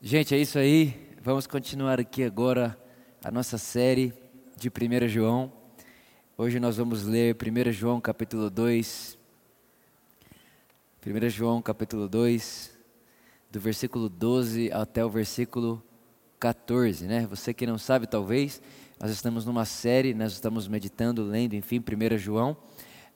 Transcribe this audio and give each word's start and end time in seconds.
Gente, 0.00 0.32
é 0.32 0.38
isso 0.38 0.56
aí. 0.60 0.94
Vamos 1.20 1.48
continuar 1.48 1.98
aqui 1.98 2.22
agora 2.22 2.78
a 3.24 3.32
nossa 3.32 3.58
série 3.58 4.14
de 4.56 4.68
1 4.68 5.08
João. 5.08 5.52
Hoje 6.36 6.60
nós 6.60 6.76
vamos 6.76 7.02
ler 7.02 7.36
1 7.36 7.72
João 7.72 8.00
capítulo 8.00 8.48
2. 8.48 9.18
1 11.04 11.28
João 11.30 11.60
capítulo 11.60 12.08
2, 12.08 12.78
do 13.50 13.58
versículo 13.58 14.08
12 14.08 14.70
até 14.70 15.04
o 15.04 15.10
versículo 15.10 15.82
14, 16.38 17.04
né? 17.06 17.26
Você 17.26 17.52
que 17.52 17.66
não 17.66 17.76
sabe, 17.76 18.06
talvez, 18.06 18.62
nós 19.00 19.10
estamos 19.10 19.44
numa 19.44 19.64
série, 19.64 20.14
nós 20.14 20.32
estamos 20.32 20.68
meditando, 20.68 21.24
lendo, 21.24 21.54
enfim, 21.54 21.80
1 21.80 22.18
João. 22.18 22.56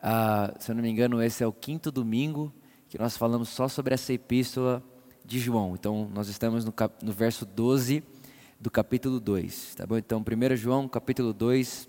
Ah, 0.02 0.52
se 0.58 0.72
eu 0.72 0.74
não 0.74 0.82
me 0.82 0.90
engano, 0.90 1.22
esse 1.22 1.44
é 1.44 1.46
o 1.46 1.52
quinto 1.52 1.92
domingo 1.92 2.52
que 2.88 2.98
nós 2.98 3.16
falamos 3.16 3.50
só 3.50 3.68
sobre 3.68 3.94
essa 3.94 4.12
epístola 4.12 4.82
de 5.25 5.39
João. 5.39 5.75
Então, 5.75 6.11
nós 6.12 6.29
estamos 6.29 6.64
no, 6.64 6.72
cap, 6.72 6.94
no 7.04 7.12
verso 7.12 7.44
12 7.44 8.03
do 8.61 8.71
capítulo 8.71 9.18
2, 9.18 9.75
tá 9.75 9.86
bom? 9.86 9.96
Então, 9.96 10.21
1 10.21 10.57
João, 10.57 10.89
capítulo 10.89 11.32
2, 11.32 11.89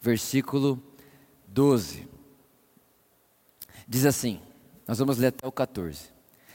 versículo 0.00 0.82
12. 1.48 2.08
Diz 3.88 4.04
assim, 4.04 4.40
nós 4.86 4.98
vamos 4.98 5.18
ler 5.18 5.28
até 5.28 5.46
o 5.46 5.52
14. 5.52 6.10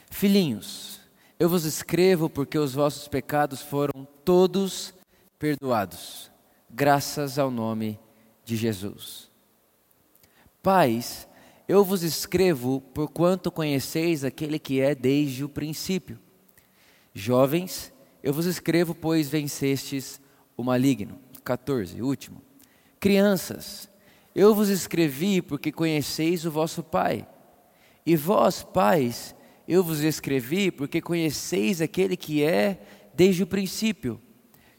Filhinhos, 0.09 0.99
eu 1.39 1.49
vos 1.49 1.65
escrevo 1.65 2.29
porque 2.29 2.57
os 2.57 2.73
vossos 2.73 3.07
pecados 3.07 3.61
foram 3.61 4.07
todos 4.23 4.93
perdoados, 5.37 6.31
graças 6.69 7.37
ao 7.37 7.51
nome 7.51 7.99
de 8.43 8.55
Jesus. 8.55 9.29
Pais, 10.63 11.26
eu 11.67 11.83
vos 11.83 12.01
escrevo 12.01 12.79
porquanto 12.93 13.51
conheceis 13.51 14.23
aquele 14.23 14.57
que 14.57 14.79
é 14.79 14.95
desde 14.95 15.43
o 15.43 15.49
princípio. 15.49 16.17
Jovens, 17.13 17.91
eu 18.23 18.33
vos 18.33 18.45
escrevo, 18.45 18.95
pois 18.95 19.27
vencestes 19.27 20.21
o 20.55 20.63
maligno. 20.63 21.19
14, 21.43 22.01
último. 22.01 22.41
Crianças, 22.99 23.89
eu 24.33 24.55
vos 24.55 24.69
escrevi 24.69 25.41
porque 25.41 25.71
conheceis 25.71 26.45
o 26.45 26.51
vosso 26.51 26.81
Pai. 26.81 27.27
E 28.05 28.15
vós, 28.15 28.63
pais, 28.63 29.35
eu 29.67 29.83
vos 29.83 29.99
escrevi 29.99 30.71
porque 30.71 31.01
conheceis 31.01 31.81
aquele 31.81 32.15
que 32.15 32.41
é 32.41 32.79
desde 33.13 33.43
o 33.43 33.47
princípio. 33.47 34.21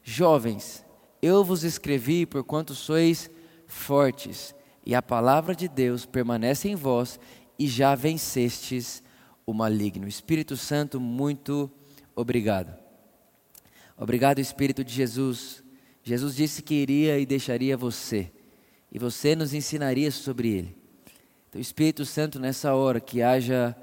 Jovens, 0.02 0.82
eu 1.20 1.44
vos 1.44 1.64
escrevi 1.64 2.24
porquanto 2.24 2.74
sois 2.74 3.30
fortes 3.66 4.54
e 4.88 4.94
a 4.94 5.02
palavra 5.02 5.54
de 5.54 5.68
Deus 5.68 6.06
permanece 6.06 6.66
em 6.66 6.74
vós 6.74 7.20
e 7.58 7.68
já 7.68 7.94
vencestes 7.94 9.02
o 9.44 9.52
maligno. 9.52 10.08
Espírito 10.08 10.56
Santo, 10.56 10.98
muito 10.98 11.70
obrigado. 12.16 12.74
Obrigado, 13.98 14.38
Espírito 14.38 14.82
de 14.82 14.90
Jesus. 14.90 15.62
Jesus 16.02 16.34
disse 16.34 16.62
que 16.62 16.72
iria 16.72 17.18
e 17.18 17.26
deixaria 17.26 17.76
você, 17.76 18.32
e 18.90 18.98
você 18.98 19.36
nos 19.36 19.52
ensinaria 19.52 20.10
sobre 20.10 20.48
ele. 20.48 20.78
Então, 21.50 21.60
Espírito 21.60 22.06
Santo, 22.06 22.40
nessa 22.40 22.74
hora, 22.74 22.98
que 22.98 23.20
haja 23.20 23.76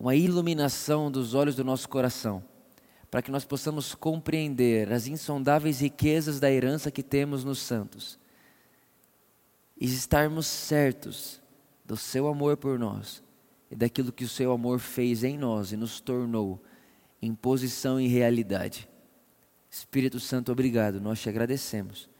uma 0.00 0.14
iluminação 0.14 1.10
dos 1.10 1.34
olhos 1.34 1.54
do 1.54 1.64
nosso 1.64 1.86
coração, 1.86 2.42
para 3.10 3.20
que 3.20 3.30
nós 3.30 3.44
possamos 3.44 3.94
compreender 3.94 4.90
as 4.90 5.06
insondáveis 5.06 5.80
riquezas 5.80 6.40
da 6.40 6.50
herança 6.50 6.90
que 6.90 7.02
temos 7.02 7.44
nos 7.44 7.58
santos 7.58 8.21
e 9.76 9.86
estarmos 9.86 10.46
certos 10.46 11.42
do 11.84 11.96
seu 11.96 12.26
amor 12.26 12.56
por 12.56 12.78
nós 12.78 13.22
e 13.70 13.76
daquilo 13.76 14.12
que 14.12 14.24
o 14.24 14.28
seu 14.28 14.52
amor 14.52 14.78
fez 14.78 15.24
em 15.24 15.36
nós 15.38 15.72
e 15.72 15.76
nos 15.76 16.00
tornou 16.00 16.62
em 17.20 17.34
posição 17.34 18.00
e 18.00 18.06
realidade. 18.06 18.88
Espírito 19.70 20.20
Santo, 20.20 20.52
obrigado, 20.52 21.00
nós 21.00 21.20
te 21.20 21.28
agradecemos, 21.28 22.10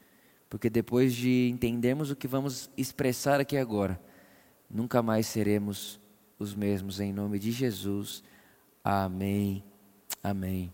porque 0.49 0.69
depois 0.69 1.13
de 1.13 1.49
entendermos 1.49 2.09
o 2.09 2.15
que 2.15 2.27
vamos 2.27 2.69
expressar 2.75 3.39
aqui 3.39 3.57
agora, 3.57 4.01
nunca 4.69 5.03
mais 5.03 5.27
seremos 5.27 5.99
os 6.39 6.55
mesmos, 6.55 6.99
em 6.99 7.13
nome 7.13 7.37
de 7.37 7.51
Jesus. 7.51 8.23
Amém, 8.83 9.63
amém 10.23 10.73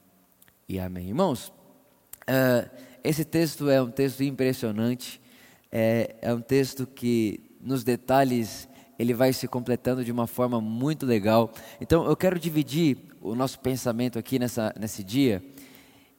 e 0.67 0.79
amém. 0.79 1.09
Irmãos, 1.09 1.49
uh, 1.49 2.69
esse 3.03 3.25
texto 3.25 3.69
é 3.69 3.81
um 3.81 3.91
texto 3.91 4.23
impressionante 4.23 5.21
é, 5.71 6.15
é 6.21 6.33
um 6.33 6.41
texto 6.41 6.87
que, 6.87 7.39
nos 7.61 7.83
detalhes, 7.83 8.67
ele 8.97 9.13
vai 9.13 9.33
se 9.33 9.47
completando 9.47 10.03
de 10.03 10.11
uma 10.11 10.27
forma 10.27 10.59
muito 10.59 11.05
legal. 11.05 11.51
Então, 11.79 12.05
eu 12.05 12.15
quero 12.15 12.39
dividir 12.39 12.97
o 13.21 13.35
nosso 13.35 13.59
pensamento 13.59 14.17
aqui 14.17 14.39
nessa, 14.39 14.73
nesse 14.79 15.03
dia 15.03 15.43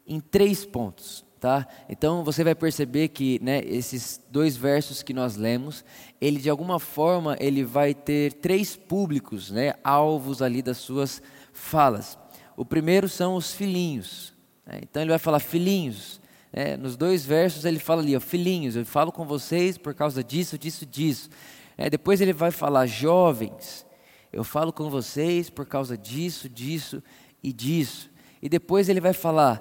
em 0.07 0.21
três 0.21 0.65
pontos. 0.65 1.25
Tá? 1.39 1.67
Então 1.89 2.23
você 2.23 2.45
vai 2.45 2.55
perceber 2.55 3.09
que 3.09 3.41
né, 3.43 3.63
esses 3.65 4.21
dois 4.31 4.59
versos 4.59 5.03
que 5.03 5.15
nós 5.15 5.37
lemos, 5.37 5.83
ele 6.21 6.39
de 6.39 6.51
alguma 6.51 6.79
forma 6.79 7.35
ele 7.41 7.65
vai 7.65 7.95
ter 7.95 8.35
três 8.35 8.77
públicos, 8.77 9.51
né, 9.51 9.73
alvos 9.83 10.43
ali 10.43 10.61
das 10.61 10.77
suas 10.77 11.23
falas. 11.51 12.19
O 12.59 12.63
primeiro 12.63 13.09
são 13.09 13.37
os 13.37 13.55
filhinhos. 13.55 14.35
Né? 14.67 14.81
Então 14.83 15.03
ele 15.03 15.09
vai 15.09 15.19
falar 15.19 15.41
filhinhos, 15.41 16.20
é, 16.53 16.77
nos 16.77 16.97
dois 16.97 17.25
versos 17.25 17.65
ele 17.65 17.79
fala 17.79 18.03
ali, 18.03 18.17
ó, 18.17 18.21
filhinhos, 18.21 18.77
eu 18.77 18.85
falo 18.85 19.13
com 19.13 19.25
vocês 19.25 19.79
por 19.79 19.95
causa 19.95 20.23
disso, 20.25 20.59
disso, 20.59 20.85
disso. 20.85 21.31
É, 21.77 21.89
depois 21.89 22.21
ele 22.21 22.33
vai 22.33 22.51
falar, 22.51 22.87
jovens, 22.87 23.87
eu 24.33 24.45
falo 24.45 24.73
com 24.73 24.91
vocês 24.91 25.49
por 25.49 25.67
causa 25.67 25.97
disso, 25.97 26.49
disso 26.49 27.03
e 27.43 27.53
disso. 27.53 28.11
E 28.43 28.49
depois 28.49 28.89
ele 28.89 29.01
vai 29.01 29.13
falar, 29.13 29.59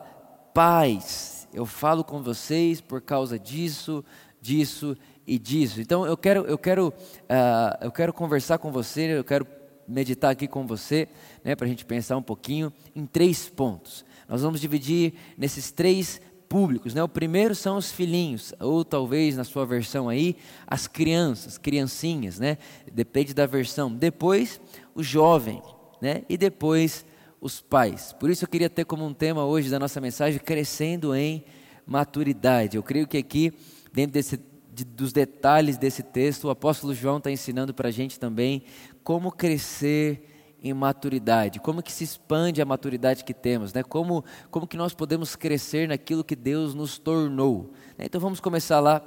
pais, 0.54 1.48
eu 1.54 1.66
falo 1.66 2.04
com 2.04 2.22
vocês 2.22 2.82
por 2.82 3.02
causa 3.02 3.38
disso, 3.38 4.04
disso 4.42 4.98
e 5.26 5.38
disso. 5.38 5.80
Então 5.82 6.06
eu 6.06 6.18
quero, 6.18 6.42
eu 6.46 6.58
quero, 6.58 6.88
uh, 6.90 7.78
eu 7.86 7.92
quero 7.92 8.12
conversar 8.12 8.58
com 8.58 8.72
você, 8.72 9.18
eu 9.18 9.24
quero 9.24 9.48
meditar 9.88 10.32
aqui 10.32 10.48
com 10.48 10.68
você, 10.68 11.08
né, 11.44 11.56
para 11.56 11.66
a 11.66 11.70
gente 11.70 11.86
pensar 11.86 12.16
um 12.16 12.22
pouquinho 12.22 12.72
em 12.96 13.06
três 13.06 13.50
pontos. 13.50 14.06
Nós 14.28 14.44
vamos 14.44 14.62
dividir 14.62 15.14
nesses 15.36 15.72
três 15.72 16.22
públicos. 16.50 16.94
Né? 16.96 17.04
O 17.04 17.08
primeiro 17.08 17.54
são 17.54 17.78
os 17.78 17.92
filhinhos, 17.92 18.54
ou 18.60 18.84
talvez 18.84 19.38
na 19.38 19.44
sua 19.44 19.66
versão 19.66 20.10
aí, 20.10 20.36
as 20.66 20.88
crianças, 20.88 21.58
criancinhas, 21.58 22.40
né? 22.40 22.58
depende 22.92 23.34
da 23.34 23.46
versão. 23.46 23.94
Depois, 23.94 24.60
o 24.96 25.04
jovem, 25.04 25.62
né? 26.02 26.24
e 26.28 26.36
depois, 26.36 27.06
os 27.40 27.62
pais. 27.62 28.12
Por 28.14 28.30
isso 28.30 28.44
eu 28.44 28.50
queria 28.50 28.70
ter 28.70 28.84
como 28.84 29.06
um 29.06 29.14
tema 29.14 29.46
hoje 29.46 29.70
da 29.70 29.80
nossa 29.80 30.02
mensagem, 30.02 30.40
crescendo 30.40 31.16
em 31.16 31.46
maturidade. 31.86 32.76
Eu 32.76 32.84
creio 32.84 33.08
que 33.08 33.18
aqui, 33.18 33.54
dentro 33.94 34.14
desse, 34.14 34.40
de, 34.74 34.84
dos 34.84 35.14
detalhes 35.14 35.78
desse 35.78 36.04
texto, 36.04 36.46
o 36.46 36.50
apóstolo 36.50 36.94
João 36.94 37.18
está 37.18 37.32
ensinando 37.32 37.74
para 37.74 37.88
a 37.88 37.92
gente 37.92 38.20
também 38.20 38.64
como 39.04 39.32
crescer 39.32 40.39
em 40.62 40.74
maturidade, 40.74 41.60
como 41.60 41.82
que 41.82 41.92
se 41.92 42.04
expande 42.04 42.62
a 42.62 42.66
maturidade 42.66 43.24
que 43.24 43.34
temos, 43.34 43.74
né? 43.74 43.84
como, 43.84 44.24
como 44.52 44.68
que 44.68 44.78
nós 44.78 44.94
podemos 44.94 45.36
crescer 45.36 45.88
naquilo 45.88 46.24
que 46.24 46.36
Deus 46.36 46.74
nos 46.74 46.98
tornou. 46.98 47.72
Né? 47.98 48.06
Então 48.06 48.20
vamos 48.20 48.40
começar 48.40 48.80
lá 48.80 49.02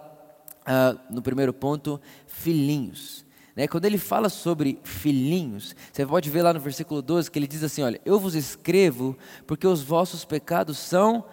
uh, 0.62 0.98
no 1.12 1.22
primeiro 1.22 1.52
ponto, 1.52 2.00
filhinhos. 2.26 3.24
Né? 3.54 3.68
Quando 3.68 3.84
ele 3.84 3.98
fala 3.98 4.28
sobre 4.28 4.78
filhinhos, 4.82 5.76
você 5.92 6.06
pode 6.06 6.30
ver 6.30 6.42
lá 6.42 6.52
no 6.52 6.60
versículo 6.60 7.02
12 7.02 7.30
que 7.30 7.38
ele 7.38 7.46
diz 7.46 7.62
assim: 7.62 7.82
Olha, 7.82 8.00
eu 8.04 8.18
vos 8.18 8.34
escrevo 8.34 9.16
porque 9.46 9.66
os 9.66 9.82
vossos 9.82 10.24
pecados 10.24 10.78
são 10.78 11.24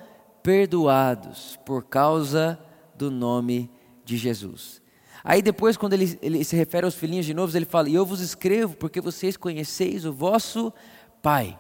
perdoados 0.43 1.57
por 1.65 1.85
causa 1.85 2.59
do 2.95 3.09
nome 3.09 3.71
de 4.03 4.17
Jesus. 4.17 4.81
Aí 5.23 5.41
depois, 5.41 5.77
quando 5.77 5.93
ele, 5.93 6.17
ele 6.21 6.43
se 6.43 6.55
refere 6.55 6.85
aos 6.85 6.95
filhinhos 6.95 7.25
de 7.25 7.33
novo, 7.33 7.55
ele 7.55 7.65
fala: 7.65 7.89
E 7.89 7.95
eu 7.95 8.05
vos 8.05 8.21
escrevo 8.21 8.75
porque 8.75 9.01
vocês 9.01 9.35
conheceis 9.37 10.05
o 10.05 10.13
vosso 10.13 10.73
Pai. 11.21 11.57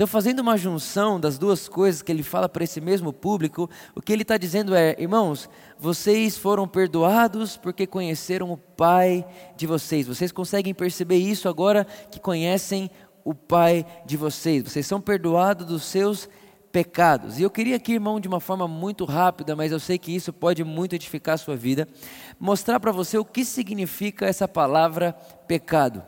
Então, 0.00 0.06
fazendo 0.06 0.40
uma 0.40 0.56
junção 0.56 1.20
das 1.20 1.36
duas 1.36 1.68
coisas 1.68 2.00
que 2.00 2.10
ele 2.10 2.22
fala 2.22 2.48
para 2.48 2.64
esse 2.64 2.80
mesmo 2.80 3.12
público, 3.12 3.68
o 3.94 4.00
que 4.00 4.12
ele 4.12 4.22
está 4.22 4.38
dizendo 4.38 4.74
é: 4.74 4.96
irmãos, 4.98 5.48
vocês 5.78 6.38
foram 6.38 6.66
perdoados 6.66 7.58
porque 7.58 7.86
conheceram 7.86 8.50
o 8.50 8.56
Pai 8.56 9.26
de 9.56 9.66
vocês. 9.66 10.06
Vocês 10.06 10.32
conseguem 10.32 10.72
perceber 10.72 11.16
isso 11.16 11.48
agora 11.50 11.86
que 12.10 12.18
conhecem 12.18 12.90
o 13.24 13.34
Pai 13.34 13.84
de 14.06 14.16
vocês. 14.16 14.62
Vocês 14.64 14.86
são 14.86 15.00
perdoados 15.00 15.66
dos 15.66 15.84
seus 15.84 16.28
pecados. 16.72 17.38
E 17.38 17.42
eu 17.42 17.50
queria 17.50 17.76
aqui, 17.76 17.94
irmão, 17.94 18.20
de 18.20 18.28
uma 18.28 18.40
forma 18.40 18.66
muito 18.66 19.04
rápida, 19.04 19.56
mas 19.56 19.72
eu 19.72 19.80
sei 19.80 19.98
que 19.98 20.14
isso 20.14 20.32
pode 20.32 20.64
muito 20.64 20.94
edificar 20.94 21.34
a 21.34 21.38
sua 21.38 21.56
vida, 21.56 21.88
mostrar 22.38 22.80
para 22.80 22.92
você 22.92 23.18
o 23.18 23.24
que 23.24 23.44
significa 23.44 24.26
essa 24.26 24.46
palavra 24.46 25.12
pecado. 25.46 26.02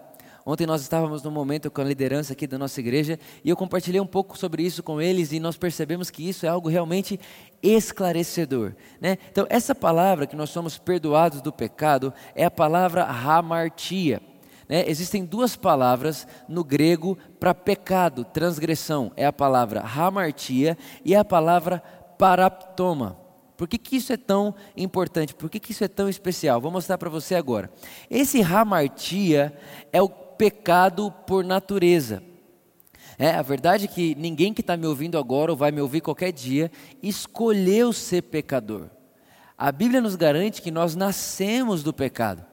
Ontem 0.44 0.66
nós 0.66 0.82
estávamos 0.82 1.22
num 1.22 1.30
momento 1.30 1.70
com 1.70 1.80
a 1.80 1.84
liderança 1.84 2.32
aqui 2.32 2.48
da 2.48 2.58
nossa 2.58 2.80
igreja 2.80 3.18
e 3.44 3.48
eu 3.48 3.56
compartilhei 3.56 4.00
um 4.00 4.06
pouco 4.06 4.36
sobre 4.36 4.64
isso 4.64 4.82
com 4.82 5.00
eles 5.00 5.30
e 5.30 5.38
nós 5.38 5.56
percebemos 5.56 6.10
que 6.10 6.28
isso 6.28 6.44
é 6.44 6.48
algo 6.48 6.68
realmente 6.68 7.18
esclarecedor. 7.62 8.74
Né? 9.00 9.18
Então, 9.30 9.46
essa 9.48 9.72
palavra 9.72 10.26
que 10.26 10.34
nós 10.34 10.50
somos 10.50 10.78
perdoados 10.78 11.40
do 11.40 11.52
pecado 11.52 12.12
é 12.34 12.44
a 12.44 12.50
palavra 12.50 13.04
hamartia. 13.04 14.20
Né, 14.68 14.84
existem 14.88 15.24
duas 15.24 15.56
palavras 15.56 16.26
no 16.48 16.64
grego 16.64 17.16
para 17.38 17.54
pecado, 17.54 18.24
transgressão. 18.24 19.12
É 19.16 19.26
a 19.26 19.32
palavra 19.32 19.80
hamartia 19.80 20.76
e 21.04 21.14
a 21.14 21.24
palavra 21.24 21.82
paraptoma. 22.18 23.18
Por 23.56 23.68
que, 23.68 23.78
que 23.78 23.96
isso 23.96 24.12
é 24.12 24.16
tão 24.16 24.54
importante? 24.76 25.34
Por 25.34 25.48
que, 25.48 25.60
que 25.60 25.72
isso 25.72 25.84
é 25.84 25.88
tão 25.88 26.08
especial? 26.08 26.60
Vou 26.60 26.70
mostrar 26.70 26.98
para 26.98 27.10
você 27.10 27.34
agora. 27.34 27.70
Esse 28.10 28.42
hamartia 28.42 29.56
é 29.92 30.02
o 30.02 30.08
pecado 30.08 31.12
por 31.26 31.44
natureza. 31.44 32.22
É, 33.18 33.30
a 33.30 33.42
verdade 33.42 33.84
é 33.84 33.88
que 33.88 34.14
ninguém 34.16 34.52
que 34.52 34.62
está 34.62 34.76
me 34.76 34.86
ouvindo 34.86 35.18
agora 35.18 35.52
ou 35.52 35.56
vai 35.56 35.70
me 35.70 35.80
ouvir 35.80 36.00
qualquer 36.00 36.32
dia 36.32 36.72
escolheu 37.02 37.92
ser 37.92 38.22
pecador. 38.22 38.88
A 39.56 39.70
Bíblia 39.70 40.00
nos 40.00 40.16
garante 40.16 40.60
que 40.60 40.70
nós 40.70 40.96
nascemos 40.96 41.82
do 41.82 41.92
pecado. 41.92 42.44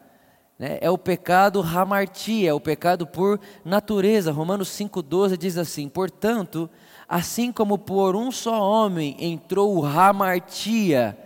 Né? 0.59 0.77
É 0.81 0.91
o 0.91 0.97
pecado 0.97 1.61
hamartia, 1.61 2.49
é 2.49 2.53
o 2.53 2.59
pecado 2.59 3.07
por 3.07 3.39
natureza. 3.63 4.33
Romanos 4.33 4.67
5,12 4.69 5.37
diz 5.37 5.57
assim: 5.57 5.87
Portanto, 5.87 6.69
assim 7.07 7.49
como 7.49 7.77
por 7.77 8.13
um 8.13 8.29
só 8.29 8.61
homem 8.61 9.15
entrou 9.17 9.77
o 9.77 9.85
hamartia 9.85 11.17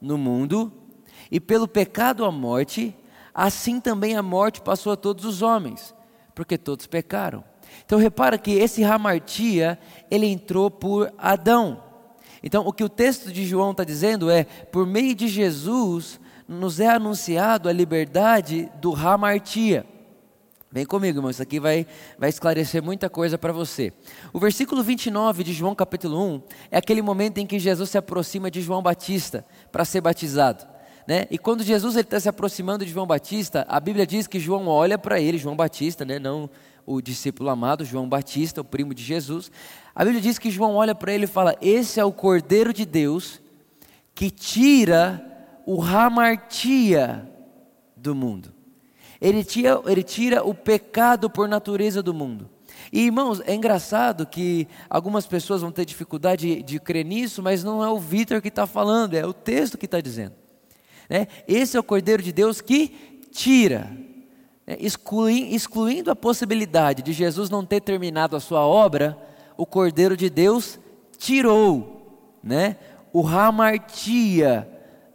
no 0.00 0.18
mundo, 0.18 0.70
e 1.30 1.40
pelo 1.40 1.66
pecado 1.66 2.26
a 2.26 2.30
morte, 2.30 2.94
assim 3.34 3.80
também 3.80 4.16
a 4.16 4.22
morte 4.22 4.60
passou 4.60 4.92
a 4.92 4.96
todos 4.96 5.24
os 5.24 5.40
homens, 5.40 5.94
porque 6.34 6.58
todos 6.58 6.86
pecaram. 6.86 7.42
Então 7.86 7.98
repara 7.98 8.36
que 8.36 8.52
esse 8.52 8.84
hamartia, 8.84 9.78
ele 10.10 10.26
entrou 10.26 10.70
por 10.70 11.12
Adão. 11.16 11.82
Então 12.42 12.66
o 12.66 12.72
que 12.72 12.84
o 12.84 12.88
texto 12.90 13.32
de 13.32 13.46
João 13.46 13.70
está 13.70 13.82
dizendo 13.82 14.30
é, 14.30 14.44
por 14.44 14.86
meio 14.86 15.14
de 15.14 15.26
Jesus, 15.26 16.20
nos 16.46 16.80
é 16.80 16.88
anunciado 16.88 17.68
a 17.68 17.72
liberdade 17.72 18.70
do 18.80 18.94
hamartia. 18.94 19.86
Vem 20.70 20.84
comigo, 20.84 21.18
irmão, 21.18 21.30
isso 21.30 21.40
aqui 21.40 21.60
vai, 21.60 21.86
vai 22.18 22.28
esclarecer 22.28 22.82
muita 22.82 23.08
coisa 23.08 23.38
para 23.38 23.52
você. 23.52 23.92
O 24.32 24.40
versículo 24.40 24.82
29 24.82 25.44
de 25.44 25.52
João 25.52 25.72
capítulo 25.72 26.20
1 26.34 26.42
é 26.72 26.78
aquele 26.78 27.00
momento 27.00 27.38
em 27.38 27.46
que 27.46 27.60
Jesus 27.60 27.90
se 27.90 27.98
aproxima 27.98 28.50
de 28.50 28.60
João 28.60 28.82
Batista 28.82 29.46
para 29.70 29.84
ser 29.84 30.00
batizado. 30.00 30.66
Né? 31.06 31.26
E 31.30 31.38
quando 31.38 31.62
Jesus 31.62 31.94
está 31.94 32.18
se 32.18 32.28
aproximando 32.28 32.84
de 32.84 32.90
João 32.90 33.06
Batista, 33.06 33.64
a 33.68 33.78
Bíblia 33.78 34.04
diz 34.04 34.26
que 34.26 34.40
João 34.40 34.66
olha 34.66 34.98
para 34.98 35.20
ele, 35.20 35.38
João 35.38 35.54
Batista, 35.54 36.04
né? 36.04 36.18
não 36.18 36.50
o 36.86 37.00
discípulo 37.00 37.50
amado, 37.50 37.84
João 37.84 38.08
Batista, 38.08 38.60
o 38.60 38.64
primo 38.64 38.92
de 38.92 39.02
Jesus. 39.02 39.52
A 39.94 40.04
Bíblia 40.04 40.20
diz 40.20 40.38
que 40.38 40.50
João 40.50 40.74
olha 40.74 40.94
para 40.94 41.12
ele 41.12 41.24
e 41.24 41.28
fala: 41.28 41.56
Esse 41.60 42.00
é 42.00 42.04
o 42.04 42.12
Cordeiro 42.12 42.72
de 42.72 42.84
Deus 42.84 43.40
que 44.14 44.30
tira 44.30 45.33
o 45.66 45.82
hamartia 45.82 47.28
do 47.96 48.14
mundo. 48.14 48.52
Ele 49.20 49.42
tira, 49.42 49.80
ele 49.86 50.02
tira 50.02 50.44
o 50.44 50.54
pecado 50.54 51.30
por 51.30 51.48
natureza 51.48 52.02
do 52.02 52.12
mundo. 52.12 52.50
E 52.92 53.06
irmãos, 53.06 53.40
é 53.46 53.54
engraçado 53.54 54.26
que 54.26 54.68
algumas 54.88 55.26
pessoas 55.26 55.62
vão 55.62 55.72
ter 55.72 55.84
dificuldade 55.84 56.56
de, 56.56 56.62
de 56.62 56.80
crer 56.80 57.04
nisso, 57.04 57.42
mas 57.42 57.64
não 57.64 57.82
é 57.82 57.88
o 57.88 57.98
Vitor 57.98 58.42
que 58.42 58.48
está 58.48 58.66
falando, 58.66 59.14
é 59.14 59.26
o 59.26 59.32
texto 59.32 59.78
que 59.78 59.86
está 59.86 60.00
dizendo. 60.00 60.34
Né? 61.08 61.26
Esse 61.48 61.76
é 61.76 61.80
o 61.80 61.84
Cordeiro 61.84 62.22
de 62.22 62.32
Deus 62.32 62.60
que 62.60 62.88
tira, 63.32 63.90
né? 64.66 64.76
Exclui, 64.80 65.54
excluindo 65.54 66.10
a 66.10 66.16
possibilidade 66.16 67.02
de 67.02 67.12
Jesus 67.12 67.50
não 67.50 67.64
ter 67.64 67.80
terminado 67.80 68.36
a 68.36 68.40
sua 68.40 68.60
obra, 68.60 69.18
o 69.56 69.66
Cordeiro 69.66 70.16
de 70.16 70.30
Deus 70.30 70.78
tirou 71.18 72.38
né? 72.42 72.76
o 73.12 73.26
hamartia 73.26 74.68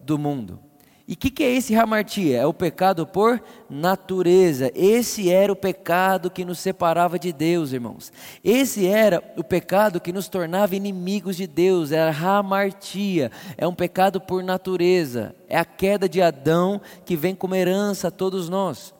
do 0.10 0.18
mundo. 0.18 0.60
E 1.08 1.14
o 1.14 1.18
que, 1.18 1.32
que, 1.32 1.44
é 1.44 1.56
esse 1.56 1.76
hamartia? 1.76 2.38
É 2.38 2.46
o 2.46 2.54
pecado 2.54 3.06
por 3.06 3.42
natureza. 3.68 4.72
Esse 4.76 5.32
era 5.32 5.52
o 5.52 5.56
pecado 5.56 6.30
que 6.30 6.46
nos 6.46 6.60
separava 6.60 7.18
de 7.18 7.34
Deus, 7.34 7.74
irmãos. 7.74 8.12
Esse 8.44 8.86
era 8.86 9.24
o 9.36 9.44
pecado 9.44 10.00
que 10.00 10.14
nos 10.14 10.28
tornava 10.28 10.76
inimigos 10.76 11.36
de 11.36 11.48
Deus. 11.48 11.92
Era 11.92 12.12
hamartia. 12.12 13.32
É 13.58 13.68
um 13.68 13.74
pecado 13.74 14.22
por 14.22 14.44
natureza. 14.44 15.36
É 15.48 15.58
a 15.58 15.66
queda 15.66 16.08
de 16.08 16.22
Adão 16.22 16.80
que 17.06 17.16
vem 17.16 17.34
como 17.34 17.56
herança 17.56 18.10
a 18.10 18.12
todos 18.12 18.48
nós. 18.48 18.94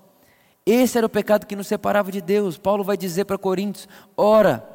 Esse 0.66 0.98
era 0.98 1.06
o 1.06 1.12
pecado 1.12 1.46
que 1.46 1.56
nos 1.56 1.68
separava 1.68 2.12
de 2.12 2.22
Deus. 2.22 2.58
Paulo 2.58 2.84
vai 2.84 2.98
dizer 2.98 3.26
para 3.26 3.38
Coríntios: 3.38 3.88
ora, 4.18 4.68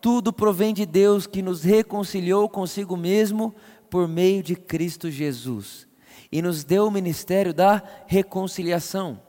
tudo 0.00 0.32
provém 0.32 0.72
de 0.72 0.86
Deus 0.86 1.26
que 1.26 1.42
nos 1.42 1.64
reconciliou 1.64 2.48
consigo 2.48 2.96
mesmo 2.96 3.52
por 3.90 4.06
meio 4.08 4.42
de 4.42 4.54
Cristo 4.54 5.10
Jesus 5.10 5.86
e 6.30 6.42
nos 6.42 6.64
deu 6.64 6.86
o 6.86 6.90
ministério 6.90 7.54
da 7.54 7.82
reconciliação, 8.06 9.20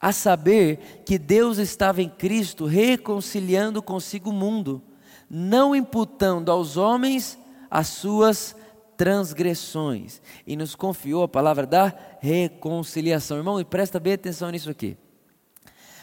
a 0.00 0.12
saber 0.12 1.02
que 1.04 1.18
Deus 1.18 1.58
estava 1.58 2.02
em 2.02 2.08
Cristo 2.08 2.66
reconciliando 2.66 3.82
consigo 3.82 4.30
o 4.30 4.32
mundo, 4.32 4.82
não 5.28 5.74
imputando 5.74 6.50
aos 6.50 6.76
homens 6.76 7.38
as 7.70 7.88
suas 7.88 8.54
transgressões, 8.96 10.20
e 10.46 10.56
nos 10.56 10.74
confiou 10.74 11.24
a 11.24 11.28
palavra 11.28 11.66
da 11.66 11.92
reconciliação. 12.20 13.38
Irmão, 13.38 13.58
e 13.58 13.64
presta 13.64 13.98
bem 13.98 14.12
atenção 14.12 14.50
nisso 14.50 14.70
aqui. 14.70 14.96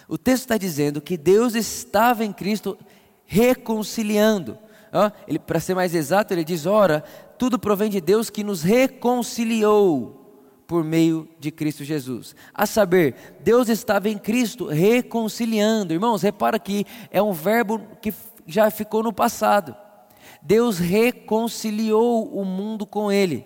O 0.07 0.17
texto 0.17 0.43
está 0.43 0.57
dizendo 0.57 0.99
que 0.99 1.15
Deus 1.15 1.55
estava 1.55 2.25
em 2.25 2.33
Cristo 2.33 2.77
reconciliando. 3.25 4.57
Para 5.47 5.61
ser 5.61 5.73
mais 5.73 5.95
exato, 5.95 6.33
ele 6.33 6.43
diz: 6.43 6.65
ora, 6.65 7.01
tudo 7.41 7.57
provém 7.57 7.89
de 7.89 7.99
Deus 7.99 8.29
que 8.29 8.43
nos 8.43 8.61
reconciliou 8.61 10.61
por 10.67 10.83
meio 10.83 11.27
de 11.39 11.49
Cristo 11.49 11.83
Jesus. 11.83 12.35
A 12.53 12.67
saber, 12.67 13.15
Deus 13.39 13.67
estava 13.67 14.09
em 14.09 14.17
Cristo 14.19 14.67
reconciliando. 14.67 15.91
Irmãos, 15.91 16.21
repara 16.21 16.59
que 16.59 16.85
é 17.09 17.19
um 17.19 17.31
verbo 17.31 17.81
que 17.99 18.13
já 18.45 18.69
ficou 18.69 19.01
no 19.01 19.11
passado. 19.11 19.75
Deus 20.39 20.77
reconciliou 20.77 22.31
o 22.31 22.45
mundo 22.45 22.85
com 22.85 23.11
Ele. 23.11 23.43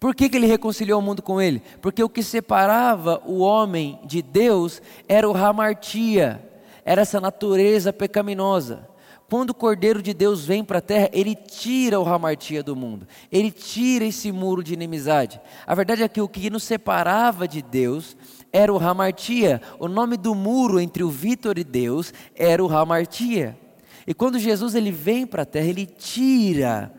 Por 0.00 0.14
que, 0.14 0.26
que 0.26 0.38
ele 0.38 0.46
reconciliou 0.46 0.98
o 0.98 1.04
mundo 1.04 1.20
com 1.20 1.42
Ele? 1.42 1.62
Porque 1.82 2.02
o 2.02 2.08
que 2.08 2.22
separava 2.22 3.22
o 3.26 3.40
homem 3.40 4.00
de 4.06 4.22
Deus 4.22 4.80
era 5.06 5.28
o 5.28 5.36
hamartia, 5.36 6.42
era 6.86 7.02
essa 7.02 7.20
natureza 7.20 7.92
pecaminosa. 7.92 8.88
Quando 9.30 9.50
o 9.50 9.54
Cordeiro 9.54 10.00
de 10.00 10.14
Deus 10.14 10.46
vem 10.46 10.64
para 10.64 10.78
a 10.78 10.82
terra, 10.82 11.10
ele 11.12 11.34
tira 11.34 12.00
o 12.00 12.02
ramartia 12.02 12.62
do 12.62 12.74
mundo, 12.74 13.06
ele 13.30 13.50
tira 13.50 14.06
esse 14.06 14.32
muro 14.32 14.62
de 14.62 14.72
inimizade. 14.72 15.38
A 15.66 15.74
verdade 15.74 16.02
é 16.02 16.08
que 16.08 16.20
o 16.20 16.28
que 16.28 16.48
nos 16.48 16.62
separava 16.62 17.46
de 17.46 17.60
Deus 17.60 18.16
era 18.50 18.72
o 18.72 18.78
ramartia. 18.78 19.60
O 19.78 19.86
nome 19.86 20.16
do 20.16 20.34
muro 20.34 20.80
entre 20.80 21.04
o 21.04 21.10
Vitor 21.10 21.58
e 21.58 21.64
Deus 21.64 22.12
era 22.34 22.64
o 22.64 22.66
ramartia. 22.66 23.58
E 24.06 24.14
quando 24.14 24.38
Jesus 24.38 24.74
ele 24.74 24.90
vem 24.90 25.26
para 25.26 25.42
a 25.42 25.46
terra, 25.46 25.66
ele 25.66 25.84
tira 25.84 26.90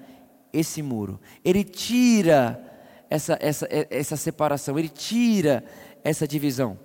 esse 0.53 0.83
muro, 0.83 1.19
ele 1.43 1.63
tira 1.63 2.63
essa, 3.09 3.39
essa, 3.41 3.67
essa 3.89 4.15
separação, 4.15 4.77
ele 4.77 4.89
tira 4.89 5.63
essa 6.03 6.27
divisão. 6.27 6.77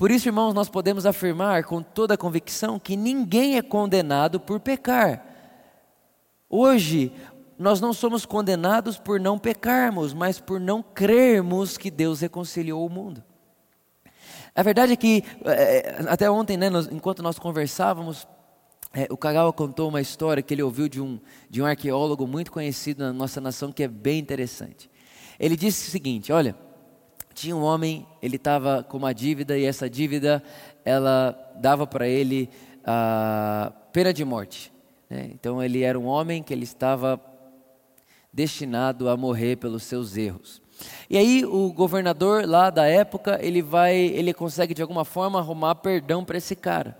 Por 0.00 0.10
isso, 0.10 0.30
irmãos, 0.30 0.54
nós 0.54 0.70
podemos 0.70 1.04
afirmar 1.04 1.64
com 1.64 1.82
toda 1.82 2.16
convicção 2.16 2.78
que 2.78 2.96
ninguém 2.96 3.58
é 3.58 3.60
condenado 3.60 4.40
por 4.40 4.58
pecar. 4.58 5.22
Hoje, 6.48 7.12
nós 7.58 7.82
não 7.82 7.92
somos 7.92 8.24
condenados 8.24 8.98
por 8.98 9.20
não 9.20 9.38
pecarmos, 9.38 10.14
mas 10.14 10.40
por 10.40 10.58
não 10.58 10.82
crermos 10.82 11.76
que 11.76 11.90
Deus 11.90 12.18
reconciliou 12.22 12.86
o 12.86 12.88
mundo. 12.88 13.22
A 14.54 14.62
verdade 14.62 14.94
é 14.94 14.96
que, 14.96 15.22
é, 15.44 15.96
até 16.08 16.30
ontem, 16.30 16.56
né, 16.56 16.68
enquanto 16.90 17.22
nós 17.22 17.38
conversávamos, 17.38 18.26
é, 18.94 19.06
o 19.10 19.18
Kagawa 19.18 19.52
contou 19.52 19.90
uma 19.90 20.00
história 20.00 20.42
que 20.42 20.54
ele 20.54 20.62
ouviu 20.62 20.88
de 20.88 20.98
um, 20.98 21.20
de 21.50 21.60
um 21.60 21.66
arqueólogo 21.66 22.26
muito 22.26 22.50
conhecido 22.50 23.04
na 23.04 23.12
nossa 23.12 23.38
nação, 23.38 23.70
que 23.70 23.82
é 23.82 23.88
bem 23.88 24.18
interessante. 24.18 24.90
Ele 25.38 25.58
disse 25.58 25.88
o 25.88 25.90
seguinte: 25.90 26.32
olha 26.32 26.56
tinha 27.40 27.56
um 27.56 27.62
homem, 27.62 28.06
ele 28.20 28.36
estava 28.36 28.82
com 28.82 28.98
uma 28.98 29.14
dívida 29.14 29.56
e 29.56 29.64
essa 29.64 29.88
dívida 29.88 30.42
ela 30.84 31.34
dava 31.56 31.86
para 31.86 32.06
ele 32.06 32.50
a 32.84 33.72
pena 33.92 34.12
de 34.12 34.22
morte. 34.26 34.70
Né? 35.08 35.30
Então 35.32 35.62
ele 35.62 35.82
era 35.82 35.98
um 35.98 36.04
homem 36.04 36.42
que 36.42 36.52
ele 36.52 36.64
estava 36.64 37.18
destinado 38.30 39.08
a 39.08 39.16
morrer 39.16 39.56
pelos 39.56 39.84
seus 39.84 40.18
erros. 40.18 40.60
E 41.08 41.16
aí 41.16 41.42
o 41.46 41.72
governador 41.72 42.46
lá 42.46 42.68
da 42.68 42.86
época 42.86 43.38
ele 43.42 43.62
vai, 43.62 43.96
ele 43.96 44.34
consegue 44.34 44.74
de 44.74 44.82
alguma 44.82 45.06
forma 45.06 45.38
arrumar 45.38 45.76
perdão 45.76 46.22
para 46.22 46.36
esse 46.36 46.54
cara. 46.54 46.94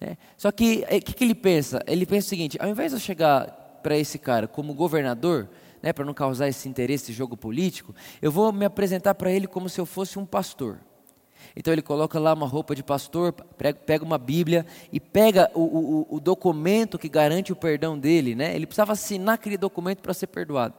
Né? 0.00 0.16
Só 0.36 0.50
que 0.50 0.80
o 0.80 0.94
eh, 0.94 1.00
que, 1.00 1.14
que 1.14 1.22
ele 1.22 1.34
pensa? 1.34 1.80
Ele 1.86 2.04
pensa 2.04 2.26
o 2.26 2.30
seguinte: 2.30 2.58
ao 2.60 2.68
invés 2.68 2.90
de 2.90 2.96
eu 2.96 3.00
chegar 3.00 3.78
para 3.84 3.96
esse 3.96 4.18
cara 4.18 4.48
como 4.48 4.74
governador, 4.74 5.48
né, 5.82 5.92
para 5.92 6.04
não 6.04 6.14
causar 6.14 6.48
esse 6.48 6.68
interesse, 6.68 7.04
esse 7.04 7.12
jogo 7.12 7.36
político, 7.36 7.94
eu 8.20 8.30
vou 8.30 8.52
me 8.52 8.64
apresentar 8.64 9.14
para 9.14 9.30
ele 9.30 9.46
como 9.46 9.68
se 9.68 9.80
eu 9.80 9.86
fosse 9.86 10.18
um 10.18 10.26
pastor. 10.26 10.78
Então 11.56 11.72
ele 11.72 11.82
coloca 11.82 12.18
lá 12.18 12.32
uma 12.32 12.46
roupa 12.46 12.74
de 12.74 12.82
pastor, 12.82 13.32
pega 13.86 14.04
uma 14.04 14.18
Bíblia 14.18 14.64
e 14.92 15.00
pega 15.00 15.50
o, 15.54 15.60
o, 15.60 16.16
o 16.16 16.20
documento 16.20 16.98
que 16.98 17.08
garante 17.08 17.52
o 17.52 17.56
perdão 17.56 17.98
dele. 17.98 18.34
Né? 18.34 18.54
Ele 18.54 18.66
precisava 18.66 18.92
assinar 18.92 19.34
aquele 19.34 19.56
documento 19.56 20.00
para 20.00 20.14
ser 20.14 20.28
perdoado. 20.28 20.74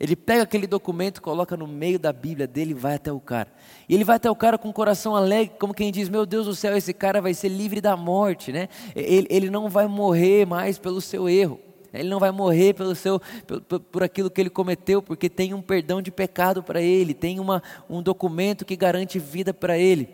Ele 0.00 0.16
pega 0.16 0.42
aquele 0.42 0.66
documento, 0.66 1.22
coloca 1.22 1.56
no 1.56 1.66
meio 1.66 1.98
da 1.98 2.12
Bíblia 2.12 2.46
dele 2.46 2.72
e 2.72 2.74
vai 2.74 2.94
até 2.94 3.12
o 3.12 3.20
cara. 3.20 3.52
E 3.88 3.94
ele 3.94 4.04
vai 4.04 4.16
até 4.16 4.30
o 4.30 4.34
cara 4.34 4.58
com 4.58 4.68
o 4.68 4.72
coração 4.72 5.14
alegre, 5.14 5.54
como 5.58 5.74
quem 5.74 5.92
diz: 5.92 6.08
Meu 6.08 6.26
Deus 6.26 6.46
do 6.46 6.54
céu, 6.54 6.76
esse 6.76 6.92
cara 6.92 7.20
vai 7.20 7.34
ser 7.34 7.48
livre 7.48 7.80
da 7.80 7.96
morte, 7.96 8.50
né? 8.50 8.68
Ele, 8.94 9.26
ele 9.30 9.50
não 9.50 9.68
vai 9.68 9.86
morrer 9.86 10.46
mais 10.46 10.78
pelo 10.78 11.00
seu 11.00 11.28
erro. 11.28 11.60
Ele 11.92 12.08
não 12.08 12.18
vai 12.18 12.30
morrer 12.30 12.74
pelo 12.74 12.94
seu, 12.94 13.20
por, 13.46 13.80
por 13.80 14.02
aquilo 14.02 14.30
que 14.30 14.40
ele 14.40 14.50
cometeu, 14.50 15.02
porque 15.02 15.28
tem 15.28 15.54
um 15.54 15.62
perdão 15.62 16.02
de 16.02 16.10
pecado 16.10 16.62
para 16.62 16.82
ele, 16.82 17.14
tem 17.14 17.40
uma, 17.40 17.62
um 17.88 18.02
documento 18.02 18.64
que 18.64 18.76
garante 18.76 19.18
vida 19.18 19.54
para 19.54 19.78
ele. 19.78 20.08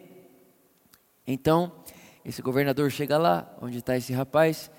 Então, 1.27 1.73
esse 2.25 2.41
governador 2.41 2.91
chega 2.91 3.19
lá, 3.19 3.53
onde 3.61 3.79
está 3.79 3.97
esse 3.97 4.13
rapaz, 4.13 4.71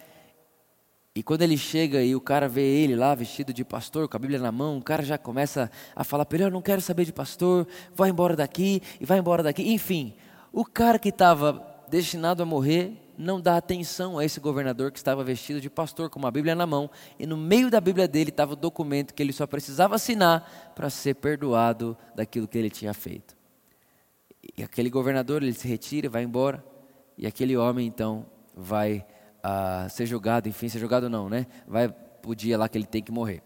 e 1.18 1.24
quando 1.24 1.44
ele 1.44 1.58
chega 1.58 2.04
e 2.04 2.14
o 2.14 2.20
cara 2.20 2.46
vê 2.46 2.62
ele 2.62 2.94
lá 2.94 3.16
vestido 3.16 3.54
de 3.54 3.64
pastor, 3.64 4.08
com 4.10 4.18
a 4.18 4.20
Bíblia 4.20 4.38
na 4.38 4.52
mão, 4.52 4.78
o 4.78 4.82
cara 4.82 5.02
já 5.02 5.18
começa 5.18 5.72
a 5.96 6.04
falar 6.04 6.26
para 6.26 6.36
ele: 6.36 6.44
Eu 6.44 6.52
não 6.52 6.62
quero 6.62 6.82
saber 6.82 7.06
de 7.06 7.14
pastor, 7.14 7.66
vai 7.94 8.10
embora 8.10 8.36
daqui 8.36 8.82
e 9.00 9.06
vai 9.06 9.20
embora 9.20 9.42
daqui. 9.42 9.64
Enfim, 9.72 10.14
o 10.52 10.66
cara 10.66 11.00
que 11.00 11.08
estava 11.08 11.66
destinado 11.90 12.44
a 12.44 12.46
morrer 12.46 13.05
não 13.18 13.40
dá 13.40 13.58
atenção 13.58 14.18
a 14.18 14.26
esse 14.26 14.40
governador 14.40 14.92
que 14.92 14.98
estava 14.98 15.24
vestido 15.24 15.62
de 15.62 15.70
pastor, 15.70 16.10
com 16.10 16.20
uma 16.20 16.32
Bíblia 16.32 16.56
na 16.56 16.66
mão, 16.66 16.90
e 17.18 17.26
no 17.26 17.38
meio 17.38 17.70
da 17.70 17.80
Bíblia 17.80 18.08
dele 18.08 18.30
estava 18.30 18.54
o 18.54 18.56
documento 18.56 19.14
que 19.14 19.24
ele 19.24 19.34
só 19.34 19.48
precisava 19.48 19.96
assinar 19.96 20.74
para 20.76 20.90
ser 20.90 21.16
perdoado 21.16 21.98
daquilo 22.16 22.48
que 22.48 22.58
ele 22.58 22.70
tinha 22.70 22.94
feito. 22.94 23.36
E 24.58 24.64
aquele 24.64 24.90
governador 24.90 25.42
ele 25.42 25.54
se 25.54 25.68
retira, 25.68 26.10
vai 26.10 26.24
embora, 26.24 26.64
e 27.18 27.26
aquele 27.26 27.56
homem 27.56 27.88
então 27.88 28.26
vai 28.56 29.06
a 29.42 29.88
ser 29.90 30.06
julgado, 30.06 30.50
enfim, 30.50 30.68
ser 30.68 30.80
julgado 30.80 31.10
não, 31.10 31.30
né? 31.30 31.46
Vai 31.68 31.94
o 32.26 32.34
dia 32.34 32.58
lá 32.58 32.68
que 32.68 32.78
ele 32.78 32.86
tem 32.86 33.04
que 33.04 33.12
morrer. 33.12 33.44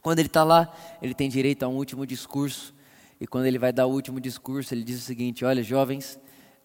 Quando 0.00 0.20
ele 0.20 0.28
está 0.28 0.44
lá, 0.44 0.72
ele 1.02 1.14
tem 1.14 1.28
direito 1.28 1.64
a 1.64 1.68
um 1.68 1.74
último 1.74 2.06
discurso. 2.06 2.72
E 3.20 3.26
quando 3.26 3.46
ele 3.46 3.58
vai 3.58 3.72
dar 3.72 3.86
o 3.86 3.90
último 3.90 4.20
discurso, 4.20 4.72
ele 4.72 4.84
diz 4.84 4.98
o 4.98 5.02
seguinte: 5.02 5.44
Olha, 5.44 5.64
jovens, 5.64 6.16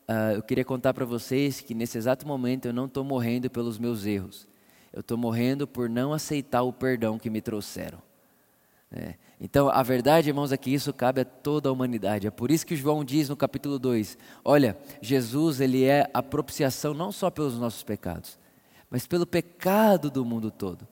uh, 0.08 0.36
eu 0.36 0.44
queria 0.44 0.66
contar 0.66 0.94
para 0.94 1.06
vocês 1.06 1.62
que 1.62 1.74
nesse 1.74 1.98
exato 1.98 2.28
momento 2.28 2.66
eu 2.66 2.74
não 2.74 2.86
estou 2.86 3.04
morrendo 3.04 3.50
pelos 3.50 3.78
meus 3.78 4.06
erros. 4.06 4.48
Eu 4.94 5.02
estou 5.02 5.18
morrendo 5.18 5.66
por 5.68 5.90
não 5.90 6.14
aceitar 6.14 6.64
o 6.64 6.74
perdão 6.74 7.18
que 7.18 7.30
me 7.30 7.42
trouxeram. 7.42 8.00
É. 8.92 9.16
Então, 9.40 9.70
a 9.70 9.82
verdade, 9.82 10.30
irmãos, 10.30 10.52
é 10.52 10.58
que 10.58 10.70
isso 10.70 10.94
cabe 10.94 11.22
a 11.22 11.26
toda 11.26 11.70
a 11.70 11.72
humanidade. 11.72 12.28
É 12.28 12.32
por 12.32 12.52
isso 12.52 12.66
que 12.66 12.76
João 12.76 13.04
diz 13.04 13.30
no 13.30 13.38
capítulo 13.38 13.80
2: 13.80 14.18
Olha, 14.44 14.78
Jesus, 15.02 15.62
ele 15.62 15.86
é 15.86 16.10
a 16.14 16.22
propiciação 16.22 16.94
não 16.94 17.12
só 17.12 17.30
pelos 17.30 17.58
nossos 17.58 17.84
pecados, 17.84 18.38
mas 18.90 19.08
pelo 19.08 19.26
pecado 19.26 20.12
do 20.12 20.26
mundo 20.26 20.52
todo. 20.52 20.88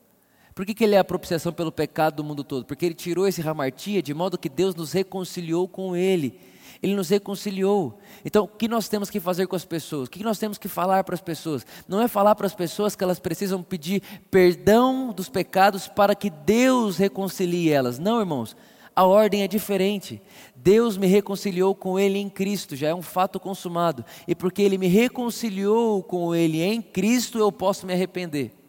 Por 0.54 0.66
que, 0.66 0.74
que 0.74 0.84
ele 0.84 0.94
é 0.94 0.98
a 0.98 1.04
propiciação 1.04 1.52
pelo 1.52 1.70
pecado 1.72 2.16
do 2.16 2.24
mundo 2.24 2.42
todo? 2.42 2.64
Porque 2.64 2.84
ele 2.84 2.94
tirou 2.94 3.26
esse 3.26 3.40
ramartia 3.40 4.02
de 4.02 4.12
modo 4.12 4.38
que 4.38 4.48
Deus 4.48 4.74
nos 4.74 4.92
reconciliou 4.92 5.68
com 5.68 5.96
ele. 5.96 6.38
Ele 6.82 6.94
nos 6.94 7.10
reconciliou. 7.10 7.98
Então, 8.24 8.44
o 8.44 8.48
que 8.48 8.66
nós 8.66 8.88
temos 8.88 9.10
que 9.10 9.20
fazer 9.20 9.46
com 9.46 9.54
as 9.54 9.64
pessoas? 9.64 10.08
O 10.08 10.10
que 10.10 10.24
nós 10.24 10.38
temos 10.38 10.56
que 10.56 10.66
falar 10.66 11.04
para 11.04 11.14
as 11.14 11.20
pessoas? 11.20 11.66
Não 11.86 12.00
é 12.00 12.08
falar 12.08 12.34
para 12.34 12.46
as 12.46 12.54
pessoas 12.54 12.96
que 12.96 13.04
elas 13.04 13.20
precisam 13.20 13.62
pedir 13.62 14.02
perdão 14.30 15.12
dos 15.12 15.28
pecados 15.28 15.88
para 15.88 16.14
que 16.14 16.30
Deus 16.30 16.96
reconcilie 16.96 17.70
elas. 17.70 17.98
Não, 17.98 18.18
irmãos. 18.18 18.56
A 18.96 19.04
ordem 19.04 19.42
é 19.42 19.48
diferente. 19.48 20.20
Deus 20.56 20.96
me 20.96 21.06
reconciliou 21.06 21.74
com 21.74 21.98
Ele 21.98 22.18
em 22.18 22.28
Cristo, 22.28 22.74
já 22.74 22.88
é 22.88 22.94
um 22.94 23.02
fato 23.02 23.38
consumado. 23.38 24.04
E 24.26 24.34
porque 24.34 24.62
Ele 24.62 24.76
me 24.76 24.88
reconciliou 24.88 26.02
com 26.02 26.34
Ele 26.34 26.60
em 26.62 26.82
Cristo, 26.82 27.38
eu 27.38 27.52
posso 27.52 27.86
me 27.86 27.92
arrepender. 27.92 28.59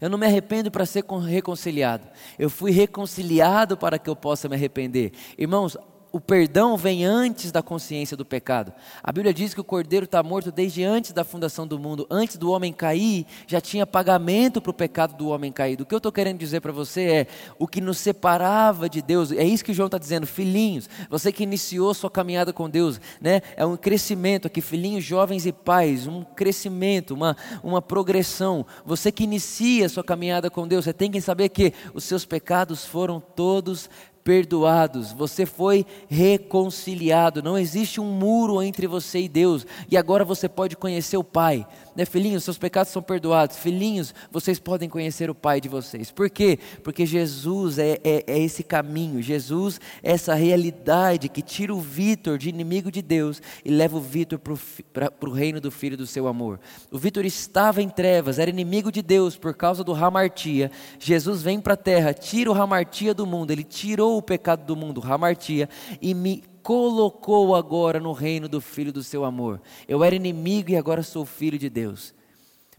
Eu 0.00 0.08
não 0.08 0.18
me 0.18 0.26
arrependo 0.26 0.70
para 0.70 0.86
ser 0.86 1.04
reconciliado. 1.04 2.06
Eu 2.38 2.50
fui 2.50 2.70
reconciliado 2.70 3.76
para 3.76 3.98
que 3.98 4.08
eu 4.08 4.16
possa 4.16 4.48
me 4.48 4.54
arrepender. 4.56 5.12
Irmãos, 5.38 5.76
o 6.12 6.20
perdão 6.20 6.76
vem 6.76 7.04
antes 7.04 7.52
da 7.52 7.62
consciência 7.62 8.16
do 8.16 8.24
pecado. 8.24 8.72
A 9.02 9.12
Bíblia 9.12 9.34
diz 9.34 9.52
que 9.52 9.60
o 9.60 9.64
cordeiro 9.64 10.04
está 10.04 10.22
morto 10.22 10.50
desde 10.50 10.82
antes 10.82 11.12
da 11.12 11.24
fundação 11.24 11.66
do 11.66 11.78
mundo, 11.78 12.06
antes 12.10 12.36
do 12.36 12.50
homem 12.50 12.72
cair, 12.72 13.26
já 13.46 13.60
tinha 13.60 13.86
pagamento 13.86 14.60
para 14.60 14.70
o 14.70 14.74
pecado 14.74 15.14
do 15.14 15.28
homem 15.28 15.52
caído. 15.52 15.82
O 15.82 15.86
que 15.86 15.94
eu 15.94 15.98
estou 15.98 16.12
querendo 16.12 16.38
dizer 16.38 16.60
para 16.60 16.72
você 16.72 17.02
é 17.02 17.26
o 17.58 17.66
que 17.66 17.80
nos 17.80 17.98
separava 17.98 18.88
de 18.88 19.02
Deus. 19.02 19.30
É 19.30 19.44
isso 19.44 19.64
que 19.64 19.74
João 19.74 19.86
está 19.86 19.98
dizendo, 19.98 20.26
filhinhos. 20.26 20.88
Você 21.10 21.30
que 21.30 21.42
iniciou 21.42 21.92
sua 21.92 22.10
caminhada 22.10 22.52
com 22.52 22.70
Deus, 22.70 23.00
né? 23.20 23.42
É 23.56 23.66
um 23.66 23.76
crescimento 23.76 24.46
aqui, 24.46 24.60
filhinhos, 24.60 25.04
jovens 25.04 25.44
e 25.44 25.52
pais, 25.52 26.06
um 26.06 26.22
crescimento, 26.22 27.14
uma, 27.14 27.36
uma 27.62 27.82
progressão. 27.82 28.64
Você 28.84 29.12
que 29.12 29.24
inicia 29.24 29.88
sua 29.88 30.04
caminhada 30.04 30.48
com 30.50 30.66
Deus, 30.66 30.84
você 30.84 30.92
tem 30.92 31.10
que 31.10 31.20
saber 31.20 31.50
que 31.50 31.74
os 31.92 32.04
seus 32.04 32.24
pecados 32.24 32.84
foram 32.84 33.20
todos 33.20 33.90
perdoados, 34.26 35.12
você 35.12 35.46
foi 35.46 35.86
reconciliado, 36.08 37.40
não 37.40 37.56
existe 37.56 38.00
um 38.00 38.10
muro 38.10 38.60
entre 38.60 38.88
você 38.88 39.20
e 39.20 39.28
Deus, 39.28 39.64
e 39.88 39.96
agora 39.96 40.24
você 40.24 40.48
pode 40.48 40.76
conhecer 40.76 41.16
o 41.16 41.22
Pai. 41.22 41.64
Né, 41.96 42.04
filhinhos, 42.04 42.44
seus 42.44 42.58
pecados 42.58 42.92
são 42.92 43.02
perdoados. 43.02 43.56
Filhinhos, 43.56 44.14
vocês 44.30 44.58
podem 44.58 44.86
conhecer 44.86 45.30
o 45.30 45.34
Pai 45.34 45.60
de 45.62 45.68
vocês. 45.68 46.10
Por 46.10 46.28
quê? 46.28 46.58
Porque 46.84 47.06
Jesus 47.06 47.78
é, 47.78 47.98
é, 48.04 48.24
é 48.26 48.38
esse 48.38 48.62
caminho, 48.62 49.22
Jesus 49.22 49.80
é 50.02 50.12
essa 50.12 50.34
realidade 50.34 51.28
que 51.30 51.40
tira 51.40 51.74
o 51.74 51.80
Vitor 51.80 52.36
de 52.36 52.50
inimigo 52.50 52.90
de 52.90 53.00
Deus 53.00 53.40
e 53.64 53.70
leva 53.70 53.96
o 53.96 54.00
Vitor 54.00 54.38
para 54.38 55.28
o 55.28 55.32
reino 55.32 55.60
do 55.60 55.70
Filho 55.70 55.96
do 55.96 56.06
seu 56.06 56.28
amor. 56.28 56.60
O 56.90 56.98
Vitor 56.98 57.24
estava 57.24 57.80
em 57.80 57.88
trevas, 57.88 58.38
era 58.38 58.50
inimigo 58.50 58.92
de 58.92 59.00
Deus 59.00 59.36
por 59.36 59.54
causa 59.54 59.82
do 59.82 59.92
Ramartia. 59.92 60.70
Jesus 60.98 61.42
vem 61.42 61.60
para 61.60 61.74
a 61.74 61.78
terra, 61.78 62.12
tira 62.12 62.50
o 62.50 62.54
Ramartia 62.54 63.14
do 63.14 63.24
mundo, 63.26 63.50
ele 63.50 63.64
tirou 63.64 64.18
o 64.18 64.22
pecado 64.22 64.66
do 64.66 64.76
mundo, 64.76 65.00
Ramartia, 65.00 65.68
e 66.00 66.12
me 66.12 66.42
colocou 66.66 67.54
agora 67.54 68.00
no 68.00 68.10
reino 68.10 68.48
do 68.48 68.60
Filho 68.60 68.92
do 68.92 69.00
seu 69.00 69.24
amor. 69.24 69.62
Eu 69.86 70.02
era 70.02 70.16
inimigo 70.16 70.68
e 70.68 70.76
agora 70.76 71.00
sou 71.00 71.24
filho 71.24 71.56
de 71.56 71.70
Deus, 71.70 72.12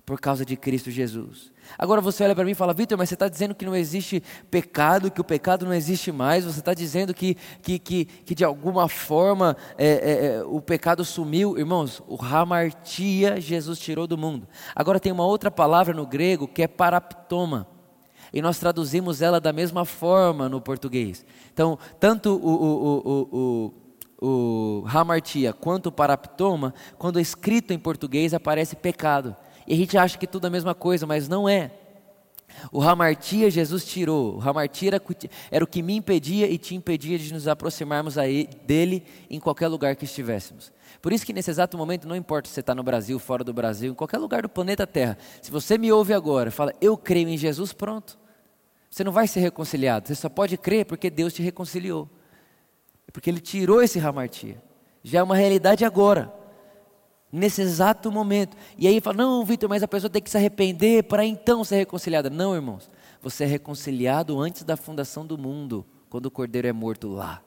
por 0.05 0.19
causa 0.19 0.45
de 0.45 0.57
Cristo 0.57 0.91
Jesus. 0.91 1.53
Agora 1.77 2.01
você 2.01 2.21
olha 2.25 2.35
para 2.35 2.43
mim 2.43 2.51
e 2.51 2.53
fala, 2.53 2.73
Vitor, 2.73 2.97
mas 2.97 3.07
você 3.07 3.15
está 3.15 3.29
dizendo 3.29 3.55
que 3.55 3.65
não 3.65 3.73
existe 3.73 4.21
pecado, 4.51 5.09
que 5.09 5.21
o 5.21 5.23
pecado 5.23 5.65
não 5.65 5.73
existe 5.73 6.11
mais, 6.11 6.43
você 6.43 6.59
está 6.59 6.73
dizendo 6.73 7.13
que, 7.13 7.35
que, 7.61 7.79
que, 7.79 8.03
que, 8.03 8.35
de 8.35 8.43
alguma 8.43 8.89
forma 8.89 9.55
é, 9.77 9.87
é, 9.87 10.25
é, 10.25 10.43
o 10.43 10.59
pecado 10.59 11.05
sumiu. 11.05 11.57
Irmãos, 11.57 12.03
o 12.09 12.21
hamartia 12.21 13.39
Jesus 13.39 13.79
tirou 13.79 14.05
do 14.05 14.17
mundo. 14.17 14.49
Agora 14.75 14.99
tem 14.99 15.13
uma 15.13 15.25
outra 15.25 15.49
palavra 15.49 15.93
no 15.93 16.05
grego 16.05 16.45
que 16.45 16.61
é 16.61 16.67
paraptoma 16.67 17.76
e 18.33 18.41
nós 18.41 18.59
traduzimos 18.59 19.21
ela 19.21 19.39
da 19.39 19.53
mesma 19.53 19.85
forma 19.85 20.49
no 20.49 20.61
português. 20.61 21.25
Então, 21.53 21.77
tanto 21.99 22.35
o, 22.35 22.49
o, 22.49 23.01
o, 23.05 23.73
o, 24.21 24.81
o 24.81 24.87
hamartia 24.87 25.53
quanto 25.53 25.87
o 25.87 25.91
paraptoma, 25.91 26.73
quando 26.97 27.19
escrito 27.19 27.73
em 27.73 27.79
português, 27.79 28.33
aparece 28.33 28.75
pecado. 28.75 29.35
E 29.67 29.73
a 29.73 29.77
gente 29.77 29.97
acha 29.97 30.17
que 30.17 30.27
tudo 30.27 30.45
é 30.45 30.47
a 30.47 30.51
mesma 30.51 30.73
coisa, 30.73 31.05
mas 31.05 31.27
não 31.27 31.47
é. 31.47 31.71
O 32.71 32.81
hamartia 32.81 33.51
Jesus 33.51 33.85
tirou. 33.85 34.37
O 34.37 34.41
hamartia 34.41 34.89
era, 34.89 35.01
era, 35.51 35.63
o 35.63 35.67
que 35.67 35.81
me 35.81 35.95
impedia 35.95 36.49
e 36.49 36.57
te 36.57 36.75
impedia 36.75 37.17
de 37.19 37.33
nos 37.33 37.47
aproximarmos 37.47 38.17
a 38.17 38.27
ele, 38.27 38.49
dele 38.65 39.03
em 39.29 39.39
qualquer 39.39 39.67
lugar 39.67 39.95
que 39.95 40.05
estivéssemos. 40.05 40.71
Por 41.07 41.13
isso 41.13 41.25
que 41.25 41.31
nesse 41.31 41.49
exato 41.49 41.77
momento, 41.77 42.05
não 42.05 42.17
importa 42.17 42.49
se 42.49 42.53
você 42.53 42.59
está 42.59 42.75
no 42.75 42.83
Brasil, 42.83 43.17
fora 43.17 43.41
do 43.41 43.53
Brasil, 43.53 43.93
em 43.93 43.95
qualquer 43.95 44.17
lugar 44.17 44.41
do 44.41 44.49
planeta 44.49 44.85
Terra, 44.85 45.17
se 45.41 45.49
você 45.49 45.77
me 45.77 45.89
ouve 45.89 46.13
agora, 46.13 46.51
fala, 46.51 46.73
eu 46.81 46.97
creio 46.97 47.29
em 47.29 47.37
Jesus, 47.37 47.71
pronto. 47.71 48.19
Você 48.89 49.05
não 49.05 49.13
vai 49.13 49.25
ser 49.25 49.39
reconciliado, 49.39 50.05
você 50.05 50.15
só 50.15 50.27
pode 50.27 50.57
crer 50.57 50.85
porque 50.85 51.09
Deus 51.09 51.31
te 51.31 51.41
reconciliou. 51.41 52.09
Porque 53.13 53.29
Ele 53.29 53.39
tirou 53.39 53.81
esse 53.81 53.97
ramartia. 53.97 54.61
Já 55.01 55.19
é 55.19 55.23
uma 55.23 55.37
realidade 55.37 55.85
agora, 55.85 56.29
nesse 57.31 57.61
exato 57.61 58.11
momento. 58.11 58.57
E 58.77 58.85
aí 58.85 58.99
fala, 58.99 59.15
não, 59.15 59.45
Vitor, 59.45 59.69
mas 59.69 59.83
a 59.83 59.87
pessoa 59.87 60.09
tem 60.09 60.21
que 60.21 60.29
se 60.29 60.35
arrepender 60.35 61.03
para 61.03 61.25
então 61.25 61.63
ser 61.63 61.77
reconciliada. 61.77 62.29
Não, 62.29 62.53
irmãos, 62.53 62.91
você 63.21 63.45
é 63.45 63.47
reconciliado 63.47 64.37
antes 64.41 64.61
da 64.65 64.75
fundação 64.75 65.25
do 65.25 65.37
mundo, 65.37 65.85
quando 66.09 66.25
o 66.25 66.31
cordeiro 66.31 66.67
é 66.67 66.73
morto 66.73 67.07
lá. 67.07 67.46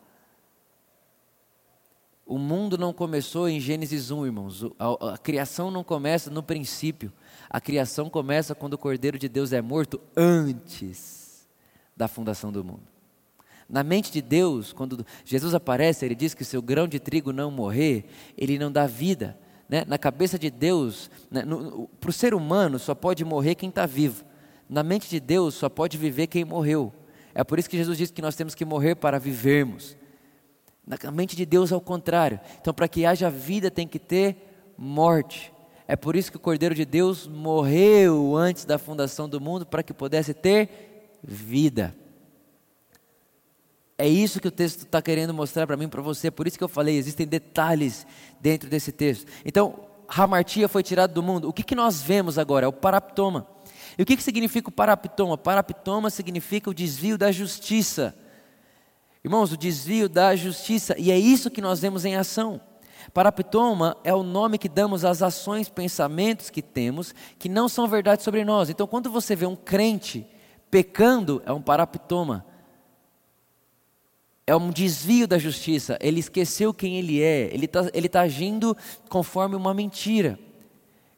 O 2.31 2.39
mundo 2.39 2.79
não 2.79 2.93
começou 2.93 3.49
em 3.49 3.59
Gênesis 3.59 4.13
1, 4.13 4.27
irmãos. 4.27 4.65
A, 4.79 5.15
a, 5.15 5.19
criação 5.19 5.69
não 5.69 5.83
começa 5.83 6.31
no 6.31 6.45
princípio. 6.45 7.13
A 7.51 7.61
criação 7.61 8.09
começa 8.09 8.55
quando 8.55 8.75
o 8.75 8.79
Cordeiro 8.79 9.19
de 9.19 9.29
Deus 9.29 9.53
é 9.53 9.61
morto 9.61 10.01
antes 10.17 11.49
da 11.97 12.07
fundação 12.07 12.53
do 12.53 12.63
mundo. 12.63 12.85
Na 13.69 13.83
mente 13.83 14.13
de 14.13 14.23
Deus, 14.23 14.73
quando 14.73 15.05
Jesus 15.25 15.55
aparece, 15.55 16.05
ele 16.05 16.15
diz 16.15 16.33
que 16.33 16.45
se 16.45 16.57
o 16.57 16.63
grão 16.63 16.87
de 16.87 17.01
trigo 17.01 17.33
não 17.33 17.51
morrer, 17.51 18.05
ele 18.39 18.61
não 18.61 18.71
dá 18.71 18.87
vida. 18.87 19.37
Né? 19.69 19.85
Na 19.89 19.99
cabeça 19.99 20.39
de 20.39 20.53
Deus, 20.53 21.11
né? 21.33 21.43
para 21.99 22.11
o 22.11 22.13
ser 22.13 22.33
humano, 22.33 22.79
só 22.79 22.95
pode 22.95 23.25
morrer 23.25 23.57
quem 23.57 23.71
está 23.71 23.87
vivo. 23.87 24.25
Na 24.69 24.85
mente 24.85 25.11
de 25.11 25.19
Deus, 25.19 25.57
só 25.57 25.69
pode 25.69 25.99
viver 25.99 26.29
quem 26.29 26.45
morreu. 26.45 26.93
É 27.35 27.43
por 27.43 27.59
isso 27.59 27.69
que 27.69 27.77
Jesus 27.77 27.99
diz 27.99 28.13
que 28.13 28.23
nós 28.23 28.37
temos 28.37 28.55
que 28.55 28.65
morrer 28.65 28.95
para 28.95 29.19
vivermos. 29.19 29.99
Na 30.87 31.11
mente 31.11 31.37
de 31.37 31.47
Deus 31.47 31.71
é 31.71 31.77
o 31.77 31.81
contrário. 31.81 32.41
Então, 32.61 32.75
para 32.75 32.89
que 32.89 33.05
haja 33.05 33.31
vida, 33.31 33.71
tem 33.71 33.87
que 33.87 33.99
ter 33.99 34.73
morte. 34.77 35.53
É 35.87 35.97
por 35.97 36.17
isso 36.17 36.31
que 36.31 36.37
o 36.37 36.41
Cordeiro 36.41 36.75
de 36.75 36.85
Deus 36.85 37.27
morreu 37.27 38.37
antes 38.37 38.65
da 38.65 38.79
fundação 38.79 39.29
do 39.29 39.41
mundo, 39.41 39.67
para 39.67 39.83
que 39.83 39.93
pudesse 39.93 40.33
ter 40.33 41.19
vida. 41.23 41.95
É 43.99 44.09
isso 44.09 44.41
que 44.41 44.49
o 44.49 44.51
texto 44.51 44.85
está 44.85 45.03
querendo 45.03 45.35
mostrar 45.35 45.67
para 45.67 45.77
mim, 45.77 45.89
para 45.89 46.01
você. 46.01 46.31
Por 46.31 46.47
isso 46.47 46.57
que 46.57 46.65
eu 46.65 46.69
falei, 46.69 46.97
existem 46.97 47.27
detalhes 47.27 48.07
dentro 48.41 48.71
desse 48.71 48.93
texto. 48.93 49.27
Então, 49.45 49.81
Hamartia 50.09 50.69
foi 50.69 50.83
tirado 50.83 51.13
do 51.13 51.23
mundo. 51.23 51.49
O 51.49 51.53
que, 51.53 51.63
que 51.63 51.75
nós 51.75 52.01
vemos 52.01 52.39
agora? 52.39 52.65
É 52.65 52.69
o 52.69 52.73
paraptoma. 52.73 53.47
E 53.99 54.03
o 54.03 54.07
que, 54.07 54.17
que 54.17 54.23
significa 54.23 54.69
o 54.71 54.73
paraptoma? 54.73 55.37
Paraptoma 55.37 56.09
significa 56.09 56.71
o 56.71 56.75
desvio 56.75 57.19
da 57.19 57.31
justiça. 57.31 58.15
Irmãos, 59.25 59.53
o 59.53 59.57
desvio 59.57 60.09
da 60.09 60.35
justiça. 60.35 60.95
E 60.99 61.11
é 61.11 61.19
isso 61.19 61.51
que 61.51 61.61
nós 61.61 61.81
vemos 61.81 62.05
em 62.05 62.17
ação. 62.17 62.61
Paraptoma 63.13 63.97
é 64.05 64.15
o 64.15 64.23
nome 64.23 64.59
que 64.59 64.69
damos 64.69 65.05
às 65.05 65.23
ações, 65.23 65.69
pensamentos 65.69 66.51
que 66.51 66.63
temos 66.63 67.15
que 67.39 67.49
não 67.49 67.69
são 67.69 67.89
verdade 67.89 68.23
sobre 68.23 68.45
nós. 68.45 68.71
Então, 68.71 68.87
quando 68.87 69.11
você 69.11 69.35
vê 69.35 69.47
um 69.47 69.57
crente 69.57 70.27
pecando, 70.71 71.43
é 71.45 71.53
um 71.53 71.63
paraptoma 71.63 72.47
é 74.51 74.57
um 74.57 74.71
desvio 74.71 75.29
da 75.29 75.39
justiça, 75.39 75.97
ele 76.01 76.19
esqueceu 76.19 76.75
quem 76.75 76.97
ele 76.97 77.23
é, 77.23 77.49
ele 77.55 77.67
está 77.67 77.89
ele 77.95 78.09
tá 78.09 78.23
agindo 78.23 78.77
conforme 79.09 79.55
uma 79.55 79.73
mentira. 79.73 80.37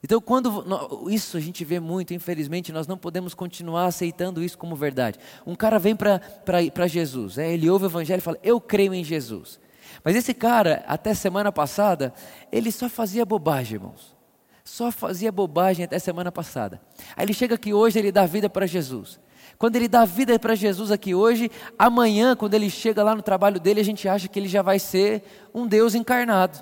Então, 0.05 0.21
quando 0.21 1.09
isso 1.09 1.37
a 1.37 1.41
gente 1.41 1.65
vê 1.65 1.79
muito, 1.79 2.13
infelizmente, 2.13 2.73
nós 2.73 2.89
não 2.89 2.99
podemos 2.99 3.35
continuar 3.35 3.87
aceitando 3.87 4.43
isso 4.43 4.59
como 4.59 4.75
verdade. 4.75 5.19
Um 5.47 5.55
cara 5.55 5.79
vem 5.79 5.95
para 5.95 6.87
Jesus, 6.89 7.39
é, 7.39 7.53
ele 7.53 7.71
ouve 7.71 7.85
o 7.85 7.89
evangelho 7.89 8.19
e 8.19 8.23
fala: 8.23 8.39
Eu 8.43 8.61
creio 8.61 8.93
em 8.93 9.05
Jesus. 9.05 9.61
Mas 10.03 10.17
esse 10.17 10.35
cara, 10.35 10.85
até 10.89 11.15
semana 11.15 11.53
passada, 11.53 12.13
ele 12.51 12.73
só 12.73 12.89
fazia 12.89 13.25
bobagem, 13.25 13.75
irmãos. 13.75 14.17
Só 14.65 14.91
fazia 14.91 15.31
bobagem 15.31 15.85
até 15.85 15.99
semana 15.99 16.33
passada. 16.33 16.81
Aí 17.17 17.25
ele 17.25 17.35
chega 17.35 17.55
aqui 17.55 17.73
hoje, 17.73 17.99
ele 17.99 18.11
dá 18.11 18.27
vida 18.27 18.51
para 18.51 18.67
Jesus. 18.67 19.21
Quando 19.59 19.77
ele 19.77 19.87
dá 19.87 20.05
vida 20.05 20.37
para 20.39 20.57
Jesus 20.57 20.91
aqui 20.91 21.15
hoje, 21.15 21.51
amanhã, 21.79 22.35
quando 22.35 22.55
ele 22.55 22.71
chega 22.71 23.05
lá 23.05 23.15
no 23.15 23.23
trabalho 23.23 23.61
dele, 23.61 23.81
a 23.81 23.85
gente 23.85 24.09
acha 24.09 24.27
que 24.27 24.39
ele 24.39 24.49
já 24.49 24.63
vai 24.63 24.79
ser 24.79 25.23
um 25.55 25.67
Deus 25.67 25.95
encarnado, 25.95 26.59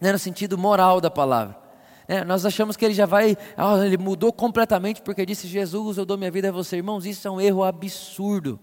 né, 0.00 0.10
no 0.10 0.18
sentido 0.18 0.58
moral 0.58 1.00
da 1.00 1.10
palavra. 1.10 1.65
É, 2.08 2.24
nós 2.24 2.46
achamos 2.46 2.76
que 2.76 2.84
ele 2.84 2.94
já 2.94 3.06
vai, 3.06 3.36
ah, 3.56 3.84
ele 3.84 3.98
mudou 3.98 4.32
completamente 4.32 5.02
porque 5.02 5.26
disse: 5.26 5.48
Jesus, 5.48 5.98
eu 5.98 6.06
dou 6.06 6.16
minha 6.16 6.30
vida 6.30 6.48
a 6.48 6.52
você. 6.52 6.76
Irmãos, 6.76 7.04
isso 7.04 7.26
é 7.26 7.30
um 7.30 7.40
erro 7.40 7.64
absurdo. 7.64 8.60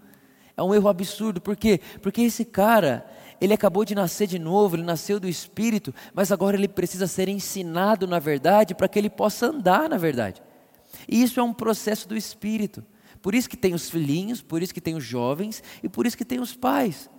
É 0.55 0.61
um 0.61 0.73
erro 0.73 0.87
absurdo, 0.87 1.41
por 1.41 1.55
quê? 1.55 1.81
Porque 2.01 2.21
esse 2.21 2.45
cara, 2.45 3.05
ele 3.41 3.53
acabou 3.53 3.83
de 3.83 3.95
nascer 3.95 4.27
de 4.27 4.37
novo, 4.37 4.75
ele 4.75 4.83
nasceu 4.83 5.19
do 5.19 5.27
Espírito, 5.27 5.93
mas 6.13 6.31
agora 6.31 6.55
ele 6.55 6.67
precisa 6.67 7.07
ser 7.07 7.27
ensinado 7.27 8.05
na 8.05 8.19
verdade 8.19 8.75
para 8.75 8.87
que 8.87 8.99
ele 8.99 9.09
possa 9.09 9.47
andar 9.47 9.89
na 9.89 9.97
verdade. 9.97 10.41
E 11.09 11.23
isso 11.23 11.39
é 11.39 11.43
um 11.43 11.53
processo 11.53 12.07
do 12.07 12.15
Espírito. 12.15 12.85
Por 13.21 13.33
isso 13.33 13.49
que 13.49 13.57
tem 13.57 13.73
os 13.73 13.89
filhinhos, 13.89 14.41
por 14.41 14.61
isso 14.61 14.73
que 14.73 14.81
tem 14.81 14.95
os 14.95 15.03
jovens 15.03 15.63
e 15.81 15.89
por 15.89 16.05
isso 16.05 16.17
que 16.17 16.25
tem 16.25 16.39
os 16.39 16.55
pais. 16.55 17.09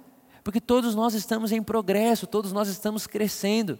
Porque 0.44 0.60
todos 0.60 0.94
nós 0.94 1.14
estamos 1.14 1.50
em 1.50 1.62
progresso, 1.62 2.26
todos 2.26 2.52
nós 2.52 2.68
estamos 2.68 3.06
crescendo. 3.06 3.78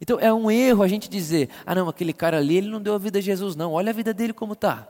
Então 0.00 0.18
é 0.20 0.32
um 0.32 0.50
erro 0.50 0.82
a 0.82 0.88
gente 0.88 1.08
dizer: 1.08 1.48
ah, 1.64 1.74
não, 1.74 1.88
aquele 1.88 2.12
cara 2.12 2.38
ali, 2.38 2.56
ele 2.56 2.68
não 2.68 2.80
deu 2.80 2.94
a 2.94 2.98
vida 2.98 3.18
a 3.18 3.22
Jesus, 3.22 3.56
não. 3.56 3.72
Olha 3.72 3.90
a 3.90 3.94
vida 3.94 4.12
dele 4.12 4.32
como 4.32 4.52
está. 4.52 4.88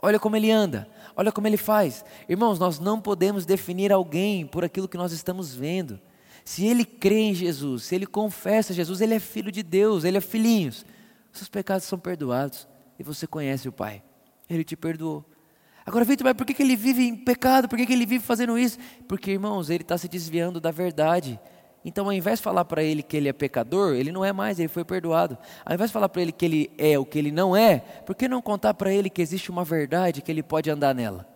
Olha 0.00 0.18
como 0.18 0.36
ele 0.36 0.50
anda, 0.50 0.88
olha 1.16 1.32
como 1.32 1.46
ele 1.48 1.56
faz. 1.56 2.04
Irmãos, 2.28 2.58
nós 2.58 2.78
não 2.78 3.00
podemos 3.00 3.44
definir 3.44 3.92
alguém 3.92 4.46
por 4.46 4.64
aquilo 4.64 4.88
que 4.88 4.96
nós 4.96 5.12
estamos 5.12 5.54
vendo. 5.54 6.00
Se 6.44 6.64
ele 6.64 6.84
crê 6.84 7.18
em 7.18 7.34
Jesus, 7.34 7.82
se 7.84 7.94
ele 7.94 8.06
confessa 8.06 8.72
Jesus, 8.72 9.00
ele 9.00 9.14
é 9.14 9.18
filho 9.18 9.50
de 9.50 9.62
Deus, 9.62 10.04
ele 10.04 10.16
é 10.16 10.20
filhinhos. 10.20 10.86
Seus 11.32 11.48
pecados 11.48 11.84
são 11.84 11.98
perdoados 11.98 12.68
e 12.98 13.02
você 13.02 13.26
conhece 13.26 13.68
o 13.68 13.72
Pai. 13.72 14.02
Ele 14.48 14.64
te 14.64 14.76
perdoou. 14.76 15.24
Agora, 15.84 16.04
Vitor, 16.04 16.24
mas 16.24 16.34
por 16.34 16.46
que, 16.46 16.54
que 16.54 16.62
ele 16.62 16.76
vive 16.76 17.02
em 17.02 17.16
pecado? 17.16 17.68
Por 17.68 17.76
que, 17.76 17.86
que 17.86 17.92
ele 17.92 18.06
vive 18.06 18.24
fazendo 18.24 18.58
isso? 18.58 18.78
Porque, 19.08 19.32
irmãos, 19.32 19.68
ele 19.68 19.82
está 19.82 19.98
se 19.98 20.08
desviando 20.08 20.60
da 20.60 20.70
verdade. 20.70 21.40
Então, 21.84 22.06
ao 22.06 22.12
invés 22.12 22.38
de 22.38 22.42
falar 22.42 22.64
para 22.64 22.82
ele 22.82 23.02
que 23.02 23.16
ele 23.16 23.28
é 23.28 23.32
pecador, 23.32 23.94
ele 23.94 24.10
não 24.10 24.24
é 24.24 24.32
mais, 24.32 24.58
ele 24.58 24.68
foi 24.68 24.84
perdoado. 24.84 25.38
Ao 25.64 25.74
invés 25.74 25.90
de 25.90 25.92
falar 25.92 26.08
para 26.08 26.22
ele 26.22 26.32
que 26.32 26.44
ele 26.44 26.70
é 26.76 26.98
o 26.98 27.04
que 27.04 27.18
ele 27.18 27.30
não 27.30 27.56
é, 27.56 27.78
por 28.04 28.14
que 28.14 28.28
não 28.28 28.42
contar 28.42 28.74
para 28.74 28.92
ele 28.92 29.08
que 29.08 29.22
existe 29.22 29.50
uma 29.50 29.64
verdade 29.64 30.20
que 30.20 30.30
ele 30.30 30.42
pode 30.42 30.70
andar 30.70 30.94
nela? 30.94 31.26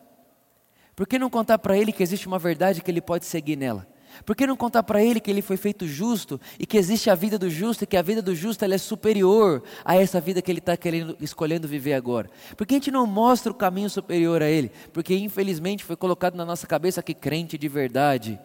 Por 0.94 1.06
que 1.06 1.18
não 1.18 1.30
contar 1.30 1.58
para 1.58 1.76
ele 1.78 1.92
que 1.92 2.02
existe 2.02 2.26
uma 2.26 2.38
verdade 2.38 2.82
que 2.82 2.90
ele 2.90 3.00
pode 3.00 3.24
seguir 3.24 3.56
nela? 3.56 3.86
Por 4.26 4.36
que 4.36 4.46
não 4.46 4.56
contar 4.56 4.82
para 4.82 5.02
ele 5.02 5.20
que 5.20 5.30
ele 5.30 5.40
foi 5.40 5.56
feito 5.56 5.86
justo 5.86 6.38
e 6.58 6.66
que 6.66 6.76
existe 6.76 7.08
a 7.08 7.14
vida 7.14 7.38
do 7.38 7.48
justo 7.48 7.84
e 7.84 7.86
que 7.86 7.96
a 7.96 8.02
vida 8.02 8.20
do 8.20 8.34
justo 8.34 8.62
é 8.62 8.78
superior 8.78 9.62
a 9.84 9.96
essa 9.96 10.20
vida 10.20 10.42
que 10.42 10.50
ele 10.50 10.58
está 10.58 10.76
escolhendo 11.18 11.66
viver 11.66 11.94
agora? 11.94 12.28
Por 12.56 12.66
que 12.66 12.74
a 12.74 12.76
gente 12.76 12.90
não 12.90 13.06
mostra 13.06 13.50
o 13.50 13.54
caminho 13.54 13.88
superior 13.88 14.42
a 14.42 14.50
ele? 14.50 14.70
Porque 14.92 15.16
infelizmente 15.16 15.82
foi 15.82 15.96
colocado 15.96 16.34
na 16.34 16.44
nossa 16.44 16.66
cabeça 16.66 17.02
que 17.02 17.14
crente 17.14 17.56
de 17.56 17.68
verdade 17.68 18.38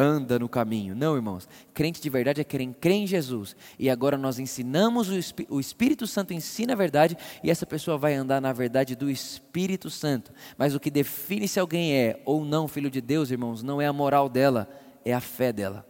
anda 0.00 0.38
no 0.38 0.48
caminho. 0.48 0.96
Não, 0.96 1.14
irmãos. 1.14 1.48
Crente 1.74 2.00
de 2.00 2.08
verdade 2.08 2.40
é 2.40 2.44
quem 2.44 2.72
crê 2.72 2.94
em 2.94 3.06
Jesus. 3.06 3.54
E 3.78 3.90
agora 3.90 4.16
nós 4.16 4.38
ensinamos, 4.38 5.08
o 5.48 5.60
Espírito 5.60 6.06
Santo 6.06 6.32
ensina 6.32 6.72
a 6.72 6.76
verdade 6.76 7.16
e 7.44 7.50
essa 7.50 7.66
pessoa 7.66 7.98
vai 7.98 8.14
andar 8.14 8.40
na 8.40 8.52
verdade 8.52 8.96
do 8.96 9.10
Espírito 9.10 9.90
Santo. 9.90 10.32
Mas 10.56 10.74
o 10.74 10.80
que 10.80 10.90
define 10.90 11.46
se 11.46 11.60
alguém 11.60 11.94
é 11.94 12.22
ou 12.24 12.44
não 12.44 12.66
filho 12.66 12.90
de 12.90 13.00
Deus, 13.00 13.30
irmãos, 13.30 13.62
não 13.62 13.80
é 13.80 13.86
a 13.86 13.92
moral 13.92 14.28
dela 14.28 14.68
é 15.04 15.12
a 15.12 15.20
fé 15.20 15.52
dela. 15.52 15.86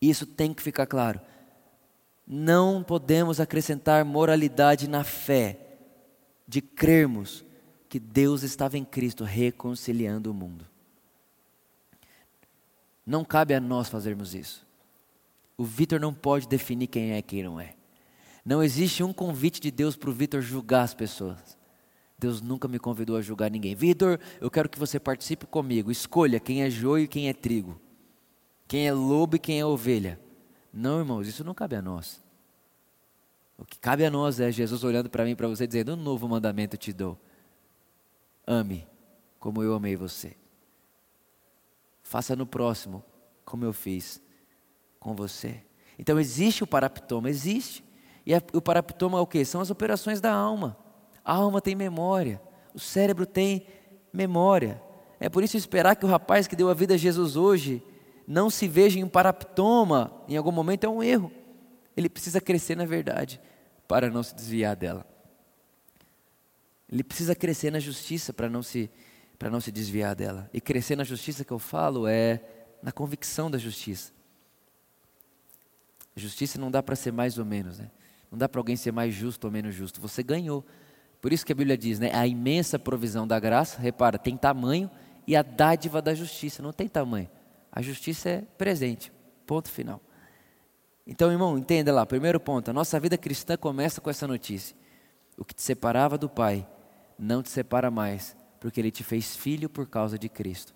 Isso 0.00 0.26
tem 0.26 0.54
que 0.54 0.62
ficar 0.62 0.86
claro. 0.86 1.20
Não 2.26 2.82
podemos 2.82 3.40
acrescentar 3.40 4.04
moralidade 4.04 4.88
na 4.88 5.02
fé 5.02 5.58
de 6.46 6.60
crermos 6.60 7.44
que 7.88 7.98
Deus 7.98 8.42
estava 8.42 8.76
em 8.76 8.84
Cristo 8.84 9.24
reconciliando 9.24 10.30
o 10.30 10.34
mundo. 10.34 10.66
Não 13.08 13.24
cabe 13.24 13.54
a 13.54 13.60
nós 13.60 13.88
fazermos 13.88 14.34
isso. 14.34 14.66
O 15.56 15.64
Vitor 15.64 15.98
não 15.98 16.12
pode 16.12 16.46
definir 16.46 16.88
quem 16.88 17.12
é 17.12 17.18
e 17.18 17.22
quem 17.22 17.42
não 17.42 17.58
é. 17.58 17.74
Não 18.44 18.62
existe 18.62 19.02
um 19.02 19.14
convite 19.14 19.62
de 19.62 19.70
Deus 19.70 19.96
para 19.96 20.10
o 20.10 20.12
Vitor 20.12 20.42
julgar 20.42 20.82
as 20.82 20.92
pessoas. 20.92 21.56
Deus 22.18 22.42
nunca 22.42 22.68
me 22.68 22.78
convidou 22.78 23.16
a 23.16 23.22
julgar 23.22 23.50
ninguém. 23.50 23.74
Vitor, 23.74 24.20
eu 24.38 24.50
quero 24.50 24.68
que 24.68 24.78
você 24.78 25.00
participe 25.00 25.46
comigo. 25.46 25.90
Escolha 25.90 26.38
quem 26.38 26.62
é 26.62 26.68
joio 26.68 27.04
e 27.04 27.08
quem 27.08 27.30
é 27.30 27.32
trigo. 27.32 27.80
Quem 28.66 28.86
é 28.86 28.92
lobo 28.92 29.36
e 29.36 29.38
quem 29.38 29.58
é 29.58 29.64
ovelha. 29.64 30.20
Não, 30.70 30.98
irmãos, 30.98 31.26
isso 31.26 31.42
não 31.42 31.54
cabe 31.54 31.76
a 31.76 31.80
nós. 31.80 32.22
O 33.56 33.64
que 33.64 33.78
cabe 33.78 34.04
a 34.04 34.10
nós 34.10 34.38
é 34.38 34.52
Jesus 34.52 34.84
olhando 34.84 35.08
para 35.08 35.24
mim 35.24 35.30
e 35.30 35.34
para 35.34 35.48
você 35.48 35.66
dizendo: 35.66 35.94
Um 35.94 35.96
novo 35.96 36.28
mandamento 36.28 36.76
te 36.76 36.92
dou. 36.92 37.18
Ame 38.46 38.86
como 39.40 39.62
eu 39.62 39.72
amei 39.72 39.96
você. 39.96 40.36
Faça 42.08 42.34
no 42.34 42.46
próximo 42.46 43.04
como 43.44 43.66
eu 43.66 43.72
fiz 43.72 44.18
com 44.98 45.14
você. 45.14 45.62
Então 45.98 46.18
existe 46.18 46.64
o 46.64 46.66
paraptoma, 46.66 47.28
existe. 47.28 47.84
E 48.24 48.32
o 48.54 48.62
paraptoma 48.62 49.18
é 49.18 49.20
o 49.20 49.26
que? 49.26 49.44
São 49.44 49.60
as 49.60 49.68
operações 49.68 50.18
da 50.18 50.32
alma. 50.32 50.74
A 51.22 51.34
alma 51.34 51.60
tem 51.60 51.74
memória, 51.74 52.40
o 52.72 52.78
cérebro 52.78 53.26
tem 53.26 53.66
memória. 54.10 54.82
É 55.20 55.28
por 55.28 55.44
isso 55.44 55.58
esperar 55.58 55.96
que 55.96 56.06
o 56.06 56.08
rapaz 56.08 56.46
que 56.46 56.56
deu 56.56 56.70
a 56.70 56.74
vida 56.74 56.94
a 56.94 56.96
Jesus 56.96 57.36
hoje 57.36 57.82
não 58.26 58.48
se 58.48 58.66
veja 58.66 58.98
em 58.98 59.04
um 59.04 59.08
paraptoma 59.08 60.24
em 60.26 60.34
algum 60.34 60.50
momento 60.50 60.84
é 60.84 60.88
um 60.88 61.02
erro. 61.02 61.30
Ele 61.94 62.08
precisa 62.08 62.40
crescer 62.40 62.74
na 62.74 62.86
verdade 62.86 63.38
para 63.86 64.08
não 64.08 64.22
se 64.22 64.34
desviar 64.34 64.74
dela. 64.74 65.06
Ele 66.90 67.04
precisa 67.04 67.34
crescer 67.34 67.70
na 67.70 67.78
justiça 67.78 68.32
para 68.32 68.48
não 68.48 68.62
se 68.62 68.90
para 69.38 69.50
não 69.50 69.60
se 69.60 69.70
desviar 69.70 70.14
dela. 70.14 70.50
E 70.52 70.60
crescer 70.60 70.96
na 70.96 71.04
justiça 71.04 71.44
que 71.44 71.52
eu 71.52 71.58
falo 71.58 72.06
é 72.06 72.40
na 72.82 72.90
convicção 72.90 73.50
da 73.50 73.58
justiça. 73.58 74.12
Justiça 76.16 76.58
não 76.58 76.70
dá 76.70 76.82
para 76.82 76.96
ser 76.96 77.12
mais 77.12 77.38
ou 77.38 77.44
menos, 77.44 77.78
né? 77.78 77.90
Não 78.30 78.38
dá 78.38 78.48
para 78.48 78.58
alguém 78.58 78.76
ser 78.76 78.92
mais 78.92 79.14
justo 79.14 79.44
ou 79.44 79.50
menos 79.50 79.74
justo. 79.74 80.00
Você 80.00 80.22
ganhou. 80.22 80.64
Por 81.20 81.32
isso 81.32 81.46
que 81.46 81.52
a 81.52 81.54
Bíblia 81.54 81.78
diz, 81.78 81.98
né? 81.98 82.10
A 82.12 82.26
imensa 82.26 82.78
provisão 82.78 83.26
da 83.26 83.38
graça, 83.38 83.80
repara, 83.80 84.18
tem 84.18 84.36
tamanho 84.36 84.90
e 85.26 85.36
a 85.36 85.42
dádiva 85.42 86.02
da 86.02 86.14
justiça 86.14 86.62
não 86.62 86.72
tem 86.72 86.88
tamanho. 86.88 87.28
A 87.70 87.80
justiça 87.80 88.28
é 88.28 88.42
presente. 88.56 89.12
Ponto 89.46 89.70
final. 89.70 90.00
Então, 91.06 91.32
irmão, 91.32 91.56
entenda 91.56 91.92
lá. 91.92 92.04
Primeiro 92.04 92.38
ponto: 92.38 92.70
a 92.70 92.74
nossa 92.74 92.98
vida 93.00 93.16
cristã 93.16 93.56
começa 93.56 94.00
com 94.00 94.10
essa 94.10 94.26
notícia. 94.26 94.76
O 95.36 95.44
que 95.44 95.54
te 95.54 95.62
separava 95.62 96.18
do 96.18 96.28
Pai 96.28 96.66
não 97.18 97.42
te 97.42 97.48
separa 97.48 97.90
mais, 97.90 98.36
porque 98.60 98.80
Ele 98.80 98.90
te 98.90 99.04
fez 99.04 99.36
filho 99.36 99.68
por 99.68 99.86
causa 99.86 100.18
de 100.18 100.28
Cristo. 100.28 100.74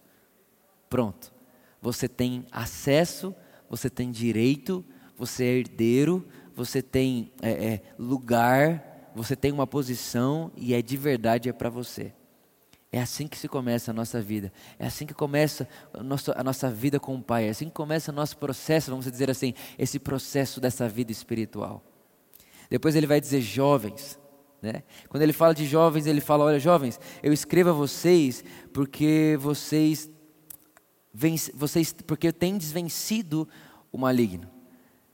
Pronto. 0.88 1.33
Você 1.81 2.09
tem 2.09 2.47
acesso, 2.51 3.35
você 3.68 3.90
tem 3.90 4.11
direito, 4.11 4.85
você 5.16 5.45
é 5.45 5.59
herdeiro, 5.59 6.27
você 6.55 6.81
tem 6.81 7.33
é, 7.42 7.51
é, 7.51 7.83
lugar 7.99 8.92
você 9.14 9.37
tem 9.37 9.53
uma 9.53 9.66
posição 9.66 10.51
e 10.57 10.75
é 10.75 10.81
de 10.81 10.97
verdade 10.97 11.49
é 11.49 11.53
para 11.53 11.68
você. 11.68 12.12
É 12.90 13.01
assim 13.01 13.27
que 13.27 13.38
se 13.38 13.49
começa 13.49 13.90
a 13.90 13.95
nossa 13.95 14.21
vida. 14.21 14.53
É 14.79 14.87
assim 14.87 15.07
que 15.07 15.14
começa 15.14 15.66
a 15.92 16.03
nossa, 16.03 16.38
a 16.38 16.45
nossa 16.45 16.71
vida 16.71 17.01
com 17.01 17.14
o 17.14 17.23
Pai. 17.23 17.47
É 17.47 17.51
assim 17.51 17.66
que 17.66 17.75
começa 17.75 18.12
o 18.12 18.14
nosso 18.14 18.37
processo, 18.37 18.90
vamos 18.90 19.11
dizer 19.11 19.31
assim, 19.31 19.55
esse 19.79 19.99
processo 19.99 20.61
dessa 20.61 20.88
vida 20.88 21.11
espiritual. 21.11 21.83
Depois 22.68 22.95
ele 22.95 23.07
vai 23.07 23.21
dizer 23.21 23.40
jovens. 23.40 24.18
Né? 24.62 24.85
Quando 25.09 25.22
ele 25.22 25.33
fala 25.33 25.53
de 25.53 25.66
jovens, 25.66 26.07
ele 26.07 26.20
fala: 26.20 26.44
Olha, 26.44 26.61
jovens, 26.61 27.01
eu 27.22 27.33
escrevo 27.33 27.70
a 27.70 27.72
vocês 27.72 28.44
porque 28.72 29.37
vocês 29.40 30.09
vocês, 31.53 31.92
porque 32.07 32.33
tendes 32.33 32.70
vencido 32.70 33.46
o 33.90 33.98
maligno. 33.98 34.48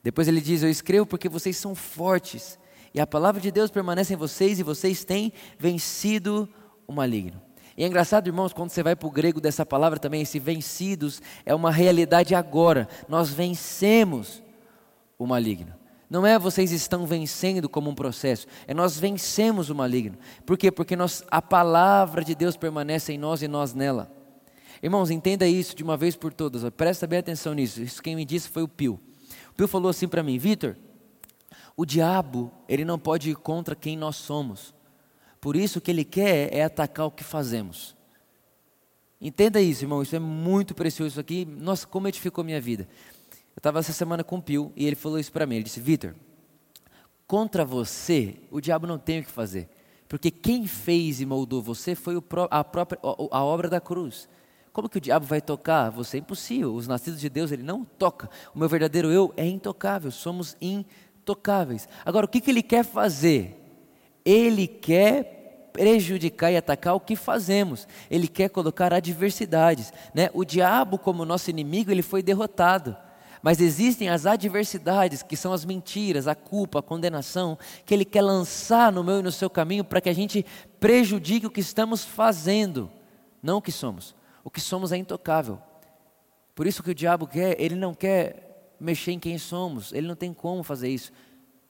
Depois 0.02 0.28
ele 0.28 0.40
diz: 0.40 0.62
Eu 0.62 0.70
escrevo 0.70 1.06
porque 1.06 1.28
vocês 1.28 1.56
são 1.56 1.74
fortes, 1.74 2.58
e 2.92 3.00
a 3.00 3.06
palavra 3.06 3.40
de 3.40 3.50
Deus 3.50 3.70
permanece 3.70 4.14
em 4.14 4.16
vocês, 4.16 4.60
e 4.60 4.62
vocês 4.62 5.02
têm 5.04 5.32
vencido 5.58 6.48
o 6.86 6.92
maligno. 6.92 7.40
E 7.76 7.84
é 7.84 7.86
engraçado, 7.86 8.26
irmãos, 8.26 8.52
quando 8.52 8.70
você 8.70 8.82
vai 8.82 8.96
para 8.96 9.06
o 9.06 9.10
grego 9.10 9.40
dessa 9.40 9.64
palavra 9.64 10.00
também, 10.00 10.22
esse 10.22 10.38
vencidos 10.38 11.22
é 11.46 11.54
uma 11.54 11.70
realidade 11.70 12.34
agora. 12.34 12.88
Nós 13.08 13.30
vencemos 13.30 14.42
o 15.16 15.26
maligno. 15.26 15.77
Não 16.10 16.26
é 16.26 16.38
vocês 16.38 16.72
estão 16.72 17.06
vencendo 17.06 17.68
como 17.68 17.90
um 17.90 17.94
processo, 17.94 18.46
é 18.66 18.72
nós 18.72 18.98
vencemos 18.98 19.68
o 19.68 19.74
maligno. 19.74 20.16
Por 20.46 20.56
quê? 20.56 20.70
Porque 20.70 20.96
nós, 20.96 21.22
a 21.30 21.42
palavra 21.42 22.24
de 22.24 22.34
Deus 22.34 22.56
permanece 22.56 23.12
em 23.12 23.18
nós 23.18 23.42
e 23.42 23.48
nós 23.48 23.74
nela. 23.74 24.10
Irmãos, 24.82 25.10
entenda 25.10 25.46
isso 25.46 25.76
de 25.76 25.82
uma 25.82 25.96
vez 25.96 26.16
por 26.16 26.32
todas, 26.32 26.62
presta 26.70 27.06
bem 27.06 27.18
atenção 27.18 27.52
nisso. 27.52 27.82
Isso 27.82 28.02
quem 28.02 28.16
me 28.16 28.24
disse 28.24 28.48
foi 28.48 28.62
o 28.62 28.68
Pio. 28.68 28.98
O 29.50 29.54
Pio 29.54 29.68
falou 29.68 29.90
assim 29.90 30.08
para 30.08 30.22
mim, 30.22 30.38
Vitor, 30.38 30.76
o 31.76 31.84
diabo, 31.84 32.50
ele 32.68 32.84
não 32.84 32.98
pode 32.98 33.30
ir 33.30 33.36
contra 33.36 33.76
quem 33.76 33.96
nós 33.96 34.16
somos. 34.16 34.74
Por 35.40 35.56
isso 35.56 35.78
o 35.78 35.82
que 35.82 35.90
ele 35.90 36.04
quer 36.04 36.52
é 36.52 36.64
atacar 36.64 37.06
o 37.06 37.10
que 37.10 37.22
fazemos. 37.22 37.94
Entenda 39.20 39.60
isso, 39.60 39.84
irmão, 39.84 40.02
isso 40.02 40.16
é 40.16 40.18
muito 40.18 40.74
precioso 40.74 41.12
isso 41.12 41.20
aqui. 41.20 41.44
Nossa, 41.44 41.86
como 41.86 42.08
edificou 42.08 42.44
minha 42.44 42.60
vida. 42.60 42.88
Eu 43.58 43.60
estava 43.60 43.80
essa 43.80 43.92
semana 43.92 44.22
com 44.22 44.36
o 44.36 44.42
Pio 44.42 44.72
e 44.76 44.86
ele 44.86 44.94
falou 44.94 45.18
isso 45.18 45.32
para 45.32 45.44
mim. 45.44 45.56
Ele 45.56 45.64
disse: 45.64 45.80
Vitor, 45.80 46.14
contra 47.26 47.64
você, 47.64 48.36
o 48.52 48.60
diabo 48.60 48.86
não 48.86 48.98
tem 49.00 49.18
o 49.18 49.24
que 49.24 49.30
fazer. 49.32 49.68
Porque 50.08 50.30
quem 50.30 50.64
fez 50.68 51.20
e 51.20 51.26
moldou 51.26 51.60
você 51.60 51.96
foi 51.96 52.22
a 52.52 52.62
própria 52.62 53.00
a 53.02 53.42
obra 53.42 53.68
da 53.68 53.80
cruz. 53.80 54.28
Como 54.72 54.88
que 54.88 54.98
o 54.98 55.00
diabo 55.00 55.26
vai 55.26 55.40
tocar? 55.40 55.90
Você 55.90 56.18
é 56.18 56.20
impossível. 56.20 56.72
Os 56.72 56.86
nascidos 56.86 57.18
de 57.18 57.28
Deus, 57.28 57.50
ele 57.50 57.64
não 57.64 57.84
toca. 57.84 58.30
O 58.54 58.58
meu 58.60 58.68
verdadeiro 58.68 59.10
eu 59.10 59.34
é 59.36 59.44
intocável. 59.44 60.12
Somos 60.12 60.56
intocáveis. 60.60 61.88
Agora, 62.06 62.26
o 62.26 62.28
que, 62.28 62.40
que 62.40 62.52
ele 62.52 62.62
quer 62.62 62.84
fazer? 62.84 63.60
Ele 64.24 64.68
quer 64.68 65.70
prejudicar 65.72 66.52
e 66.52 66.56
atacar 66.56 66.94
o 66.94 67.00
que 67.00 67.16
fazemos. 67.16 67.88
Ele 68.08 68.28
quer 68.28 68.50
colocar 68.50 68.94
adversidades. 68.94 69.92
Né? 70.14 70.30
O 70.32 70.44
diabo, 70.44 70.96
como 70.96 71.24
nosso 71.24 71.50
inimigo, 71.50 71.90
ele 71.90 72.02
foi 72.02 72.22
derrotado. 72.22 72.96
Mas 73.42 73.60
existem 73.60 74.08
as 74.08 74.26
adversidades, 74.26 75.22
que 75.22 75.36
são 75.36 75.52
as 75.52 75.64
mentiras, 75.64 76.26
a 76.26 76.34
culpa, 76.34 76.80
a 76.80 76.82
condenação, 76.82 77.58
que 77.84 77.94
ele 77.94 78.04
quer 78.04 78.22
lançar 78.22 78.92
no 78.92 79.04
meu 79.04 79.20
e 79.20 79.22
no 79.22 79.32
seu 79.32 79.48
caminho 79.48 79.84
para 79.84 80.00
que 80.00 80.08
a 80.08 80.12
gente 80.12 80.44
prejudique 80.80 81.46
o 81.46 81.50
que 81.50 81.60
estamos 81.60 82.04
fazendo, 82.04 82.90
não 83.42 83.58
o 83.58 83.62
que 83.62 83.72
somos. 83.72 84.14
O 84.44 84.50
que 84.50 84.60
somos 84.60 84.92
é 84.92 84.96
intocável. 84.96 85.60
Por 86.54 86.66
isso 86.66 86.82
que 86.82 86.90
o 86.90 86.94
diabo 86.94 87.26
quer, 87.26 87.60
ele 87.60 87.76
não 87.76 87.94
quer 87.94 88.74
mexer 88.80 89.12
em 89.12 89.18
quem 89.18 89.38
somos, 89.38 89.92
ele 89.92 90.06
não 90.06 90.16
tem 90.16 90.32
como 90.32 90.62
fazer 90.62 90.88
isso. 90.88 91.12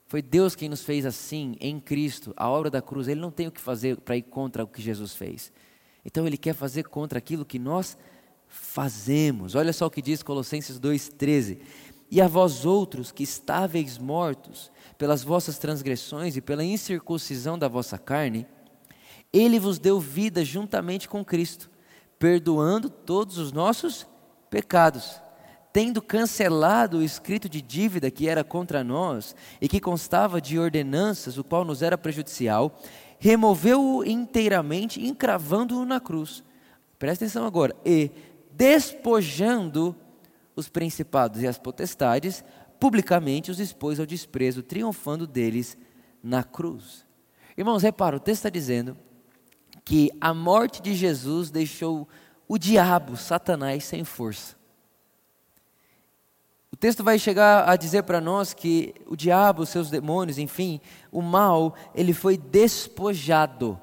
Foi 0.07 0.23
Deus 0.23 0.55
quem 0.55 0.67
nos 0.67 0.83
fez 0.83 1.05
assim, 1.05 1.55
em 1.59 1.79
Cristo, 1.79 2.33
a 2.35 2.49
obra 2.49 2.71
da 2.71 2.81
cruz. 2.81 3.07
Ele 3.07 3.21
não 3.21 3.29
tem 3.29 3.45
o 3.45 3.51
que 3.51 3.61
fazer 3.61 3.97
para 3.97 4.17
ir 4.17 4.23
contra 4.23 4.63
o 4.63 4.67
que 4.67 4.81
Jesus 4.81 5.13
fez. 5.13 5.51
Então 6.03 6.25
ele 6.25 6.37
quer 6.37 6.55
fazer 6.55 6.85
contra 6.85 7.19
aquilo 7.19 7.45
que 7.45 7.59
nós 7.59 7.89
fazemos. 7.91 8.09
Olha 9.55 9.71
só 9.71 9.85
o 9.85 9.91
que 9.91 10.01
diz 10.01 10.23
Colossenses 10.23 10.79
2,13. 10.79 11.59
E 12.11 12.19
a 12.19 12.27
vós 12.27 12.65
outros 12.65 13.11
que 13.11 13.23
estáveis 13.23 13.97
mortos 13.97 14.71
pelas 14.97 15.23
vossas 15.23 15.57
transgressões 15.57 16.35
e 16.35 16.41
pela 16.41 16.63
incircuncisão 16.63 17.57
da 17.57 17.67
vossa 17.67 17.97
carne, 17.97 18.47
ele 19.31 19.59
vos 19.59 19.77
deu 19.77 19.99
vida 19.99 20.43
juntamente 20.43 21.07
com 21.07 21.23
Cristo 21.23 21.69
perdoando 22.19 22.89
todos 22.89 23.37
os 23.37 23.53
nossos 23.53 24.05
pecados, 24.49 25.21
tendo 25.71 26.01
cancelado 26.01 26.97
o 26.97 27.03
escrito 27.03 27.47
de 27.47 27.61
dívida 27.61 28.11
que 28.11 28.27
era 28.27 28.43
contra 28.43 28.83
nós 28.83 29.33
e 29.61 29.69
que 29.69 29.79
constava 29.79 30.41
de 30.41 30.59
ordenanças, 30.59 31.37
o 31.37 31.43
qual 31.43 31.63
nos 31.63 31.81
era 31.81 31.97
prejudicial, 31.97 32.77
removeu-o 33.17 34.03
inteiramente, 34.03 35.01
encravando-o 35.01 35.85
na 35.85 35.99
cruz. 35.99 36.43
Presta 36.97 37.23
atenção 37.23 37.45
agora. 37.45 37.73
E 37.85 38.11
despojando 38.59 39.95
os 40.53 40.67
principados 40.67 41.41
e 41.41 41.47
as 41.47 41.57
potestades, 41.57 42.43
publicamente 42.77 43.49
os 43.49 43.57
expôs 43.57 44.01
ao 44.01 44.05
desprezo, 44.05 44.61
triunfando 44.61 45.25
deles 45.25 45.77
na 46.21 46.43
cruz. 46.43 47.05
Irmãos, 47.57 47.83
repara, 47.83 48.17
o 48.17 48.19
texto 48.19 48.39
está 48.39 48.49
dizendo 48.49 48.97
que 49.85 50.11
a 50.19 50.33
morte 50.33 50.81
de 50.81 50.93
Jesus 50.93 51.49
deixou 51.49 52.05
o 52.49 52.57
diabo, 52.57 53.15
Satanás, 53.15 53.85
sem 53.85 54.03
força. 54.03 54.57
O 56.69 56.75
texto 56.75 57.01
vai 57.01 57.17
chegar 57.17 57.67
a 57.67 57.77
dizer 57.77 58.03
para 58.03 58.19
nós 58.19 58.53
que 58.53 58.93
o 59.07 59.15
diabo, 59.15 59.65
seus 59.65 59.89
demônios, 59.89 60.37
enfim, 60.37 60.81
o 61.13 61.21
mal, 61.21 61.75
ele 61.95 62.13
foi 62.13 62.37
despojado. 62.37 63.79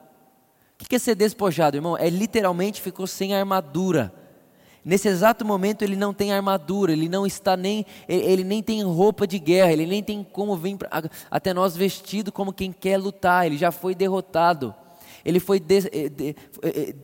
O 0.78 0.84
que 0.84 0.96
é 0.96 0.98
ser 0.98 1.14
despojado, 1.14 1.78
irmão? 1.78 1.96
É 1.96 2.10
literalmente 2.10 2.82
ficou 2.82 3.06
sem 3.06 3.34
armadura. 3.34 4.25
Nesse 4.86 5.08
exato 5.08 5.44
momento 5.44 5.82
ele 5.82 5.96
não 5.96 6.14
tem 6.14 6.32
armadura, 6.32 6.92
ele 6.92 7.08
não 7.08 7.26
está 7.26 7.56
nem, 7.56 7.84
ele 8.08 8.44
nem 8.44 8.62
tem 8.62 8.82
roupa 8.82 9.26
de 9.26 9.38
guerra, 9.38 9.72
ele 9.72 9.84
nem 9.84 10.02
tem 10.02 10.22
como 10.24 10.56
vir 10.56 10.78
até 11.30 11.52
nós 11.52 11.76
vestido 11.76 12.32
como 12.32 12.52
quem 12.52 12.72
quer 12.72 12.96
lutar, 12.96 13.44
ele 13.44 13.58
já 13.58 13.70
foi 13.70 13.94
derrotado 13.94 14.74
ele 15.26 15.40
foi, 15.40 15.60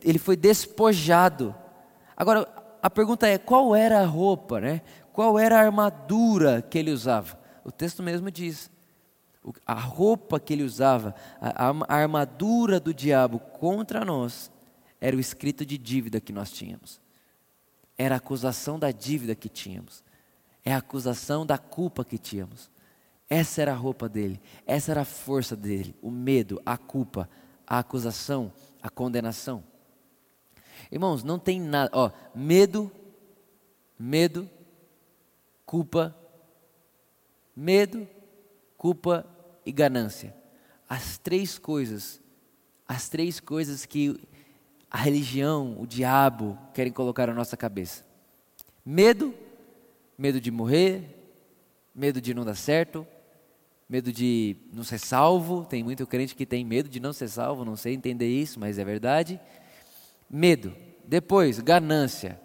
ele 0.04 0.18
foi 0.20 0.36
despojado. 0.36 1.52
Agora, 2.16 2.46
a 2.80 2.88
pergunta 2.88 3.26
é: 3.26 3.36
qual 3.36 3.74
era 3.74 4.00
a 4.00 4.06
roupa, 4.06 4.60
né? 4.60 4.80
Qual 5.12 5.36
era 5.36 5.58
a 5.58 5.64
armadura 5.64 6.62
que 6.62 6.78
ele 6.78 6.92
usava? 6.92 7.36
O 7.64 7.72
texto 7.72 8.00
mesmo 8.00 8.30
diz. 8.30 8.70
A 9.66 9.74
roupa 9.74 10.38
que 10.38 10.52
ele 10.52 10.62
usava, 10.62 11.16
a, 11.40 11.70
a 11.88 11.96
armadura 11.96 12.78
do 12.78 12.94
diabo 12.94 13.40
contra 13.40 14.04
nós, 14.04 14.52
era 15.00 15.16
o 15.16 15.20
escrito 15.20 15.66
de 15.66 15.76
dívida 15.76 16.20
que 16.20 16.32
nós 16.32 16.52
tínhamos. 16.52 17.01
Era 17.96 18.16
a 18.16 18.18
acusação 18.18 18.78
da 18.78 18.90
dívida 18.90 19.34
que 19.34 19.48
tínhamos. 19.48 20.02
É 20.64 20.72
a 20.72 20.78
acusação 20.78 21.44
da 21.44 21.58
culpa 21.58 22.04
que 22.04 22.18
tínhamos. 22.18 22.70
Essa 23.28 23.62
era 23.62 23.72
a 23.72 23.76
roupa 23.76 24.08
dele, 24.10 24.38
essa 24.66 24.90
era 24.90 25.00
a 25.00 25.06
força 25.06 25.56
dele, 25.56 25.96
o 26.02 26.10
medo, 26.10 26.60
a 26.66 26.76
culpa, 26.76 27.30
a 27.66 27.78
acusação, 27.78 28.52
a 28.82 28.90
condenação. 28.90 29.64
Irmãos, 30.90 31.24
não 31.24 31.38
tem 31.38 31.58
nada, 31.58 31.90
ó, 31.94 32.10
medo, 32.34 32.92
medo, 33.98 34.50
culpa, 35.64 36.14
medo, 37.56 38.06
culpa 38.76 39.26
e 39.64 39.72
ganância. 39.72 40.36
As 40.86 41.16
três 41.16 41.58
coisas, 41.58 42.20
as 42.86 43.08
três 43.08 43.40
coisas 43.40 43.86
que 43.86 44.20
a 44.92 44.98
religião, 44.98 45.74
o 45.80 45.86
diabo 45.86 46.58
querem 46.74 46.92
colocar 46.92 47.26
na 47.26 47.32
nossa 47.32 47.56
cabeça. 47.56 48.04
Medo, 48.84 49.34
medo 50.18 50.38
de 50.38 50.50
morrer, 50.50 51.02
medo 51.94 52.20
de 52.20 52.34
não 52.34 52.44
dar 52.44 52.54
certo, 52.54 53.06
medo 53.88 54.12
de 54.12 54.54
não 54.70 54.84
ser 54.84 54.98
salvo. 54.98 55.64
Tem 55.64 55.82
muito 55.82 56.06
crente 56.06 56.34
que 56.34 56.44
tem 56.44 56.62
medo 56.62 56.90
de 56.90 57.00
não 57.00 57.14
ser 57.14 57.28
salvo, 57.28 57.64
não 57.64 57.74
sei 57.74 57.94
entender 57.94 58.28
isso, 58.28 58.60
mas 58.60 58.78
é 58.78 58.84
verdade. 58.84 59.40
Medo. 60.28 60.76
Depois, 61.06 61.58
ganância. 61.58 62.38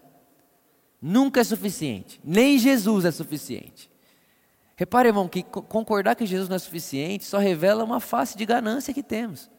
Nunca 1.01 1.41
é 1.41 1.43
suficiente. 1.43 2.17
Nem 2.23 2.57
Jesus 2.57 3.03
é 3.03 3.11
suficiente. 3.11 3.91
Repare, 4.77 5.09
irmão, 5.09 5.27
que 5.27 5.43
concordar 5.43 6.15
que 6.15 6.25
Jesus 6.25 6.47
não 6.47 6.55
é 6.55 6.59
suficiente 6.59 7.25
só 7.25 7.39
revela 7.39 7.83
uma 7.83 7.99
face 7.99 8.37
de 8.37 8.45
ganância 8.45 8.93
que 8.93 9.03
temos. 9.03 9.51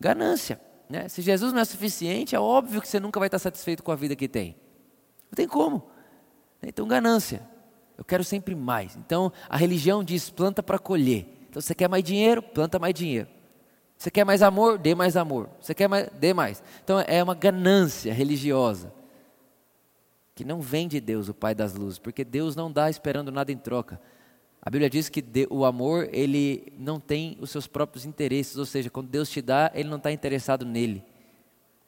Ganância. 0.00 0.58
Né? 0.88 1.08
Se 1.08 1.22
Jesus 1.22 1.52
não 1.52 1.60
é 1.60 1.64
suficiente, 1.64 2.34
é 2.34 2.40
óbvio 2.40 2.80
que 2.80 2.88
você 2.88 3.00
nunca 3.00 3.18
vai 3.18 3.28
estar 3.28 3.38
satisfeito 3.38 3.82
com 3.82 3.90
a 3.90 3.96
vida 3.96 4.14
que 4.14 4.28
tem. 4.28 4.56
Não 5.30 5.36
tem 5.36 5.48
como. 5.48 5.88
Então, 6.62 6.86
ganância. 6.86 7.42
Eu 7.96 8.04
quero 8.04 8.24
sempre 8.24 8.54
mais. 8.54 8.96
Então, 8.96 9.32
a 9.48 9.56
religião 9.56 10.02
diz: 10.02 10.30
planta 10.30 10.62
para 10.62 10.78
colher. 10.78 11.26
Então, 11.48 11.60
você 11.60 11.74
quer 11.74 11.88
mais 11.88 12.02
dinheiro? 12.02 12.42
Planta 12.42 12.78
mais 12.78 12.94
dinheiro. 12.94 13.28
Você 13.96 14.10
quer 14.10 14.24
mais 14.24 14.42
amor? 14.42 14.78
Dê 14.78 14.94
mais 14.94 15.16
amor. 15.16 15.48
Você 15.60 15.74
quer 15.74 15.88
mais? 15.88 16.08
Dê 16.18 16.34
mais. 16.34 16.62
Então, 16.82 17.02
é 17.06 17.22
uma 17.22 17.34
ganância 17.34 18.12
religiosa 18.12 18.92
que 20.34 20.44
não 20.44 20.60
vem 20.60 20.88
de 20.88 21.00
Deus, 21.00 21.28
o 21.28 21.34
Pai 21.34 21.54
das 21.54 21.74
luzes, 21.74 21.98
porque 21.98 22.24
Deus 22.24 22.56
não 22.56 22.70
dá 22.70 22.90
esperando 22.90 23.30
nada 23.30 23.52
em 23.52 23.56
troca. 23.56 24.00
A 24.64 24.70
Bíblia 24.70 24.88
diz 24.88 25.10
que 25.10 25.22
o 25.50 25.66
amor, 25.66 26.08
ele 26.10 26.72
não 26.78 26.98
tem 26.98 27.36
os 27.38 27.50
seus 27.50 27.66
próprios 27.66 28.06
interesses, 28.06 28.56
ou 28.56 28.64
seja, 28.64 28.88
quando 28.88 29.08
Deus 29.08 29.28
te 29.28 29.42
dá, 29.42 29.70
ele 29.74 29.90
não 29.90 29.98
está 29.98 30.10
interessado 30.10 30.64
nele. 30.64 31.04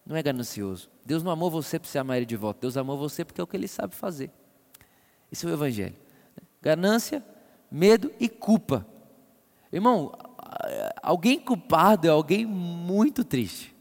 Não 0.04 0.14
é 0.14 0.22
ganancioso. 0.22 0.90
Deus 1.02 1.22
não 1.22 1.32
amou 1.32 1.50
você 1.50 1.78
para 1.78 1.88
você 1.88 1.98
amar 1.98 2.18
ele 2.18 2.26
de 2.26 2.36
volta. 2.36 2.60
Deus 2.60 2.76
amou 2.76 2.98
você 2.98 3.24
porque 3.24 3.40
é 3.40 3.44
o 3.44 3.46
que 3.46 3.56
ele 3.56 3.66
sabe 3.66 3.94
fazer. 3.94 4.30
Isso 5.32 5.48
é 5.48 5.50
o 5.50 5.54
Evangelho. 5.54 5.96
Ganância, 6.60 7.24
medo 7.70 8.12
e 8.20 8.28
culpa. 8.28 8.86
Irmão, 9.72 10.12
alguém 11.02 11.38
culpado 11.38 12.06
é 12.06 12.10
alguém 12.10 12.44
muito 12.44 13.24
triste. 13.24 13.75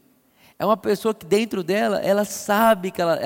É 0.58 0.64
uma 0.64 0.76
pessoa 0.76 1.14
que 1.14 1.26
dentro 1.26 1.62
dela, 1.62 1.98
ela 2.00 2.24
sabe 2.24 2.90
que 2.90 3.00
ela. 3.02 3.18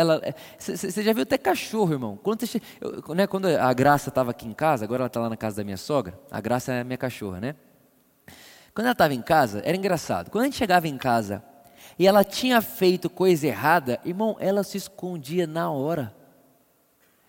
Você 0.59 1.03
já 1.03 1.13
viu 1.13 1.23
até 1.23 1.39
cachorro, 1.39 1.93
irmão? 1.93 2.19
Quando, 2.21 2.45
eu, 2.81 3.15
né, 3.15 3.27
quando 3.27 3.47
a 3.47 3.73
Graça 3.73 4.09
estava 4.09 4.33
aqui 4.33 4.49
em 4.49 4.53
casa, 4.53 4.85
agora 4.85 5.03
ela 5.03 5.07
está 5.07 5.21
lá 5.21 5.29
na 5.29 5.37
casa 5.37 5.57
da 5.57 5.65
minha 5.65 5.77
sogra, 5.77 6.19
a 6.31 6.41
Graça 6.41 6.73
é 6.73 6.81
a 6.81 6.85
minha 6.85 6.99
cachorra, 6.99 7.41
né? 7.41 7.55
Quando 8.75 8.87
ela 8.87 8.93
estava 8.93 9.15
em 9.15 9.23
casa, 9.23 9.63
era 9.65 9.77
engraçado. 9.77 10.31
Quando 10.31 10.43
a 10.43 10.47
gente 10.47 10.57
chegava 10.57 10.89
em 10.89 10.99
casa 10.99 11.45
e 11.97 12.07
ela 12.07 12.25
tinha 12.25 12.61
feito 12.61 13.09
coisa 13.09 13.47
errada, 13.47 14.01
irmão, 14.05 14.37
ela 14.41 14.65
se 14.65 14.77
escondia 14.77 15.47
na 15.47 15.71
hora. 15.71 16.15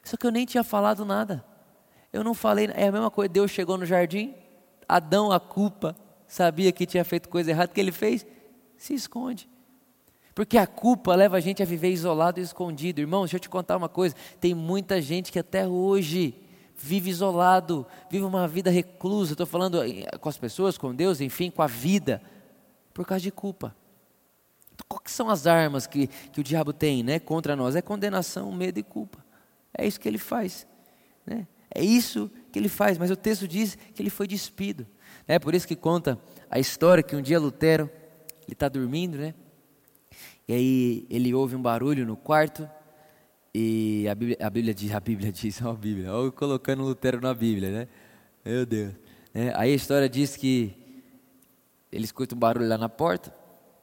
Só 0.03 0.17
que 0.17 0.25
eu 0.25 0.31
nem 0.31 0.45
tinha 0.45 0.63
falado 0.63 1.05
nada. 1.05 1.43
Eu 2.11 2.23
não 2.23 2.33
falei, 2.33 2.69
é 2.73 2.87
a 2.87 2.91
mesma 2.91 3.11
coisa. 3.11 3.29
Deus 3.29 3.51
chegou 3.51 3.77
no 3.77 3.85
jardim, 3.85 4.33
Adão, 4.87 5.31
a 5.31 5.39
culpa, 5.39 5.95
sabia 6.27 6.71
que 6.71 6.85
tinha 6.85 7.05
feito 7.05 7.29
coisa 7.29 7.51
errada, 7.51 7.71
o 7.71 7.73
que 7.73 7.79
ele 7.79 7.91
fez? 7.91 8.25
Se 8.77 8.93
esconde. 8.93 9.50
Porque 10.33 10.57
a 10.57 10.65
culpa 10.65 11.13
leva 11.15 11.37
a 11.37 11.39
gente 11.39 11.61
a 11.61 11.65
viver 11.65 11.89
isolado 11.89 12.39
e 12.39 12.43
escondido. 12.43 13.01
Irmão, 13.01 13.21
deixa 13.21 13.35
eu 13.35 13.39
te 13.39 13.49
contar 13.49 13.77
uma 13.77 13.89
coisa: 13.89 14.15
tem 14.39 14.53
muita 14.53 15.01
gente 15.01 15.31
que 15.31 15.39
até 15.39 15.67
hoje 15.67 16.35
vive 16.75 17.09
isolado, 17.09 17.85
vive 18.09 18.23
uma 18.23 18.47
vida 18.47 18.69
reclusa. 18.69 19.33
Estou 19.33 19.45
falando 19.45 19.83
eh, 19.83 20.05
com 20.19 20.29
as 20.29 20.37
pessoas, 20.37 20.77
com 20.77 20.93
Deus, 20.95 21.21
enfim, 21.21 21.51
com 21.51 21.61
a 21.61 21.67
vida, 21.67 22.21
por 22.93 23.05
causa 23.05 23.21
de 23.21 23.31
culpa. 23.31 23.75
Então, 24.73 24.85
quais 24.97 25.11
são 25.11 25.29
as 25.29 25.45
armas 25.45 25.85
que, 25.85 26.07
que 26.07 26.39
o 26.39 26.43
diabo 26.43 26.73
tem 26.73 27.03
né, 27.03 27.19
contra 27.19 27.55
nós? 27.55 27.75
É 27.75 27.81
condenação, 27.81 28.51
medo 28.51 28.79
e 28.79 28.83
culpa. 28.83 29.23
É 29.77 29.85
isso 29.85 29.99
que 29.99 30.07
ele 30.07 30.17
faz. 30.17 30.65
Né? 31.25 31.47
É 31.73 31.83
isso 31.83 32.31
que 32.51 32.59
ele 32.59 32.69
faz, 32.69 32.97
mas 32.97 33.11
o 33.11 33.15
texto 33.15 33.47
diz 33.47 33.77
que 33.93 34.01
ele 34.01 34.09
foi 34.09 34.27
despido. 34.27 34.87
É 35.27 35.37
por 35.37 35.53
isso 35.53 35.67
que 35.67 35.75
conta 35.75 36.19
a 36.49 36.59
história 36.59 37.03
que 37.03 37.15
um 37.15 37.21
dia 37.21 37.39
Lutero, 37.39 37.89
ele 38.43 38.53
está 38.53 38.67
dormindo, 38.67 39.17
né? 39.17 39.33
E 40.47 40.53
aí 40.53 41.07
ele 41.09 41.33
ouve 41.33 41.55
um 41.55 41.61
barulho 41.61 42.05
no 42.05 42.15
quarto 42.15 42.69
e 43.53 44.07
a 44.09 44.15
Bíblia, 44.15 44.37
a 44.41 44.49
Bíblia 44.49 44.73
diz, 44.73 44.93
a 44.93 44.99
Bíblia 44.99 45.31
diz, 45.33 45.61
ó 45.61 45.71
a 45.71 45.73
Bíblia, 45.73 46.13
ó 46.13 46.31
colocando 46.31 46.83
Lutero 46.83 47.19
na 47.21 47.33
Bíblia, 47.33 47.71
né? 47.71 47.87
Meu 48.43 48.65
Deus. 48.65 48.93
É, 49.33 49.53
aí 49.55 49.71
a 49.71 49.75
história 49.75 50.09
diz 50.09 50.35
que 50.35 50.73
ele 51.91 52.05
escuta 52.05 52.35
um 52.35 52.39
barulho 52.39 52.67
lá 52.67 52.77
na 52.77 52.89
porta 52.89 53.33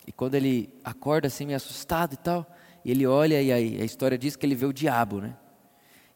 e 0.06 0.12
quando 0.12 0.34
ele 0.34 0.70
acorda 0.82 1.26
assim 1.26 1.46
meio 1.46 1.56
assustado 1.56 2.14
e 2.14 2.16
tal, 2.16 2.46
ele 2.84 3.06
olha 3.06 3.40
e 3.42 3.52
aí 3.52 3.80
a 3.80 3.84
história 3.84 4.16
diz 4.16 4.36
que 4.36 4.46
ele 4.46 4.54
vê 4.54 4.66
o 4.66 4.72
diabo, 4.72 5.20
né? 5.20 5.36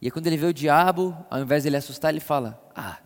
E 0.00 0.07
aí 0.07 0.11
quando 0.11 0.26
ele 0.26 0.37
vê 0.37 0.46
o 0.46 0.55
diabo, 0.55 1.16
ao 1.31 1.40
invés 1.40 1.62
de 1.62 1.68
ele 1.68 1.76
assustar, 1.76 2.11
ele 2.11 2.20
fala: 2.20 2.61
Ah, 2.74 2.98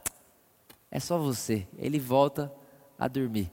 é 0.90 1.00
só 1.00 1.18
você. 1.18 1.66
Ele 1.76 1.98
volta 1.98 2.52
a 2.98 3.08
dormir. 3.08 3.50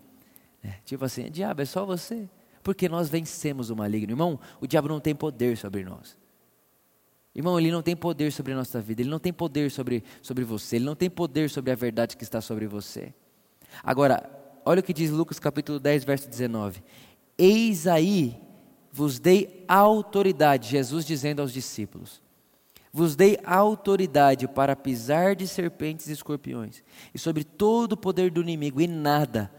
É, 0.64 0.76
tipo 0.86 1.04
assim, 1.04 1.30
diabo, 1.30 1.62
é 1.62 1.66
só 1.66 1.86
você 1.86 2.30
porque 2.64 2.88
nós 2.88 3.10
vencemos 3.10 3.70
o 3.70 3.76
maligno. 3.76 4.14
Irmão, 4.14 4.40
o 4.62 4.66
diabo 4.66 4.88
não 4.88 5.00
tem 5.00 5.14
poder 5.14 5.58
sobre 5.58 5.84
nós. 5.84 6.18
Irmão, 7.36 7.60
ele 7.60 7.72
não 7.72 7.82
tem 7.82 7.96
poder 7.96 8.32
sobre 8.32 8.54
a 8.54 8.56
nossa 8.56 8.80
vida, 8.80 9.02
ele 9.02 9.10
não 9.10 9.20
tem 9.20 9.34
poder 9.34 9.70
sobre, 9.72 10.04
sobre 10.22 10.44
você, 10.44 10.76
ele 10.76 10.86
não 10.86 10.96
tem 10.96 11.10
poder 11.10 11.50
sobre 11.50 11.72
a 11.72 11.76
verdade 11.76 12.16
que 12.16 12.24
está 12.24 12.40
sobre 12.40 12.68
você. 12.68 13.14
Agora, 13.84 14.30
olha 14.64 14.80
o 14.80 14.84
que 14.84 14.94
diz 14.94 15.10
Lucas 15.10 15.40
capítulo 15.40 15.80
10, 15.80 16.04
verso 16.04 16.30
19: 16.30 16.84
Eis 17.38 17.88
aí 17.88 18.40
vos 18.92 19.20
dei 19.20 19.66
autoridade, 19.68 20.70
Jesus 20.70 21.04
dizendo 21.06 21.42
aos 21.42 21.52
discípulos: 21.52 22.22
Vos 22.92 23.16
dei 23.16 23.40
autoridade 23.44 24.48
para 24.48 24.76
pisar 24.76 25.36
de 25.36 25.48
serpentes 25.48 26.08
e 26.08 26.14
escorpiões, 26.14 26.84
e 27.12 27.18
sobre 27.18 27.44
todo 27.44 27.94
o 27.94 27.98
poder 27.98 28.30
do 28.30 28.42
inimigo, 28.42 28.80
e 28.80 28.86
nada 28.86 29.52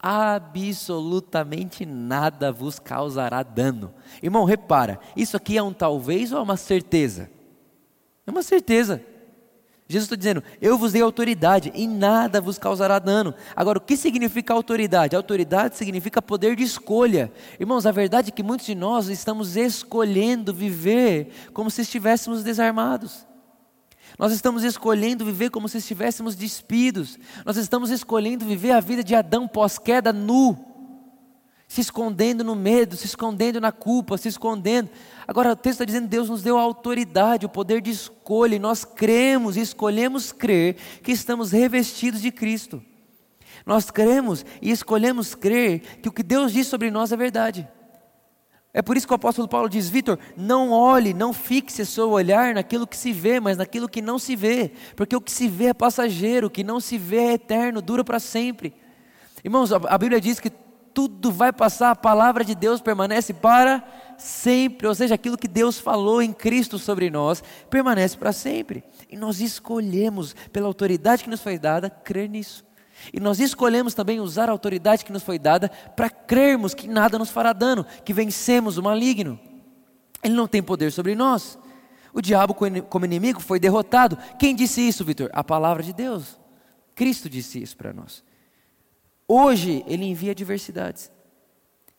absolutamente 0.00 1.84
nada 1.84 2.50
vos 2.50 2.78
causará 2.78 3.42
dano. 3.42 3.92
Irmão, 4.22 4.44
repara, 4.44 4.98
isso 5.14 5.36
aqui 5.36 5.58
é 5.58 5.62
um 5.62 5.72
talvez 5.72 6.32
ou 6.32 6.38
é 6.38 6.42
uma 6.42 6.56
certeza? 6.56 7.30
É 8.26 8.30
uma 8.30 8.42
certeza. 8.42 9.02
Jesus 9.90 10.04
está 10.04 10.14
dizendo: 10.14 10.42
Eu 10.60 10.78
vos 10.78 10.92
dei 10.92 11.02
autoridade 11.02 11.72
e 11.74 11.86
nada 11.86 12.40
vos 12.40 12.58
causará 12.58 13.00
dano. 13.00 13.34
Agora, 13.56 13.78
o 13.78 13.80
que 13.80 13.96
significa 13.96 14.54
autoridade? 14.54 15.16
Autoridade 15.16 15.76
significa 15.76 16.22
poder 16.22 16.54
de 16.54 16.62
escolha. 16.62 17.32
Irmãos, 17.58 17.86
a 17.86 17.90
verdade 17.90 18.28
é 18.28 18.32
que 18.32 18.42
muitos 18.42 18.66
de 18.66 18.74
nós 18.76 19.08
estamos 19.08 19.56
escolhendo 19.56 20.54
viver 20.54 21.50
como 21.52 21.70
se 21.70 21.82
estivéssemos 21.82 22.44
desarmados. 22.44 23.26
Nós 24.20 24.32
estamos 24.32 24.64
escolhendo 24.64 25.24
viver 25.24 25.48
como 25.48 25.66
se 25.66 25.78
estivéssemos 25.78 26.34
despidos. 26.34 27.18
Nós 27.42 27.56
estamos 27.56 27.88
escolhendo 27.88 28.44
viver 28.44 28.72
a 28.72 28.78
vida 28.78 29.02
de 29.02 29.14
Adão 29.14 29.48
pós-queda 29.48 30.12
nu, 30.12 30.62
se 31.66 31.80
escondendo 31.80 32.44
no 32.44 32.54
medo, 32.54 32.98
se 32.98 33.06
escondendo 33.06 33.62
na 33.62 33.72
culpa, 33.72 34.18
se 34.18 34.28
escondendo. 34.28 34.90
Agora 35.26 35.52
o 35.52 35.56
texto 35.56 35.80
está 35.80 35.86
dizendo 35.86 36.06
Deus 36.06 36.28
nos 36.28 36.42
deu 36.42 36.58
a 36.58 36.60
autoridade, 36.60 37.46
o 37.46 37.48
poder 37.48 37.80
de 37.80 37.90
escolha, 37.90 38.56
e 38.56 38.58
nós 38.58 38.84
cremos 38.84 39.56
e 39.56 39.62
escolhemos 39.62 40.32
crer 40.32 40.76
que 41.02 41.12
estamos 41.12 41.52
revestidos 41.52 42.20
de 42.20 42.30
Cristo. 42.30 42.82
Nós 43.64 43.90
cremos 43.90 44.44
e 44.60 44.70
escolhemos 44.70 45.34
crer 45.34 45.80
que 46.02 46.10
o 46.10 46.12
que 46.12 46.22
Deus 46.22 46.52
diz 46.52 46.66
sobre 46.66 46.90
nós 46.90 47.10
é 47.10 47.16
verdade. 47.16 47.66
É 48.72 48.80
por 48.80 48.96
isso 48.96 49.06
que 49.06 49.12
o 49.12 49.16
apóstolo 49.16 49.48
Paulo 49.48 49.68
diz: 49.68 49.88
Vitor, 49.88 50.18
não 50.36 50.70
olhe, 50.70 51.12
não 51.12 51.32
fixe 51.32 51.84
seu 51.84 52.10
olhar 52.10 52.54
naquilo 52.54 52.86
que 52.86 52.96
se 52.96 53.12
vê, 53.12 53.40
mas 53.40 53.56
naquilo 53.56 53.88
que 53.88 54.00
não 54.00 54.18
se 54.18 54.36
vê, 54.36 54.72
porque 54.94 55.16
o 55.16 55.20
que 55.20 55.32
se 55.32 55.48
vê 55.48 55.66
é 55.66 55.74
passageiro, 55.74 56.46
o 56.46 56.50
que 56.50 56.62
não 56.62 56.78
se 56.78 56.96
vê 56.96 57.16
é 57.16 57.32
eterno, 57.32 57.82
dura 57.82 58.04
para 58.04 58.20
sempre. 58.20 58.72
Irmãos, 59.44 59.72
a 59.72 59.98
Bíblia 59.98 60.20
diz 60.20 60.38
que 60.38 60.50
tudo 60.94 61.32
vai 61.32 61.52
passar, 61.52 61.90
a 61.90 61.96
palavra 61.96 62.44
de 62.44 62.54
Deus 62.54 62.80
permanece 62.80 63.32
para 63.32 63.82
sempre, 64.18 64.86
ou 64.86 64.94
seja, 64.94 65.14
aquilo 65.14 65.38
que 65.38 65.48
Deus 65.48 65.78
falou 65.78 66.20
em 66.20 66.32
Cristo 66.32 66.78
sobre 66.78 67.10
nós 67.10 67.42
permanece 67.68 68.16
para 68.16 68.32
sempre, 68.32 68.84
e 69.08 69.16
nós 69.16 69.40
escolhemos, 69.40 70.34
pela 70.52 70.66
autoridade 70.66 71.24
que 71.24 71.30
nos 71.30 71.42
foi 71.42 71.58
dada, 71.58 71.88
crer 71.88 72.28
nisso. 72.28 72.64
E 73.12 73.20
nós 73.20 73.40
escolhemos 73.40 73.94
também 73.94 74.20
usar 74.20 74.48
a 74.48 74.52
autoridade 74.52 75.04
que 75.04 75.12
nos 75.12 75.22
foi 75.22 75.38
dada 75.38 75.68
para 75.96 76.10
crermos 76.10 76.74
que 76.74 76.88
nada 76.88 77.18
nos 77.18 77.30
fará 77.30 77.52
dano, 77.52 77.84
que 78.04 78.12
vencemos 78.12 78.78
o 78.78 78.82
maligno. 78.82 79.38
Ele 80.22 80.34
não 80.34 80.46
tem 80.46 80.62
poder 80.62 80.92
sobre 80.92 81.14
nós. 81.14 81.58
O 82.12 82.20
diabo, 82.20 82.54
como 82.54 83.04
inimigo, 83.04 83.40
foi 83.40 83.60
derrotado. 83.60 84.18
Quem 84.38 84.54
disse 84.54 84.80
isso, 84.80 85.04
Vitor? 85.04 85.30
A 85.32 85.44
palavra 85.44 85.82
de 85.82 85.92
Deus. 85.92 86.38
Cristo 86.94 87.30
disse 87.30 87.62
isso 87.62 87.76
para 87.76 87.92
nós. 87.92 88.22
Hoje, 89.26 89.84
ele 89.86 90.04
envia 90.04 90.32
adversidades. 90.32 91.10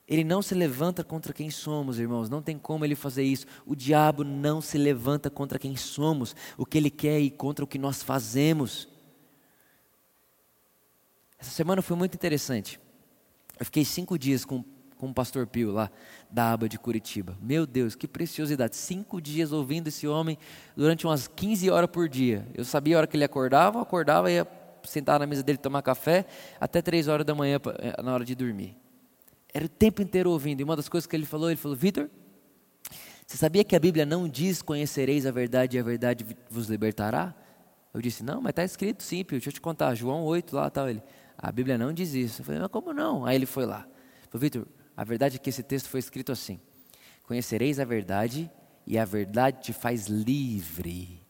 Ele 0.08 0.26
não 0.26 0.42
se 0.42 0.54
levanta 0.54 1.06
contra 1.06 1.32
quem 1.32 1.50
somos, 1.50 1.98
irmãos. 1.98 2.30
Não 2.30 2.42
tem 2.42 2.58
como 2.58 2.84
ele 2.84 2.96
fazer 2.96 3.24
isso. 3.24 3.46
O 3.66 3.74
diabo 3.74 4.26
não 4.26 4.60
se 4.60 4.78
levanta 4.78 5.30
contra 5.30 5.58
quem 5.58 5.78
somos. 5.78 6.36
O 6.58 6.66
que 6.66 6.78
ele 6.78 6.90
quer 6.90 7.14
é 7.14 7.22
ir 7.22 7.32
contra 7.32 7.64
o 7.64 7.68
que 7.68 7.80
nós 7.80 8.04
fazemos. 8.04 8.90
Essa 11.41 11.49
semana 11.49 11.82
foi 11.82 11.97
muito 11.97 12.13
interessante. 12.13 12.80
Eu 13.60 13.65
fiquei 13.65 13.84
cinco 13.84 14.17
dias 14.17 14.45
com, 14.45 14.63
com 14.95 15.10
o 15.10 15.13
pastor 15.13 15.47
Pio 15.47 15.71
lá, 15.71 15.89
da 16.30 16.54
aba 16.54 16.69
de 16.69 16.77
Curitiba. 16.77 17.36
Meu 17.41 17.65
Deus, 17.65 17.95
que 17.95 18.08
preciosidade. 18.08 18.75
Cinco 18.75 19.19
dias 19.19 19.51
ouvindo 19.51 19.88
esse 19.88 20.08
homem 20.08 20.38
durante 20.77 21.08
umas 21.08 21.27
15 21.27 21.71
horas 21.71 21.89
por 21.89 22.08
dia. 22.08 22.47
Eu 22.54 22.63
sabia 22.63 22.95
a 22.95 22.99
hora 22.99 23.08
que 23.08 23.17
ele 23.17 23.23
acordava, 23.23 23.82
acordava 23.82 24.32
e 24.32 24.36
ia 24.36 24.47
sentar 24.84 25.19
na 25.19 25.25
mesa 25.25 25.41
dele 25.41 25.58
tomar 25.58 25.82
café 25.82 26.25
até 26.60 26.80
três 26.80 27.08
horas 27.08 27.25
da 27.25 27.34
manhã 27.34 27.60
eh, 27.80 28.01
na 28.04 28.13
hora 28.13 28.23
de 28.23 28.36
dormir. 28.36 28.77
Era 29.51 29.65
o 29.65 29.69
tempo 29.69 30.01
inteiro 30.01 30.30
ouvindo. 30.30 30.62
E 30.62 30.63
uma 30.63 30.75
das 30.75 30.88
coisas 30.88 31.08
que 31.08 31.15
ele 31.15 31.25
falou, 31.25 31.49
ele 31.49 31.58
falou: 31.58 31.75
Vitor, 31.75 32.08
você 33.25 33.36
sabia 33.36 33.63
que 33.63 33.75
a 33.75 33.80
Bíblia 33.80 34.06
não 34.06 34.30
diz 34.30 34.62
conhecereis 34.62 35.25
a 35.25 35.32
verdade 35.32 35.75
e 35.75 35.80
a 35.80 35.84
verdade 35.84 36.23
vos 36.49 36.67
libertará? 36.67 37.34
Eu 37.93 37.99
disse: 37.99 38.23
Não, 38.23 38.41
mas 38.41 38.51
está 38.51 38.63
escrito 38.63 39.01
sim, 39.01 39.23
Pio. 39.23 39.38
Deixa 39.38 39.49
eu 39.49 39.54
te 39.54 39.62
contar. 39.62 39.95
João 39.95 40.23
8 40.23 40.56
lá 40.56 40.69
tal. 40.69 40.88
Ele: 40.88 41.01
a 41.41 41.51
Bíblia 41.51 41.77
não 41.77 41.91
diz 41.91 42.13
isso. 42.13 42.41
Eu 42.41 42.45
falei, 42.45 42.62
mas 42.62 42.69
como 42.69 42.93
não? 42.93 43.25
Aí 43.25 43.36
ele 43.36 43.45
foi 43.45 43.65
lá. 43.65 43.88
Falei, 44.30 44.49
Vitor, 44.49 44.67
a 44.95 45.04
verdade 45.04 45.38
é 45.38 45.39
que 45.39 45.49
esse 45.49 45.63
texto 45.63 45.89
foi 45.89 45.99
escrito 45.99 46.32
assim: 46.32 46.60
Conhecereis 47.23 47.80
a 47.80 47.86
verdade 47.86 48.51
e 48.86 48.97
a 48.97 49.06
verdade 49.06 49.62
te 49.62 49.73
faz 49.73 50.08
livre. 50.08 51.25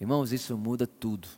Irmãos, 0.00 0.32
isso 0.32 0.56
muda 0.56 0.86
tudo. 0.86 1.28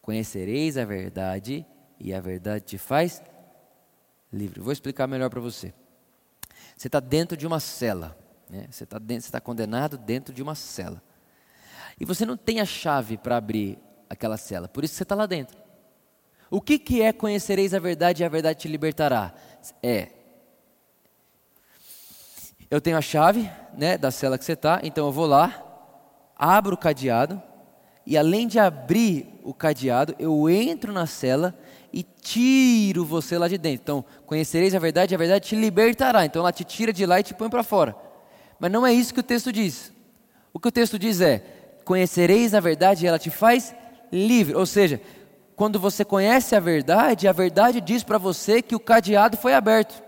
Conhecereis 0.00 0.78
a 0.78 0.84
verdade 0.84 1.66
e 2.00 2.14
a 2.14 2.20
verdade 2.20 2.64
te 2.64 2.78
faz 2.78 3.22
livre. 4.32 4.60
Vou 4.60 4.72
explicar 4.72 5.06
melhor 5.06 5.28
para 5.28 5.40
você. 5.40 5.74
Você 6.76 6.88
está 6.88 7.00
dentro 7.00 7.36
de 7.36 7.46
uma 7.46 7.60
cela. 7.60 8.16
Né? 8.48 8.68
Você 8.70 8.84
está 8.84 8.98
tá 9.32 9.40
condenado 9.40 9.98
dentro 9.98 10.32
de 10.32 10.42
uma 10.42 10.54
cela. 10.54 11.02
E 12.00 12.04
você 12.04 12.24
não 12.24 12.36
tem 12.36 12.60
a 12.60 12.64
chave 12.64 13.18
para 13.18 13.36
abrir 13.36 13.78
aquela 14.08 14.36
cela. 14.36 14.68
Por 14.68 14.84
isso 14.84 14.94
você 14.94 15.02
está 15.02 15.14
lá 15.14 15.26
dentro. 15.26 15.56
O 16.50 16.60
que, 16.60 16.78
que 16.78 17.02
é 17.02 17.12
conhecereis 17.12 17.74
a 17.74 17.78
verdade 17.78 18.22
e 18.22 18.26
a 18.26 18.28
verdade 18.28 18.60
te 18.60 18.68
libertará? 18.68 19.34
É. 19.82 20.08
Eu 22.70 22.80
tenho 22.80 22.96
a 22.96 23.02
chave 23.02 23.50
né, 23.76 23.98
da 23.98 24.10
cela 24.10 24.38
que 24.38 24.44
você 24.44 24.52
está, 24.52 24.80
então 24.82 25.06
eu 25.06 25.12
vou 25.12 25.26
lá, 25.26 25.64
abro 26.36 26.74
o 26.74 26.78
cadeado, 26.78 27.42
e 28.06 28.16
além 28.16 28.46
de 28.46 28.58
abrir 28.58 29.26
o 29.42 29.52
cadeado, 29.52 30.14
eu 30.18 30.48
entro 30.48 30.92
na 30.92 31.06
cela 31.06 31.58
e 31.92 32.02
tiro 32.02 33.04
você 33.04 33.36
lá 33.36 33.48
de 33.48 33.58
dentro. 33.58 33.82
Então, 33.82 34.04
conhecereis 34.24 34.74
a 34.74 34.78
verdade, 34.78 35.12
e 35.12 35.14
a 35.14 35.18
verdade 35.18 35.48
te 35.48 35.56
libertará. 35.56 36.24
Então, 36.24 36.40
ela 36.40 36.52
te 36.52 36.64
tira 36.64 36.92
de 36.92 37.04
lá 37.04 37.20
e 37.20 37.22
te 37.22 37.34
põe 37.34 37.50
para 37.50 37.62
fora. 37.62 37.94
Mas 38.58 38.70
não 38.70 38.86
é 38.86 38.92
isso 38.92 39.12
que 39.12 39.20
o 39.20 39.22
texto 39.22 39.52
diz. 39.52 39.92
O 40.52 40.58
que 40.58 40.68
o 40.68 40.72
texto 40.72 40.98
diz 40.98 41.20
é: 41.20 41.38
conhecereis 41.84 42.54
a 42.54 42.60
verdade 42.60 43.04
e 43.04 43.08
ela 43.08 43.18
te 43.18 43.30
faz 43.30 43.74
livre. 44.10 44.54
Ou 44.54 44.66
seja, 44.66 45.00
quando 45.56 45.78
você 45.78 46.04
conhece 46.04 46.54
a 46.54 46.60
verdade, 46.60 47.26
a 47.26 47.32
verdade 47.32 47.80
diz 47.80 48.02
para 48.02 48.18
você 48.18 48.62
que 48.62 48.76
o 48.76 48.80
cadeado 48.80 49.36
foi 49.36 49.54
aberto. 49.54 50.02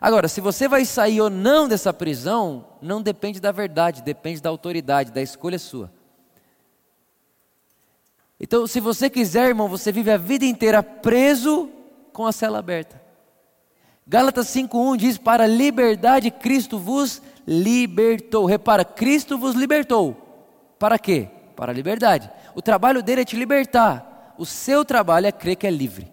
Agora, 0.00 0.28
se 0.28 0.40
você 0.40 0.68
vai 0.68 0.84
sair 0.84 1.20
ou 1.20 1.30
não 1.30 1.66
dessa 1.66 1.92
prisão, 1.92 2.66
não 2.82 3.00
depende 3.00 3.40
da 3.40 3.50
verdade, 3.50 4.02
depende 4.02 4.40
da 4.42 4.50
autoridade, 4.50 5.10
da 5.10 5.22
escolha 5.22 5.58
sua. 5.58 5.90
Então, 8.38 8.66
se 8.66 8.78
você 8.80 9.08
quiser, 9.08 9.48
irmão, 9.48 9.68
você 9.68 9.90
vive 9.90 10.10
a 10.10 10.18
vida 10.18 10.44
inteira 10.44 10.82
preso 10.82 11.70
com 12.12 12.26
a 12.26 12.32
cela 12.32 12.58
aberta. 12.58 13.00
Gálatas 14.06 14.48
5:1 14.48 14.96
diz: 14.96 15.18
"Para 15.18 15.44
a 15.44 15.48
liberdade 15.48 16.30
Cristo 16.30 16.78
vos 16.78 17.22
libertou". 17.46 18.44
Repara, 18.44 18.84
Cristo 18.84 19.38
vos 19.38 19.54
libertou. 19.54 20.14
Para 20.78 20.98
quê? 20.98 21.28
Para 21.56 21.72
a 21.72 21.74
liberdade. 21.74 22.30
O 22.56 22.62
trabalho 22.62 23.02
dele 23.02 23.20
é 23.20 23.24
te 23.24 23.36
libertar. 23.36 24.34
O 24.38 24.46
seu 24.46 24.82
trabalho 24.82 25.26
é 25.26 25.32
crer 25.32 25.56
que 25.56 25.66
é 25.66 25.70
livre. 25.70 26.10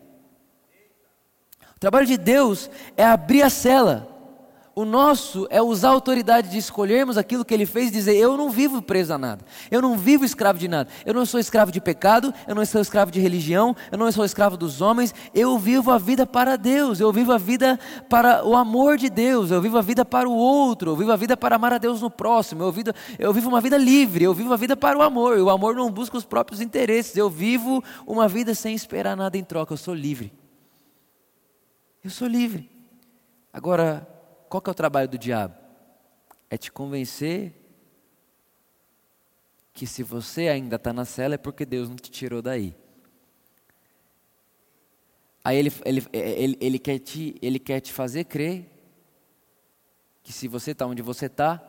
O 1.73 1.79
trabalho 1.79 2.05
de 2.05 2.17
Deus 2.17 2.69
é 2.97 3.05
abrir 3.05 3.41
a 3.43 3.49
cela 3.49 4.12
o 4.75 4.85
nosso 4.85 5.45
é 5.51 5.61
usar 5.61 5.89
a 5.89 5.91
autoridade 5.91 6.49
de 6.49 6.57
escolhermos 6.57 7.15
aquilo 7.15 7.45
que 7.45 7.53
ele 7.53 7.65
fez 7.65 7.89
e 7.89 7.91
dizer: 7.91 8.15
Eu 8.15 8.35
não 8.35 8.49
vivo 8.49 8.81
preso 8.81 9.13
a 9.13 9.17
nada, 9.19 9.45
eu 9.69 9.81
não 9.81 9.95
vivo 9.95 10.25
escravo 10.25 10.57
de 10.57 10.67
nada, 10.67 10.89
eu 11.05 11.13
não 11.13 11.27
sou 11.27 11.39
escravo 11.39 11.71
de 11.71 11.79
pecado, 11.79 12.33
eu 12.47 12.55
não 12.55 12.65
sou 12.65 12.81
escravo 12.81 13.11
de 13.11 13.19
religião, 13.19 13.75
eu 13.91 13.97
não 13.99 14.11
sou 14.11 14.25
escravo 14.25 14.57
dos 14.57 14.81
homens, 14.81 15.13
eu 15.33 15.59
vivo 15.59 15.91
a 15.91 15.99
vida 15.99 16.25
para 16.25 16.55
Deus, 16.55 16.99
eu 16.99 17.13
vivo 17.13 17.31
a 17.31 17.37
vida 17.37 17.79
para 18.09 18.43
o 18.43 18.55
amor 18.55 18.97
de 18.97 19.11
Deus, 19.11 19.51
eu 19.51 19.61
vivo 19.61 19.77
a 19.77 19.81
vida 19.81 20.03
para 20.03 20.27
o 20.27 20.33
outro, 20.33 20.91
eu 20.91 20.95
vivo 20.95 21.11
a 21.11 21.15
vida 21.15 21.37
para 21.37 21.55
amar 21.55 21.73
a 21.73 21.77
Deus 21.77 22.01
no 22.01 22.09
próximo, 22.09 22.63
eu 22.63 22.71
vivo, 22.71 22.91
eu 23.19 23.31
vivo 23.31 23.49
uma 23.49 23.61
vida 23.61 23.77
livre, 23.77 24.23
eu 24.23 24.33
vivo 24.33 24.51
a 24.53 24.57
vida 24.57 24.75
para 24.75 24.97
o 24.97 25.03
amor, 25.03 25.37
o 25.37 25.51
amor 25.51 25.75
não 25.75 25.91
busca 25.91 26.17
os 26.17 26.25
próprios 26.25 26.59
interesses, 26.59 27.15
eu 27.15 27.29
vivo 27.29 27.83
uma 28.07 28.27
vida 28.27 28.55
sem 28.55 28.73
esperar 28.73 29.15
nada 29.15 29.37
em 29.37 29.43
troca, 29.43 29.73
eu 29.73 29.77
sou 29.77 29.93
livre. 29.93 30.33
Eu 32.03 32.09
sou 32.09 32.27
livre. 32.27 32.69
Agora, 33.53 34.12
qual 34.53 34.61
que 34.61 34.69
é 34.69 34.71
o 34.71 34.75
trabalho 34.75 35.09
do 35.09 35.17
diabo? 35.17 35.55
É 36.47 36.59
te 36.59 36.71
convencer 36.71 37.55
que 39.73 39.87
se 39.87 40.03
você 40.03 40.47
ainda 40.47 40.75
está 40.75 40.93
na 40.93 41.05
cela 41.05 41.33
é 41.33 41.39
porque 41.39 41.65
Deus 41.65 41.89
não 41.89 41.95
te 41.95 42.11
tirou 42.11 42.39
daí. 42.39 42.75
Aí 45.43 45.57
ele, 45.57 45.73
ele, 45.83 46.05
ele, 46.13 46.57
ele, 46.61 46.77
quer, 46.77 46.99
te, 46.99 47.35
ele 47.41 47.57
quer 47.57 47.79
te 47.79 47.91
fazer 47.91 48.25
crer 48.25 48.69
que 50.21 50.31
se 50.31 50.47
você 50.47 50.69
está 50.69 50.85
onde 50.85 51.01
você 51.01 51.25
está, 51.25 51.59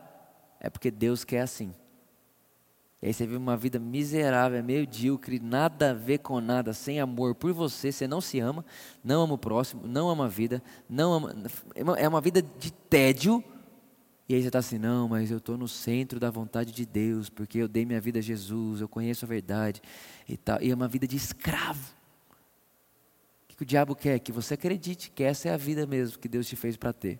é 0.59 0.69
porque 0.69 0.91
Deus 0.91 1.23
quer 1.23 1.41
assim. 1.41 1.73
E 3.01 3.07
aí 3.07 3.13
você 3.13 3.25
vive 3.25 3.37
uma 3.37 3.57
vida 3.57 3.77
miserável, 3.77 4.63
medíocre, 4.63 5.39
nada 5.39 5.91
a 5.91 5.93
ver 5.93 6.19
com 6.19 6.39
nada, 6.39 6.73
sem 6.73 6.99
amor 6.99 7.35
por 7.35 7.53
você, 7.53 7.91
você 7.91 8.07
não 8.07 8.21
se 8.21 8.39
ama, 8.39 8.65
não 9.03 9.23
ama 9.23 9.33
o 9.33 9.37
próximo, 9.37 9.85
não 9.85 10.09
ama 10.09 10.25
a 10.25 10.29
vida, 10.29 10.63
não 10.89 11.13
ama, 11.13 11.35
é 11.97 12.07
uma 12.07 12.21
vida 12.21 12.41
de 12.41 12.71
tédio. 12.71 13.43
E 14.27 14.33
aí 14.33 14.41
você 14.41 14.47
está 14.47 14.59
assim, 14.59 14.79
não, 14.79 15.07
mas 15.07 15.29
eu 15.29 15.37
estou 15.37 15.55
no 15.55 15.67
centro 15.67 16.19
da 16.19 16.31
vontade 16.31 16.71
de 16.71 16.83
Deus, 16.83 17.29
porque 17.29 17.59
eu 17.59 17.67
dei 17.67 17.85
minha 17.85 18.01
vida 18.01 18.17
a 18.17 18.21
Jesus, 18.21 18.81
eu 18.81 18.89
conheço 18.89 19.23
a 19.23 19.27
verdade 19.27 19.81
e 20.27 20.35
tal. 20.35 20.59
E 20.61 20.71
é 20.71 20.73
uma 20.73 20.87
vida 20.87 21.07
de 21.07 21.15
escravo. 21.15 21.93
O 23.43 23.55
que 23.55 23.61
o 23.61 23.65
diabo 23.65 23.95
quer? 23.95 24.17
Que 24.19 24.31
você 24.31 24.55
acredite 24.55 25.11
que 25.11 25.23
essa 25.23 25.47
é 25.47 25.53
a 25.53 25.57
vida 25.57 25.85
mesmo 25.85 26.17
que 26.17 26.27
Deus 26.27 26.47
te 26.47 26.55
fez 26.55 26.75
para 26.75 26.91
ter. 26.91 27.19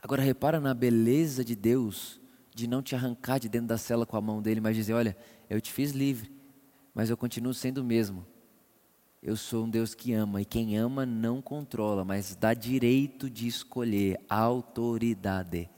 Agora 0.00 0.22
repara 0.22 0.60
na 0.60 0.72
beleza 0.72 1.44
de 1.44 1.56
Deus 1.56 2.19
de 2.60 2.68
não 2.68 2.82
te 2.82 2.94
arrancar 2.94 3.38
de 3.38 3.48
dentro 3.48 3.68
da 3.68 3.78
cela 3.78 4.04
com 4.04 4.16
a 4.16 4.20
mão 4.20 4.42
dele, 4.42 4.60
mas 4.60 4.76
dizer: 4.76 4.92
Olha, 4.92 5.16
eu 5.48 5.60
te 5.60 5.72
fiz 5.72 5.92
livre, 5.92 6.30
mas 6.94 7.08
eu 7.08 7.16
continuo 7.16 7.54
sendo 7.54 7.78
o 7.78 7.84
mesmo. 7.84 8.26
Eu 9.22 9.36
sou 9.36 9.64
um 9.64 9.68
Deus 9.68 9.94
que 9.94 10.12
ama, 10.12 10.40
e 10.40 10.44
quem 10.44 10.78
ama 10.78 11.04
não 11.04 11.42
controla, 11.42 12.04
mas 12.04 12.36
dá 12.36 12.54
direito 12.54 13.28
de 13.28 13.46
escolher, 13.46 14.18
autoridade. 14.28 15.68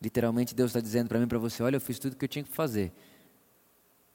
Literalmente, 0.00 0.54
Deus 0.54 0.70
está 0.70 0.80
dizendo 0.80 1.08
para 1.08 1.18
mim 1.18 1.26
para 1.26 1.38
você: 1.38 1.62
Olha, 1.62 1.76
eu 1.76 1.80
fiz 1.80 1.98
tudo 1.98 2.16
que 2.16 2.24
eu 2.24 2.28
tinha 2.28 2.44
que 2.44 2.50
fazer. 2.50 2.92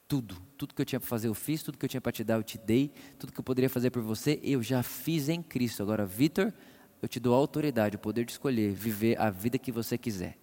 Tudo, 0.08 0.36
tudo 0.56 0.75
que 0.75 0.82
eu 0.84 0.86
tinha 0.86 0.99
para 0.99 1.10
fazer 1.10 1.28
eu 1.28 1.34
fiz, 1.34 1.63
tudo 1.63 1.80
que 1.80 1.86
eu 1.86 1.89
tinha 1.89 1.99
para 1.99 2.12
te 2.12 2.23
dar 2.23 2.36
eu 2.36 2.43
te 2.43 2.60
dei, 2.60 2.93
tudo 3.17 3.34
que 3.34 3.39
eu 3.39 3.43
poderia 3.43 3.69
fazer 3.69 3.89
por 3.89 4.04
você 4.04 4.39
eu 4.43 4.62
já 4.62 4.84
fiz 4.84 5.30
em 5.30 5.41
Cristo. 5.41 5.82
Agora, 5.82 6.06
Vitor, 6.06 6.54
eu 7.05 7.07
te 7.07 7.19
dou 7.19 7.35
a 7.35 7.37
autoridade, 7.37 7.97
o 7.97 7.99
poder 7.99 8.25
de 8.25 8.31
escolher 8.31 8.73
viver 8.73 9.19
a 9.21 9.29
vida 9.29 9.59
que 9.59 9.71
você 9.71 9.95
quiser. 9.95 10.35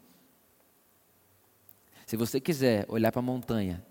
Se 2.07 2.17
você 2.17 2.41
quiser 2.41 2.87
olhar 2.89 3.11
para 3.11 3.19
a 3.19 3.23
montanha 3.23 3.85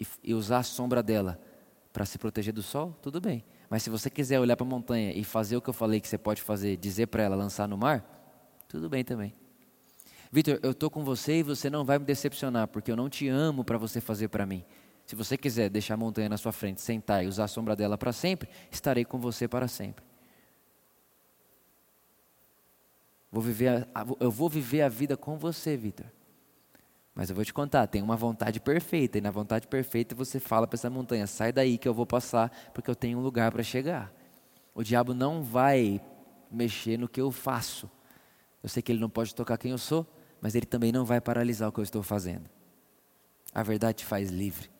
e, 0.00 0.06
e, 0.24 0.32
usar 0.32 0.60
a 0.60 0.62
sombra 0.62 1.02
dela 1.02 1.38
para 1.92 2.06
se 2.06 2.16
proteger 2.16 2.54
do 2.54 2.62
sol, 2.62 2.96
tudo 3.02 3.20
bem. 3.20 3.44
Mas 3.68 3.82
se 3.82 3.90
você 3.90 4.08
quiser 4.08 4.40
olhar 4.40 4.56
para 4.56 4.66
a 4.66 4.68
montanha 4.70 5.12
e 5.12 5.22
fazer 5.22 5.58
o 5.58 5.60
que 5.60 5.68
eu 5.68 5.74
falei 5.74 6.00
que 6.00 6.08
você 6.08 6.16
pode 6.16 6.40
fazer, 6.40 6.78
dizer 6.78 7.08
para 7.08 7.24
ela 7.24 7.36
lançar 7.36 7.68
no 7.68 7.76
mar, 7.76 8.02
tudo 8.66 8.88
bem 8.88 9.04
também. 9.04 9.34
Vitor, 10.32 10.58
eu 10.62 10.70
estou 10.70 10.88
com 10.88 11.04
você 11.04 11.40
e 11.40 11.42
você 11.42 11.68
não 11.68 11.84
vai 11.84 11.98
me 11.98 12.06
decepcionar, 12.06 12.68
porque 12.68 12.90
eu 12.90 12.96
não 12.96 13.10
te 13.10 13.28
amo 13.28 13.64
para 13.64 13.76
você 13.76 14.00
fazer 14.00 14.28
para 14.28 14.46
mim. 14.46 14.64
Se 15.04 15.14
você 15.14 15.36
quiser 15.36 15.68
deixar 15.68 15.92
a 15.92 15.98
montanha 15.98 16.30
na 16.30 16.38
sua 16.38 16.52
frente, 16.52 16.80
sentar 16.80 17.22
e 17.22 17.28
usar 17.28 17.44
a 17.44 17.48
sombra 17.48 17.76
dela 17.76 17.98
para 17.98 18.14
sempre, 18.14 18.48
estarei 18.70 19.04
com 19.04 19.18
você 19.18 19.46
para 19.46 19.68
sempre. 19.68 20.07
Vou 23.30 23.42
viver 23.42 23.88
a, 23.94 24.06
eu 24.20 24.30
vou 24.30 24.48
viver 24.48 24.82
a 24.82 24.88
vida 24.88 25.16
com 25.16 25.36
você, 25.36 25.76
Vitor. 25.76 26.06
Mas 27.14 27.30
eu 27.30 27.36
vou 27.36 27.44
te 27.44 27.52
contar, 27.52 27.86
tem 27.88 28.00
uma 28.00 28.16
vontade 28.16 28.60
perfeita, 28.60 29.18
e 29.18 29.20
na 29.20 29.30
vontade 29.30 29.66
perfeita 29.66 30.14
você 30.14 30.38
fala 30.38 30.66
para 30.66 30.76
essa 30.76 30.88
montanha: 30.88 31.26
sai 31.26 31.52
daí 31.52 31.76
que 31.76 31.88
eu 31.88 31.92
vou 31.92 32.06
passar, 32.06 32.50
porque 32.72 32.88
eu 32.88 32.94
tenho 32.94 33.18
um 33.18 33.22
lugar 33.22 33.50
para 33.50 33.62
chegar. 33.62 34.12
O 34.74 34.82
diabo 34.82 35.12
não 35.12 35.42
vai 35.42 36.00
mexer 36.50 36.96
no 36.96 37.08
que 37.08 37.20
eu 37.20 37.30
faço. 37.30 37.90
Eu 38.62 38.68
sei 38.68 38.82
que 38.82 38.92
ele 38.92 39.00
não 39.00 39.10
pode 39.10 39.34
tocar 39.34 39.58
quem 39.58 39.72
eu 39.72 39.78
sou, 39.78 40.06
mas 40.40 40.54
ele 40.54 40.66
também 40.66 40.92
não 40.92 41.04
vai 41.04 41.20
paralisar 41.20 41.68
o 41.68 41.72
que 41.72 41.80
eu 41.80 41.84
estou 41.84 42.02
fazendo. 42.02 42.48
A 43.52 43.62
verdade 43.62 43.98
te 43.98 44.04
faz 44.04 44.30
livre. 44.30 44.70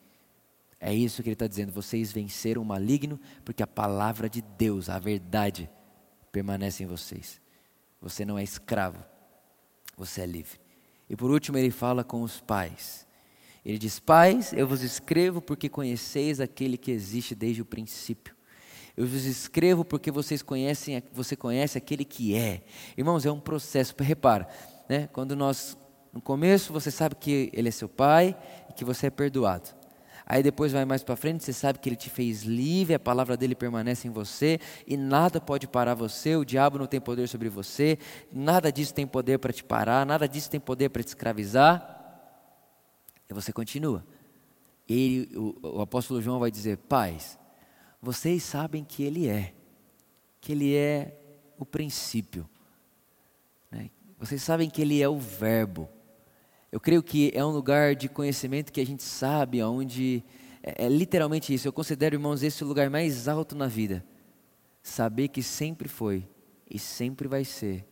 É 0.81 0.95
isso 0.95 1.23
que 1.23 1.29
ele 1.29 1.35
está 1.35 1.49
dizendo. 1.49 1.73
Vocês 1.73 2.13
venceram 2.13 2.63
o 2.63 2.65
maligno, 2.65 3.19
porque 3.45 3.63
a 3.63 3.67
palavra 3.67 4.29
de 4.29 4.41
Deus, 4.41 4.89
a 4.89 4.99
verdade, 4.99 5.69
permanece 6.31 6.85
em 6.85 6.87
vocês. 6.87 7.41
Você 8.01 8.25
não 8.25 8.39
é 8.39 8.43
escravo, 8.43 9.03
você 9.97 10.23
é 10.23 10.27
livre. 10.27 10.59
E 11.09 11.17
por 11.17 11.31
último, 11.31 11.59
ele 11.59 11.71
fala 11.71 12.05
com 12.05 12.23
os 12.23 12.41
pais. 12.41 13.07
Ele 13.65 13.79
diz: 13.79 13.99
Pais, 13.99 14.53
eu 14.53 14.67
vos 14.67 14.83
escrevo 14.83 15.41
porque 15.41 15.69
conheceis 15.69 16.41
aquele 16.41 16.77
que 16.77 16.91
existe 16.91 17.35
desde 17.35 17.63
o 17.63 17.65
princípio. 17.65 18.35
Eu 18.97 19.07
vos 19.07 19.25
escrevo 19.25 19.85
porque 19.85 20.11
vocês 20.11 20.43
conhecem, 20.43 21.03
você 21.13 21.37
conhece 21.37 21.79
aquele 21.79 22.05
que 22.05 22.35
é. 22.35 22.63
Irmãos, 22.97 23.25
é 23.25 23.31
um 23.31 23.41
processo. 23.41 23.95
Repara, 23.99 24.49
né? 24.89 25.09
Quando 25.13 25.37
nós 25.37 25.77
no 26.13 26.21
começo 26.21 26.73
você 26.73 26.91
sabe 26.91 27.15
que 27.15 27.51
ele 27.53 27.69
é 27.69 27.71
seu 27.71 27.89
pai 27.89 28.37
e 28.69 28.73
que 28.73 28.85
você 28.85 29.07
é 29.07 29.11
perdoado. 29.11 29.78
Aí 30.31 30.43
depois 30.43 30.73
vai 30.73 30.85
mais 30.85 31.03
para 31.03 31.17
frente, 31.17 31.43
você 31.43 31.55
sabe 31.55 31.79
que 31.79 31.89
ele 31.89 31.97
te 31.97 32.11
fez 32.11 32.43
livre, 32.43 32.93
a 32.93 32.99
palavra 33.01 33.35
dele 33.35 33.55
permanece 33.55 34.07
em 34.07 34.11
você 34.11 34.61
e 34.87 34.95
nada 34.95 35.41
pode 35.41 35.67
parar 35.67 35.95
você, 35.95 36.37
o 36.37 36.45
diabo 36.45 36.79
não 36.79 36.87
tem 36.87 37.01
poder 37.01 37.27
sobre 37.27 37.49
você, 37.49 37.99
nada 38.31 38.71
disso 38.71 38.93
tem 38.93 39.07
poder 39.07 39.39
para 39.39 39.55
te 39.55 39.65
parar, 39.65 40.05
nada 40.05 40.29
disso 40.29 40.51
tem 40.51 40.61
poder 40.61 40.91
para 40.91 41.03
te 41.03 41.09
escravizar. 41.09 41.95
E 43.27 43.33
você 43.33 43.55
continua. 43.55 44.05
Ele, 44.87 45.35
o, 45.35 45.79
o 45.79 45.81
apóstolo 45.81 46.21
João 46.21 46.39
vai 46.39 46.51
dizer: 46.51 46.77
Pais, 46.77 47.39
vocês 48.03 48.43
sabem 48.43 48.85
que 48.85 49.03
ele 49.03 49.29
é, 49.29 49.55
que 50.43 50.53
ele 50.53 50.77
é 50.77 51.19
o 51.59 51.65
princípio. 51.65 52.47
Né? 53.71 53.89
Vocês 54.19 54.43
sabem 54.43 54.69
que 54.69 54.83
ele 54.83 55.01
é 55.01 55.09
o 55.09 55.19
verbo. 55.19 55.89
Eu 56.71 56.79
creio 56.79 57.03
que 57.03 57.31
é 57.35 57.45
um 57.45 57.51
lugar 57.51 57.95
de 57.95 58.09
conhecimento 58.09 58.73
que 58.73 58.81
a 58.81 58.87
gente 58.87 59.03
sabe, 59.03 59.63
onde 59.63 60.23
é, 60.63 60.85
é 60.85 60.89
literalmente 60.89 61.53
isso. 61.53 61.67
Eu 61.67 61.73
considero, 61.73 62.15
irmãos, 62.15 62.43
esse 62.43 62.63
o 62.63 62.67
lugar 62.67 62.91
mais 62.91 63.27
alto 63.27 63.57
na 63.57 63.67
vida. 63.67 64.05
Saber 64.83 65.29
que 65.29 65.43
sempre 65.43 65.89
foi 65.89 66.29
e 66.71 66.79
sempre 66.79 67.27
vai 67.27 67.45
ser 67.45 67.87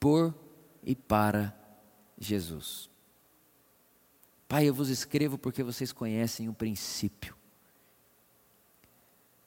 por 0.00 0.34
e 0.82 0.94
para 0.94 1.54
Jesus. 2.18 2.90
Pai, 4.48 4.68
eu 4.68 4.74
vos 4.74 4.88
escrevo 4.88 5.38
porque 5.38 5.62
vocês 5.62 5.92
conhecem 5.92 6.48
o 6.48 6.54
princípio. 6.54 7.34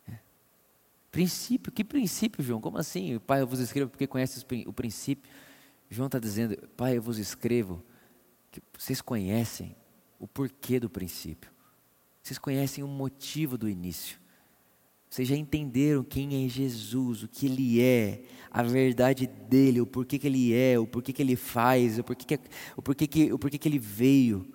É. 0.07 0.17
Princípio? 1.11 1.71
Que 1.71 1.83
princípio, 1.83 2.43
João? 2.43 2.61
Como 2.61 2.77
assim? 2.77 3.19
Pai, 3.19 3.41
eu 3.41 3.47
vos 3.47 3.59
escrevo 3.59 3.89
porque 3.89 4.07
conhece 4.07 4.45
o 4.65 4.73
princípio. 4.73 5.29
João 5.89 6.07
está 6.07 6.19
dizendo, 6.19 6.55
Pai, 6.75 6.97
eu 6.97 7.01
vos 7.01 7.17
escrevo 7.17 7.83
vocês 8.77 9.01
conhecem 9.01 9.75
o 10.19 10.27
porquê 10.27 10.79
do 10.79 10.89
princípio. 10.89 11.51
Vocês 12.21 12.39
conhecem 12.39 12.83
o 12.83 12.87
motivo 12.87 13.57
do 13.57 13.69
início. 13.69 14.19
Vocês 15.09 15.27
já 15.27 15.35
entenderam 15.35 16.03
quem 16.03 16.43
é 16.43 16.49
Jesus, 16.49 17.23
o 17.23 17.27
que 17.27 17.45
Ele 17.45 17.81
é, 17.81 18.23
a 18.51 18.63
verdade 18.63 19.27
dele, 19.27 19.79
o 19.79 19.85
porquê 19.85 20.19
que 20.19 20.27
Ele 20.27 20.53
é, 20.53 20.77
o 20.77 20.85
porquê 20.85 21.13
que 21.13 21.21
Ele 21.21 21.35
faz, 21.35 21.99
o 21.99 22.03
porquê 22.03 22.25
que, 22.25 22.49
o 22.75 22.81
porquê 22.81 23.07
que, 23.07 23.33
o 23.33 23.39
porquê 23.39 23.57
que 23.57 23.69
Ele 23.69 23.79
veio. 23.79 24.45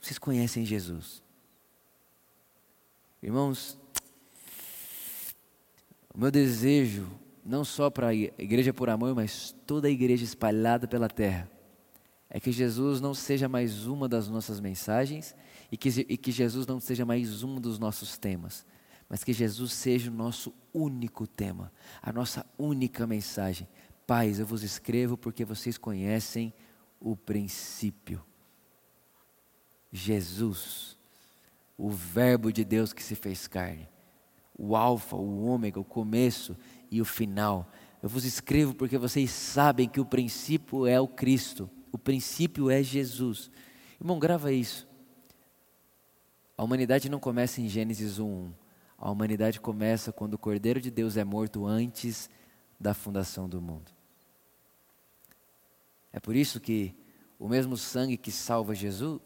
Vocês 0.00 0.18
conhecem 0.18 0.64
Jesus. 0.64 1.22
Irmãos, 3.22 3.76
o 6.14 6.20
meu 6.20 6.30
desejo, 6.30 7.08
não 7.44 7.64
só 7.64 7.90
para 7.90 8.08
a 8.08 8.14
igreja 8.14 8.72
por 8.72 8.88
amor, 8.88 9.14
mas 9.14 9.54
toda 9.66 9.88
a 9.88 9.90
igreja 9.90 10.22
espalhada 10.22 10.86
pela 10.86 11.08
terra, 11.08 11.50
é 12.30 12.38
que 12.38 12.52
Jesus 12.52 13.00
não 13.00 13.14
seja 13.14 13.48
mais 13.48 13.86
uma 13.86 14.08
das 14.08 14.28
nossas 14.28 14.60
mensagens 14.60 15.34
e 15.72 15.76
que, 15.76 15.88
e 16.08 16.16
que 16.16 16.30
Jesus 16.30 16.66
não 16.66 16.78
seja 16.78 17.04
mais 17.04 17.42
um 17.42 17.58
dos 17.58 17.78
nossos 17.78 18.18
temas, 18.18 18.66
mas 19.08 19.24
que 19.24 19.32
Jesus 19.32 19.72
seja 19.72 20.10
o 20.10 20.14
nosso 20.14 20.52
único 20.72 21.26
tema, 21.26 21.72
a 22.02 22.12
nossa 22.12 22.44
única 22.58 23.06
mensagem. 23.06 23.66
Pais, 24.06 24.38
eu 24.38 24.46
vos 24.46 24.62
escrevo 24.62 25.16
porque 25.16 25.44
vocês 25.44 25.78
conhecem 25.78 26.52
o 27.00 27.16
princípio. 27.16 28.22
Jesus, 29.90 30.98
o 31.78 31.88
Verbo 31.88 32.52
de 32.52 32.62
Deus 32.62 32.92
que 32.92 33.02
se 33.02 33.14
fez 33.14 33.46
carne, 33.46 33.88
o 34.56 34.76
Alfa, 34.76 35.16
o 35.16 35.46
Ômega, 35.46 35.80
o 35.80 35.84
começo 35.84 36.54
e 36.90 37.00
o 37.00 37.06
final. 37.06 37.72
Eu 38.02 38.08
vos 38.08 38.26
escrevo 38.26 38.74
porque 38.74 38.98
vocês 38.98 39.30
sabem 39.30 39.88
que 39.88 40.00
o 40.00 40.04
princípio 40.04 40.86
é 40.86 41.00
o 41.00 41.08
Cristo 41.08 41.70
o 41.92 41.98
princípio 41.98 42.70
é 42.70 42.82
Jesus. 42.82 43.50
Irmão, 44.00 44.18
grava 44.18 44.52
isso. 44.52 44.86
A 46.56 46.64
humanidade 46.64 47.08
não 47.08 47.20
começa 47.20 47.60
em 47.60 47.68
Gênesis 47.68 48.18
1. 48.18 48.52
A 48.98 49.10
humanidade 49.10 49.60
começa 49.60 50.12
quando 50.12 50.34
o 50.34 50.38
Cordeiro 50.38 50.80
de 50.80 50.90
Deus 50.90 51.16
é 51.16 51.24
morto 51.24 51.64
antes 51.66 52.28
da 52.80 52.92
fundação 52.94 53.48
do 53.48 53.60
mundo. 53.60 53.92
É 56.12 56.18
por 56.18 56.34
isso 56.34 56.58
que 56.60 56.94
o 57.38 57.48
mesmo 57.48 57.76
sangue 57.76 58.16
que 58.16 58.32
salva 58.32 58.74
Jesus, 58.74 59.20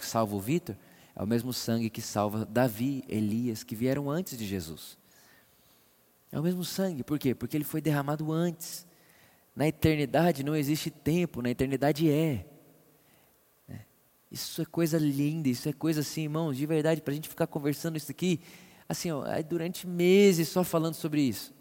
salva 0.00 0.34
o 0.34 0.40
Vitor, 0.40 0.76
é 1.14 1.22
o 1.22 1.26
mesmo 1.26 1.52
sangue 1.52 1.88
que 1.88 2.02
salva 2.02 2.44
Davi, 2.44 3.04
Elias, 3.08 3.62
que 3.62 3.76
vieram 3.76 4.10
antes 4.10 4.36
de 4.36 4.44
Jesus. 4.44 4.98
É 6.32 6.40
o 6.40 6.42
mesmo 6.42 6.64
sangue, 6.64 7.04
por 7.04 7.18
quê? 7.18 7.34
Porque 7.34 7.56
ele 7.56 7.64
foi 7.64 7.80
derramado 7.80 8.32
antes. 8.32 8.86
Na 9.56 9.66
eternidade 9.66 10.44
não 10.44 10.54
existe 10.54 10.90
tempo, 10.90 11.40
na 11.40 11.48
eternidade 11.48 12.10
é. 12.10 12.46
é. 13.66 13.80
Isso 14.30 14.60
é 14.60 14.66
coisa 14.66 14.98
linda, 14.98 15.48
isso 15.48 15.66
é 15.66 15.72
coisa 15.72 16.02
assim, 16.02 16.24
irmãos, 16.24 16.58
de 16.58 16.66
verdade, 16.66 17.00
para 17.00 17.12
a 17.12 17.14
gente 17.14 17.30
ficar 17.30 17.46
conversando 17.46 17.96
isso 17.96 18.10
aqui, 18.10 18.38
assim, 18.86 19.10
ó, 19.10 19.24
durante 19.48 19.86
meses 19.86 20.48
só 20.48 20.62
falando 20.62 20.92
sobre 20.92 21.22
isso. 21.22 21.54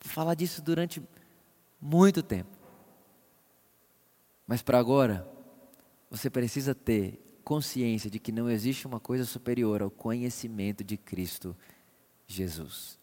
Falar 0.00 0.34
disso 0.34 0.60
durante 0.60 1.02
muito 1.80 2.22
tempo. 2.22 2.50
Mas 4.46 4.60
para 4.60 4.78
agora, 4.78 5.26
você 6.10 6.28
precisa 6.28 6.74
ter 6.74 7.18
consciência 7.42 8.10
de 8.10 8.18
que 8.18 8.30
não 8.30 8.50
existe 8.50 8.86
uma 8.86 9.00
coisa 9.00 9.24
superior 9.24 9.80
ao 9.80 9.90
conhecimento 9.90 10.84
de 10.84 10.98
Cristo 10.98 11.56
Jesus. 12.26 12.97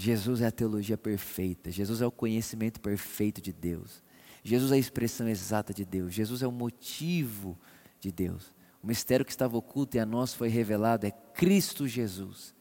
Jesus 0.00 0.40
é 0.40 0.46
a 0.46 0.52
teologia 0.52 0.96
perfeita, 0.96 1.72
Jesus 1.72 2.00
é 2.00 2.06
o 2.06 2.12
conhecimento 2.12 2.80
perfeito 2.80 3.42
de 3.42 3.52
Deus, 3.52 4.00
Jesus 4.44 4.70
é 4.70 4.76
a 4.76 4.78
expressão 4.78 5.28
exata 5.28 5.74
de 5.74 5.84
Deus, 5.84 6.14
Jesus 6.14 6.40
é 6.40 6.46
o 6.46 6.52
motivo 6.52 7.58
de 7.98 8.12
Deus. 8.12 8.54
O 8.80 8.86
mistério 8.86 9.26
que 9.26 9.32
estava 9.32 9.56
oculto 9.56 9.96
e 9.96 10.00
a 10.00 10.06
nós 10.06 10.32
foi 10.32 10.48
revelado 10.48 11.04
é 11.04 11.10
Cristo 11.10 11.88
Jesus. 11.88 12.54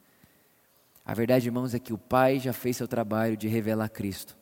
A 1.06 1.14
verdade, 1.14 1.48
irmãos, 1.48 1.76
é 1.76 1.80
que 1.80 1.94
o 1.94 1.98
Pai 1.98 2.40
já 2.40 2.52
fez 2.52 2.78
seu 2.78 2.88
trabalho 2.88 3.38
de 3.38 3.48
revelar 3.48 3.90
Cristo. 3.90 4.36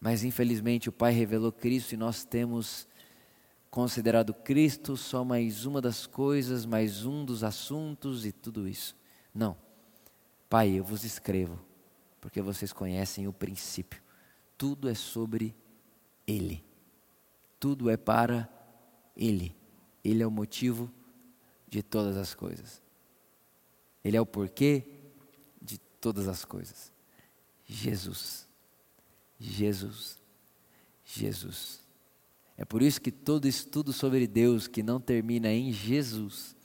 Mas 0.00 0.24
infelizmente 0.24 0.88
o 0.88 0.92
Pai 0.92 1.12
revelou 1.12 1.52
Cristo 1.52 1.92
e 1.92 1.98
nós 1.98 2.24
temos 2.24 2.88
considerado 3.70 4.32
Cristo 4.32 4.96
só 4.96 5.22
mais 5.22 5.66
uma 5.66 5.82
das 5.82 6.06
coisas, 6.06 6.64
mais 6.64 7.04
um 7.04 7.26
dos 7.26 7.44
assuntos 7.44 8.24
e 8.24 8.32
tudo 8.32 8.66
isso. 8.66 8.96
Não. 9.34 9.67
Pai, 10.48 10.70
eu 10.70 10.84
vos 10.84 11.04
escrevo, 11.04 11.58
porque 12.20 12.40
vocês 12.40 12.72
conhecem 12.72 13.28
o 13.28 13.32
princípio. 13.32 14.02
Tudo 14.56 14.88
é 14.88 14.94
sobre 14.94 15.54
Ele. 16.26 16.64
Tudo 17.60 17.90
é 17.90 17.96
para 17.96 18.48
Ele. 19.14 19.54
Ele 20.02 20.22
é 20.22 20.26
o 20.26 20.30
motivo 20.30 20.90
de 21.68 21.82
todas 21.82 22.16
as 22.16 22.34
coisas. 22.34 22.82
Ele 24.02 24.16
é 24.16 24.20
o 24.20 24.26
porquê 24.26 24.86
de 25.60 25.78
todas 26.00 26.26
as 26.28 26.44
coisas. 26.44 26.90
Jesus. 27.66 28.48
Jesus. 29.38 30.16
Jesus. 31.04 31.82
É 32.56 32.64
por 32.64 32.80
isso 32.80 33.00
que 33.00 33.12
todo 33.12 33.46
estudo 33.46 33.92
sobre 33.92 34.26
Deus 34.26 34.66
que 34.66 34.82
não 34.82 34.98
termina 34.98 35.52
em 35.52 35.72
Jesus, 35.72 36.56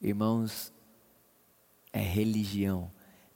irmãos, 0.00 0.72
é 1.92 2.00
religião 2.00 2.90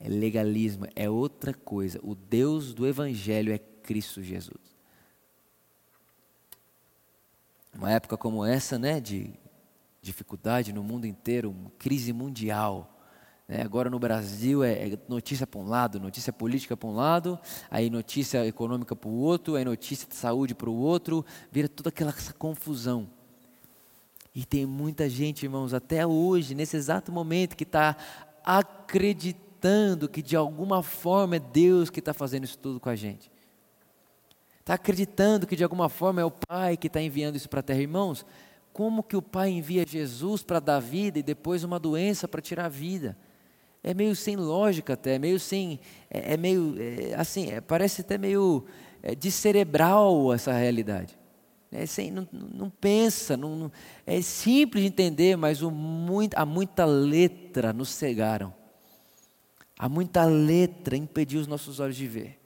é 0.05 0.07
legalismo, 0.07 0.85
é 0.95 1.09
outra 1.09 1.51
coisa. 1.51 1.99
O 2.03 2.13
Deus 2.13 2.75
do 2.75 2.85
Evangelho 2.85 3.51
é 3.51 3.57
Cristo 3.57 4.21
Jesus. 4.21 4.75
Uma 7.73 7.91
época 7.91 8.15
como 8.15 8.45
essa, 8.45 8.77
né, 8.77 9.01
de 9.01 9.33
dificuldade 10.03 10.71
no 10.71 10.83
mundo 10.83 11.07
inteiro, 11.07 11.55
crise 11.79 12.13
mundial. 12.13 12.95
Né? 13.47 13.63
Agora 13.63 13.89
no 13.89 13.97
Brasil 13.97 14.63
é, 14.63 14.89
é 14.89 14.99
notícia 15.09 15.47
para 15.47 15.59
um 15.59 15.65
lado, 15.67 15.99
notícia 15.99 16.31
política 16.31 16.77
para 16.77 16.87
um 16.87 16.93
lado, 16.93 17.39
aí 17.69 17.89
notícia 17.89 18.45
econômica 18.45 18.95
para 18.95 19.09
o 19.09 19.17
outro, 19.17 19.55
aí 19.55 19.65
notícia 19.65 20.07
de 20.07 20.15
saúde 20.15 20.53
para 20.53 20.69
o 20.69 20.75
outro, 20.75 21.25
vira 21.51 21.67
toda 21.67 21.89
aquela 21.89 22.13
confusão. 22.37 23.09
E 24.35 24.45
tem 24.45 24.67
muita 24.67 25.09
gente, 25.09 25.43
irmãos, 25.43 25.73
até 25.73 26.05
hoje, 26.05 26.53
nesse 26.53 26.77
exato 26.77 27.11
momento, 27.11 27.55
que 27.55 27.63
está 27.63 27.97
acreditando 28.43 29.44
acreditando 29.65 30.07
que 30.07 30.21
de 30.21 30.35
alguma 30.35 30.83
forma 30.83 31.37
é 31.37 31.39
Deus 31.39 31.89
que 31.89 31.99
está 31.99 32.13
fazendo 32.13 32.43
isso 32.43 32.57
tudo 32.57 32.79
com 32.79 32.89
a 32.89 32.95
gente. 32.95 33.31
Está 34.59 34.75
acreditando 34.75 35.47
que 35.47 35.55
de 35.55 35.63
alguma 35.63 35.89
forma 35.89 36.21
é 36.21 36.25
o 36.25 36.31
Pai 36.31 36.77
que 36.77 36.87
está 36.87 37.01
enviando 37.01 37.35
isso 37.35 37.49
para 37.49 37.59
a 37.59 37.63
terra. 37.63 37.81
Irmãos, 37.81 38.25
como 38.71 39.03
que 39.03 39.15
o 39.15 39.21
Pai 39.21 39.49
envia 39.49 39.85
Jesus 39.87 40.43
para 40.43 40.59
dar 40.59 40.79
vida 40.79 41.19
e 41.19 41.23
depois 41.23 41.63
uma 41.63 41.79
doença 41.79 42.27
para 42.27 42.41
tirar 42.41 42.65
a 42.65 42.69
vida? 42.69 43.17
É 43.83 43.93
meio 43.93 44.15
sem 44.15 44.35
lógica 44.35 44.93
até, 44.93 45.15
é 45.15 45.19
meio 45.19 45.39
sem, 45.39 45.79
é, 46.09 46.33
é 46.33 46.37
meio, 46.37 46.75
é, 46.79 47.13
assim, 47.15 47.51
é, 47.51 47.61
parece 47.61 48.01
até 48.01 48.17
meio 48.17 48.65
é, 49.01 49.13
descerebral 49.13 50.33
essa 50.33 50.51
realidade. 50.53 51.17
É 51.71 51.85
sem, 51.85 52.09
não, 52.09 52.27
não 52.31 52.69
pensa, 52.69 53.37
não, 53.37 53.55
não, 53.55 53.71
é 54.05 54.21
simples 54.21 54.83
de 54.83 54.87
entender, 54.87 55.35
mas 55.35 55.61
o 55.61 55.69
muito, 55.69 56.35
há 56.35 56.45
muita 56.45 56.85
letra 56.85 57.73
nos 57.73 57.89
cegaram. 57.89 58.53
Há 59.77 59.89
muita 59.89 60.23
letra 60.25 60.95
impediu 60.95 61.39
os 61.39 61.47
nossos 61.47 61.79
olhos 61.79 61.95
de 61.95 62.07
ver. 62.07 62.39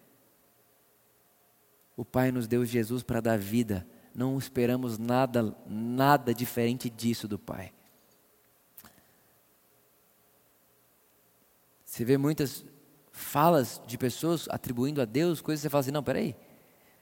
O 1.96 2.04
Pai 2.04 2.32
nos 2.32 2.48
deu 2.48 2.66
Jesus 2.66 3.04
para 3.04 3.22
dar 3.22 3.38
vida. 3.38 3.86
Não 4.16 4.38
esperamos 4.38 4.98
nada, 4.98 5.56
nada 5.68 6.34
diferente 6.34 6.90
disso 6.90 7.28
do 7.28 7.38
Pai. 7.38 7.72
Você 11.86 12.06
vê 12.06 12.18
muitas 12.18 12.66
falas 13.12 13.82
de 13.86 13.98
pessoas 13.98 14.48
atribuindo 14.50 15.02
a 15.02 15.06
Deus 15.06 15.42
coisas 15.42 15.62
que 15.62 15.64
você 15.64 15.70
fala 15.70 15.82
assim: 15.82 15.92
não, 15.92 16.04
peraí. 16.04 16.36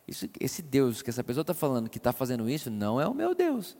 Isso, 0.07 0.27
esse 0.39 0.61
Deus 0.61 1.01
que 1.01 1.09
essa 1.09 1.23
pessoa 1.23 1.41
está 1.41 1.53
falando 1.53 1.89
que 1.89 1.97
está 1.97 2.13
fazendo 2.13 2.49
isso 2.49 2.71
não 2.71 2.99
é 2.99 3.07
o 3.07 3.13
meu 3.13 3.35
Deus. 3.35 3.77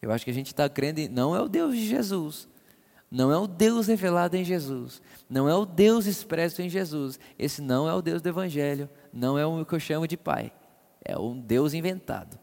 Eu 0.00 0.10
acho 0.10 0.24
que 0.24 0.30
a 0.30 0.34
gente 0.34 0.48
está 0.48 0.68
crendo 0.68 1.00
em, 1.00 1.08
não 1.08 1.36
é 1.36 1.40
o 1.40 1.48
Deus 1.48 1.76
de 1.76 1.86
Jesus. 1.86 2.48
Não 3.10 3.32
é 3.32 3.36
o 3.36 3.48
Deus 3.48 3.88
revelado 3.88 4.36
em 4.36 4.44
Jesus. 4.44 5.02
Não 5.28 5.48
é 5.48 5.54
o 5.54 5.66
Deus 5.66 6.06
expresso 6.06 6.62
em 6.62 6.68
Jesus. 6.68 7.18
Esse 7.36 7.60
não 7.60 7.88
é 7.88 7.94
o 7.94 8.00
Deus 8.00 8.22
do 8.22 8.28
Evangelho. 8.28 8.88
Não 9.12 9.36
é 9.36 9.44
o 9.44 9.64
que 9.64 9.74
eu 9.74 9.80
chamo 9.80 10.06
de 10.06 10.16
Pai. 10.16 10.52
É 11.04 11.18
um 11.18 11.40
Deus 11.40 11.74
inventado. 11.74 12.38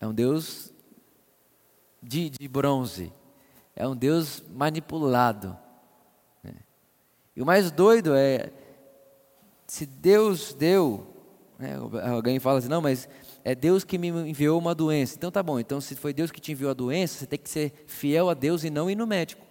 É 0.00 0.06
um 0.06 0.12
Deus 0.12 0.72
de, 2.02 2.28
de 2.28 2.48
bronze. 2.48 3.12
É 3.76 3.86
um 3.86 3.94
Deus 3.94 4.42
manipulado. 4.50 5.56
Né? 6.42 6.54
E 7.36 7.40
o 7.40 7.46
mais 7.46 7.70
doido 7.70 8.14
é: 8.16 8.50
se 9.66 9.86
Deus 9.86 10.52
deu. 10.52 11.06
Né, 11.56 11.76
alguém 12.10 12.40
fala 12.40 12.58
assim, 12.58 12.68
não, 12.68 12.82
mas 12.82 13.08
é 13.44 13.54
Deus 13.54 13.84
que 13.84 13.96
me 13.96 14.08
enviou 14.08 14.58
uma 14.58 14.74
doença. 14.74 15.14
Então 15.16 15.30
tá 15.30 15.42
bom, 15.42 15.60
então 15.60 15.80
se 15.80 15.94
foi 15.94 16.12
Deus 16.12 16.32
que 16.32 16.40
te 16.40 16.50
enviou 16.50 16.72
a 16.72 16.74
doença, 16.74 17.18
você 17.18 17.26
tem 17.26 17.38
que 17.38 17.48
ser 17.48 17.84
fiel 17.86 18.28
a 18.28 18.34
Deus 18.34 18.64
e 18.64 18.70
não 18.70 18.90
ir 18.90 18.96
no 18.96 19.06
médico. 19.06 19.41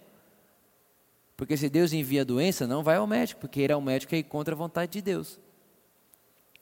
Porque 1.42 1.56
se 1.56 1.68
Deus 1.68 1.92
envia 1.92 2.20
a 2.20 2.24
doença, 2.24 2.68
não 2.68 2.84
vai 2.84 2.98
ao 2.98 3.04
médico, 3.04 3.40
porque 3.40 3.62
ir 3.62 3.72
ao 3.72 3.80
médico 3.80 4.14
é 4.14 4.18
ir 4.18 4.22
contra 4.22 4.54
a 4.54 4.56
vontade 4.56 4.92
de 4.92 5.02
Deus. 5.02 5.40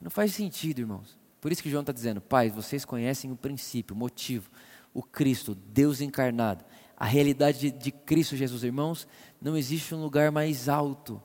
Não 0.01 0.09
faz 0.09 0.33
sentido, 0.33 0.79
irmãos. 0.79 1.19
Por 1.39 1.51
isso 1.51 1.61
que 1.61 1.69
João 1.69 1.81
está 1.81 1.93
dizendo, 1.93 2.19
Pai, 2.19 2.49
vocês 2.49 2.83
conhecem 2.83 3.31
o 3.31 3.35
princípio, 3.35 3.95
o 3.95 3.99
motivo, 3.99 4.49
o 4.91 5.03
Cristo, 5.03 5.53
Deus 5.53 6.01
encarnado, 6.01 6.65
a 6.97 7.05
realidade 7.05 7.59
de, 7.59 7.71
de 7.71 7.91
Cristo 7.91 8.35
Jesus, 8.35 8.63
irmãos, 8.63 9.07
não 9.39 9.55
existe 9.55 9.93
um 9.93 10.01
lugar 10.01 10.31
mais 10.31 10.67
alto. 10.67 11.21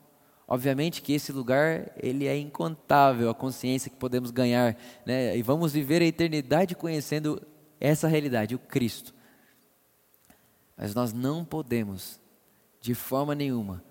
Obviamente 0.47 1.01
que 1.01 1.13
esse 1.13 1.31
lugar 1.31 1.91
ele 1.97 2.27
é 2.27 2.37
incontável, 2.37 3.27
a 3.27 3.33
consciência 3.33 3.89
que 3.89 3.97
podemos 3.97 4.29
ganhar, 4.29 4.77
né? 5.03 5.35
E 5.35 5.41
vamos 5.41 5.73
viver 5.73 6.03
a 6.03 6.05
eternidade 6.05 6.75
conhecendo 6.75 7.41
essa 7.79 8.07
realidade, 8.07 8.53
o 8.53 8.59
Cristo. 8.59 9.15
Mas 10.77 10.93
nós 10.93 11.11
não 11.11 11.43
podemos, 11.43 12.19
de 12.79 12.93
forma 12.93 13.35
nenhuma, 13.35 13.83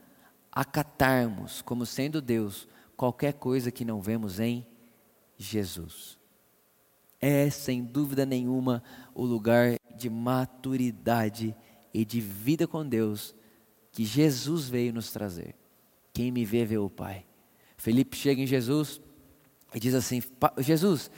acatarmos 0.50 1.62
como 1.62 1.84
sendo 1.84 2.20
Deus 2.20 2.68
qualquer 2.96 3.34
coisa 3.34 3.70
que 3.70 3.84
não 3.84 4.00
vemos 4.00 4.40
em 4.40 4.66
Jesus. 5.36 6.18
É, 7.20 7.48
sem 7.50 7.82
dúvida 7.82 8.24
nenhuma, 8.24 8.82
o 9.14 9.24
lugar 9.24 9.78
de 9.96 10.08
maturidade 10.08 11.54
e 11.92 12.04
de 12.04 12.20
vida 12.20 12.66
com 12.66 12.86
Deus 12.86 13.34
que 13.90 14.04
Jesus 14.04 14.68
veio 14.68 14.92
nos 14.92 15.10
trazer. 15.10 15.54
Quem 16.12 16.30
me 16.30 16.44
vê, 16.44 16.64
vê 16.64 16.78
o 16.78 16.90
Pai. 16.90 17.24
Felipe 17.76 18.16
chega 18.16 18.40
em 18.40 18.46
Jesus 18.46 19.00
e 19.74 19.80
diz 19.80 19.94
assim: 19.94 20.22
Jesus, 20.58 21.10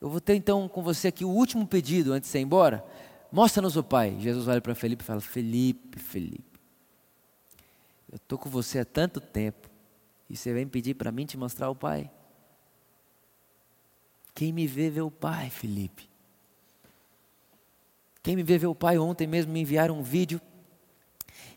eu 0.00 0.08
vou 0.08 0.20
ter 0.20 0.34
então 0.34 0.68
com 0.68 0.82
você 0.82 1.08
aqui 1.08 1.24
o 1.24 1.30
último 1.30 1.66
pedido 1.66 2.12
antes 2.12 2.28
de 2.28 2.32
você 2.32 2.38
ir 2.38 2.42
embora. 2.42 2.84
Mostra-nos 3.30 3.76
o 3.76 3.82
Pai. 3.82 4.16
Jesus 4.18 4.48
olha 4.48 4.60
para 4.60 4.74
Felipe 4.74 5.02
e 5.02 5.06
fala: 5.06 5.20
Felipe, 5.20 5.98
Felipe, 5.98 6.51
eu 8.12 8.16
estou 8.16 8.38
com 8.38 8.50
você 8.50 8.80
há 8.80 8.84
tanto 8.84 9.22
tempo 9.22 9.70
e 10.28 10.36
você 10.36 10.52
vem 10.52 10.68
pedir 10.68 10.94
para 10.94 11.10
mim 11.10 11.24
te 11.24 11.38
mostrar 11.38 11.70
o 11.70 11.74
Pai. 11.74 12.10
Quem 14.34 14.52
me 14.52 14.66
vê, 14.66 14.90
vê 14.90 15.00
o 15.00 15.10
Pai, 15.10 15.48
Felipe. 15.48 16.10
Quem 18.22 18.36
me 18.36 18.42
vê, 18.42 18.58
vê 18.58 18.66
o 18.66 18.74
Pai. 18.74 18.98
Ontem 18.98 19.26
mesmo 19.26 19.50
me 19.50 19.60
enviaram 19.60 19.98
um 19.98 20.02
vídeo. 20.02 20.40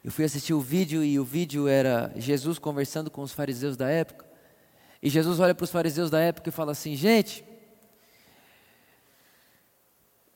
Eu 0.01 0.11
fui 0.11 0.23
assistir 0.23 0.53
o 0.53 0.61
vídeo 0.61 1.03
e 1.03 1.19
o 1.19 1.25
vídeo 1.25 1.67
era 1.67 2.13
Jesus 2.15 2.57
conversando 2.57 3.11
com 3.11 3.21
os 3.21 3.33
fariseus 3.33 3.75
da 3.75 3.89
época. 3.89 4.25
E 5.01 5.09
Jesus 5.09 5.39
olha 5.39 5.53
para 5.53 5.63
os 5.65 5.71
fariseus 5.71 6.09
da 6.09 6.19
época 6.21 6.49
e 6.49 6.51
fala 6.51 6.71
assim: 6.71 6.95
gente, 6.95 7.43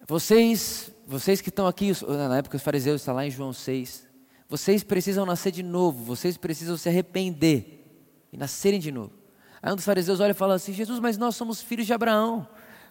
vocês, 0.06 0.92
vocês 1.08 1.40
que 1.40 1.50
estão 1.50 1.66
aqui, 1.66 1.92
na 2.08 2.38
época 2.38 2.58
os 2.58 2.64
fariseus 2.64 3.02
está 3.02 3.14
lá 3.14 3.26
em 3.26 3.32
João 3.32 3.54
6, 3.54 4.09
vocês 4.50 4.84
precisam 4.84 5.28
nascer 5.28 5.52
de 5.52 5.62
novo, 5.62 6.04
vocês 6.04 6.36
precisam 6.36 6.76
se 6.76 6.90
arrepender 6.90 7.86
e 8.34 8.38
nascerem 8.38 8.80
de 8.80 8.92
novo. 8.92 9.14
Aí 9.62 9.72
um 9.72 9.76
dos 9.76 9.86
fariseus 9.86 10.20
olha 10.20 10.32
e 10.32 10.34
fala 10.34 10.56
assim: 10.56 10.74
Jesus, 10.74 11.00
mas 11.00 11.18
nós 11.18 11.36
somos 11.36 11.62
filhos 11.62 11.86
de 11.86 11.94
Abraão. 11.94 12.48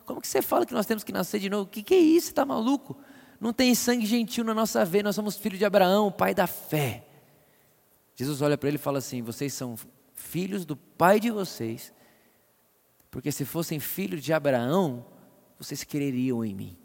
Como 0.06 0.20
que 0.20 0.28
você 0.28 0.40
fala 0.40 0.64
que 0.64 0.72
nós 0.72 0.86
temos 0.86 1.02
que 1.02 1.12
nascer 1.12 1.40
de 1.40 1.50
novo? 1.50 1.64
O 1.64 1.66
que, 1.66 1.82
que 1.82 1.94
é 1.94 1.98
isso? 1.98 2.26
Você 2.26 2.32
está 2.32 2.46
maluco? 2.46 2.96
Não 3.40 3.52
tem 3.52 3.74
sangue 3.74 4.06
gentil 4.06 4.44
na 4.44 4.54
nossa 4.54 4.84
veia, 4.84 5.02
nós 5.02 5.16
somos 5.16 5.36
filhos 5.36 5.58
de 5.58 5.64
Abraão, 5.64 6.12
pai 6.12 6.34
da 6.34 6.46
fé. 6.46 7.04
Jesus 8.14 8.40
olha 8.40 8.56
para 8.56 8.68
ele 8.68 8.76
e 8.76 8.80
fala 8.80 8.98
assim: 8.98 9.20
Vocês 9.20 9.52
são 9.52 9.74
filhos 10.14 10.64
do 10.64 10.76
pai 10.76 11.18
de 11.18 11.30
vocês, 11.30 11.92
porque 13.10 13.32
se 13.32 13.44
fossem 13.44 13.80
filhos 13.80 14.22
de 14.22 14.32
Abraão, 14.32 15.04
vocês 15.58 15.82
creriam 15.82 16.44
em 16.44 16.54
mim. 16.54 16.76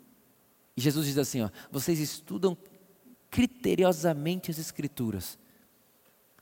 E 0.76 0.82
Jesus 0.82 1.05
diz 1.05 1.17
assim: 1.19 1.41
ó, 1.41 1.49
Vocês 1.71 1.99
estudam 1.99 2.57
criteriosamente 3.34 4.52
as 4.52 4.60
Escrituras, 4.60 5.40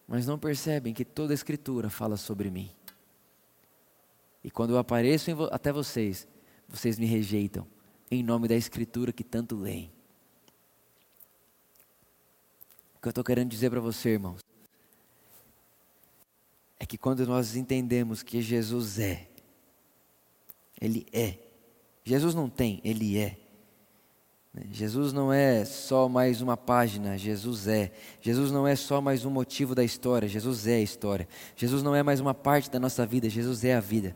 mas 0.06 0.28
não 0.28 0.38
percebem 0.38 0.94
que 0.94 1.06
toda 1.06 1.32
a 1.32 1.34
Escritura 1.34 1.89
fala 1.89 2.18
sobre 2.18 2.52
mim. 2.52 2.70
E 4.44 4.52
quando 4.52 4.72
eu 4.72 4.78
apareço 4.78 5.32
até 5.54 5.72
vocês, 5.72 6.28
vocês 6.68 7.00
me 7.00 7.06
rejeitam, 7.06 7.66
em 8.12 8.22
nome 8.22 8.46
da 8.46 8.56
Escritura 8.56 9.14
que 9.14 9.24
tanto 9.24 9.56
leem. 9.56 9.89
O 12.98 13.02
que 13.02 13.08
eu 13.08 13.12
estou 13.12 13.24
querendo 13.24 13.50
dizer 13.50 13.70
para 13.70 13.80
você, 13.80 14.10
irmãos, 14.10 14.42
é 16.78 16.86
que 16.86 16.98
quando 16.98 17.26
nós 17.26 17.56
entendemos 17.56 18.22
que 18.22 18.42
Jesus 18.42 19.00
é, 19.00 19.30
Ele 20.82 21.08
é. 21.14 21.38
Jesus 22.04 22.36
não 22.36 22.50
tem, 22.50 22.82
Ele 22.84 23.18
é. 23.18 23.41
Jesus 24.70 25.14
não 25.14 25.32
é 25.32 25.64
só 25.64 26.10
mais 26.10 26.41
uma 26.41 26.58
página, 26.58 27.18
Jesus 27.18 27.68
é. 27.70 27.91
Jesus 28.20 28.52
não 28.52 28.68
é 28.68 28.76
só 28.76 28.99
mais 28.99 29.24
um 29.24 29.30
motivo 29.30 29.74
da 29.74 29.84
história, 29.84 30.28
Jesus 30.28 30.68
é 30.68 30.76
a 30.76 30.82
história. 30.82 31.28
Jesus 31.56 31.82
não 31.82 31.95
é 31.95 32.04
mais 32.04 32.20
uma 32.20 32.34
parte 32.34 32.70
da 32.70 32.78
nossa 32.78 33.06
vida, 33.06 33.30
Jesus 33.30 33.64
é 33.64 33.76
a 33.76 33.80
vida. 33.80 34.14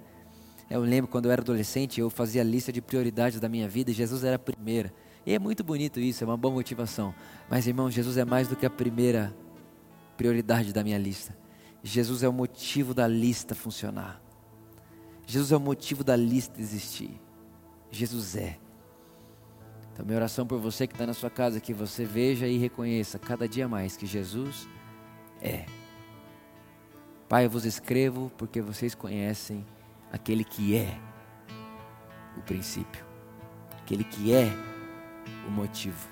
Eu 0.70 0.82
lembro 0.82 1.10
quando 1.10 1.26
eu 1.26 1.32
era 1.32 1.42
adolescente, 1.42 2.02
eu 2.02 2.10
fazia 2.10 2.42
a 2.42 2.44
lista 2.44 2.70
de 2.70 2.82
prioridades 2.82 3.40
da 3.40 3.48
minha 3.48 3.68
vida 3.70 3.92
e 3.92 3.94
Jesus 3.94 4.26
era 4.26 4.36
a 4.36 4.40
primeira. 4.40 4.94
E 5.26 5.34
é 5.34 5.40
muito 5.40 5.64
bonito 5.64 6.02
isso, 6.02 6.24
é 6.24 6.28
uma 6.28 6.36
boa 6.36 6.54
motivação. 6.54 7.16
Mas 7.50 7.66
irmão, 7.66 7.90
Jesus 7.90 8.18
é 8.18 8.26
mais 8.26 8.50
do 8.50 8.58
que 8.58 8.66
a 8.66 8.70
primeira 8.70 9.34
prioridade 10.18 10.74
da 10.74 10.84
minha 10.84 10.98
lista. 10.98 11.36
Jesus 11.82 12.24
é 12.24 12.28
o 12.28 12.34
motivo 12.34 12.94
da 12.94 13.08
lista 13.08 13.56
funcionar. 13.56 14.22
Jesus 15.26 15.54
é 15.54 15.56
o 15.56 15.62
motivo 15.62 16.04
da 16.04 16.16
lista 16.16 16.60
existir. 16.60 17.22
Jesus 17.90 18.36
é. 18.36 18.65
Então, 19.96 20.06
minha 20.06 20.18
oração 20.18 20.46
por 20.46 20.60
você 20.60 20.86
que 20.86 20.94
está 20.94 21.08
na 21.08 21.14
sua 21.14 21.30
casa, 21.30 21.62
que 21.62 21.74
você 21.74 22.04
veja 22.04 22.46
e 22.46 22.58
reconheça 22.58 23.18
cada 23.18 23.48
dia 23.48 23.66
mais 23.66 23.96
que 23.96 24.06
Jesus 24.06 24.68
é. 25.42 25.66
Pai, 27.30 27.46
eu 27.46 27.50
vos 27.50 27.64
escrevo 27.64 28.30
porque 28.38 28.62
vocês 28.62 28.94
conhecem 28.94 29.66
aquele 30.12 30.44
que 30.44 30.76
é 30.76 31.00
o 32.38 32.42
princípio, 32.42 33.06
aquele 33.80 34.04
que 34.04 34.34
é 34.34 34.52
o 35.48 35.50
motivo, 35.50 36.10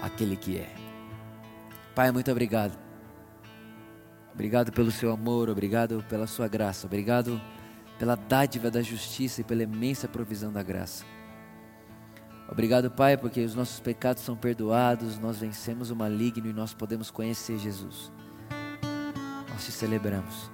aquele 0.00 0.36
que 0.36 0.58
é. 0.58 0.72
Pai, 1.96 2.12
muito 2.12 2.30
obrigado. 2.30 2.78
Obrigado 4.32 4.70
pelo 4.70 4.92
seu 4.92 5.10
amor, 5.10 5.50
obrigado 5.50 6.04
pela 6.08 6.28
sua 6.28 6.46
graça, 6.46 6.86
obrigado 6.86 7.40
pela 7.98 8.14
dádiva 8.14 8.70
da 8.70 8.80
justiça 8.80 9.40
e 9.40 9.44
pela 9.44 9.64
imensa 9.64 10.06
provisão 10.06 10.52
da 10.52 10.62
graça. 10.62 11.04
Obrigado, 12.52 12.90
Pai, 12.90 13.16
porque 13.16 13.42
os 13.42 13.54
nossos 13.54 13.80
pecados 13.80 14.22
são 14.22 14.36
perdoados, 14.36 15.18
nós 15.18 15.38
vencemos 15.38 15.90
o 15.90 15.96
maligno 15.96 16.46
e 16.46 16.52
nós 16.52 16.74
podemos 16.74 17.10
conhecer 17.10 17.56
Jesus. 17.58 18.12
Nós 19.50 19.64
te 19.64 19.72
celebramos. 19.72 20.50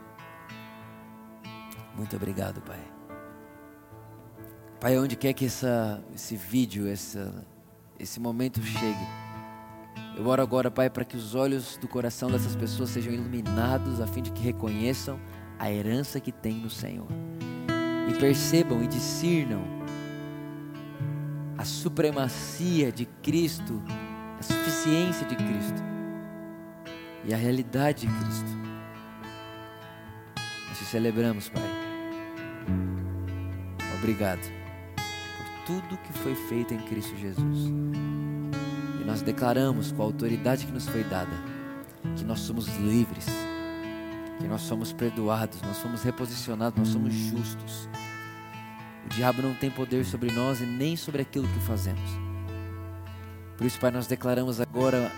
Muito 1.97 2.15
obrigado, 2.15 2.61
Pai. 2.61 2.79
Pai, 4.79 4.97
onde 4.97 5.17
quer 5.17 5.33
que 5.33 5.47
essa, 5.47 6.01
esse 6.15 6.37
vídeo, 6.37 6.87
essa, 6.87 7.45
esse 7.99 8.21
momento 8.21 8.63
chegue, 8.63 9.07
eu 10.17 10.25
oro 10.25 10.41
agora, 10.41 10.71
Pai, 10.71 10.89
para 10.89 11.05
que 11.05 11.17
os 11.17 11.35
olhos 11.35 11.77
do 11.79 11.89
coração 11.89 12.31
dessas 12.31 12.55
pessoas 12.55 12.91
sejam 12.91 13.13
iluminados, 13.13 14.01
a 14.01 14.07
fim 14.07 14.23
de 14.23 14.31
que 14.31 14.41
reconheçam 14.41 15.19
a 15.59 15.69
herança 15.69 16.21
que 16.21 16.31
tem 16.31 16.55
no 16.55 16.71
Senhor. 16.71 17.09
E 18.09 18.15
percebam 18.21 18.85
e 18.85 18.87
discernam 18.87 19.78
a 21.59 21.65
supremacia 21.65 22.93
de 22.93 23.05
Cristo, 23.05 23.83
a 24.39 24.43
suficiência 24.43 25.27
de 25.27 25.35
Cristo 25.35 25.83
e 27.25 27.35
a 27.35 27.37
realidade 27.37 28.07
de 28.07 28.13
Cristo. 28.15 28.51
Nós 30.69 30.79
te 30.79 30.85
celebramos, 30.85 31.49
Pai. 31.49 31.69
Obrigado 33.99 34.49
por 34.95 35.67
tudo 35.67 35.99
que 35.99 36.13
foi 36.13 36.37
feito 36.37 36.73
em 36.73 36.79
Cristo 36.79 37.17
Jesus. 37.17 37.73
E 39.01 39.05
nós 39.05 39.21
declaramos 39.21 39.91
com 39.91 40.03
a 40.03 40.05
autoridade 40.05 40.65
que 40.65 40.73
nos 40.73 40.89
foi 40.89 41.03
dada 41.03 41.59
que 42.17 42.25
nós 42.25 42.39
somos 42.39 42.69
livres, 42.77 43.27
que 44.39 44.47
nós 44.47 44.63
somos 44.63 44.93
perdoados, 44.93 45.61
nós 45.63 45.77
somos 45.79 46.05
reposicionados, 46.05 46.79
nós 46.79 46.89
somos 46.89 47.13
justos 47.13 47.89
o 49.09 49.15
diabo 49.17 49.41
não 49.41 49.55
tem 49.55 49.71
poder 49.71 50.05
sobre 50.05 50.31
nós 50.31 50.61
e 50.61 50.67
nem 50.67 50.95
sobre 50.95 51.23
aquilo 51.23 51.49
que 51.49 51.61
fazemos. 51.61 52.11
Por 53.57 53.67
isso, 53.67 53.81
Pai, 53.81 53.91
nós 53.91 54.07
declaramos 54.07 54.61
agora 54.61 55.11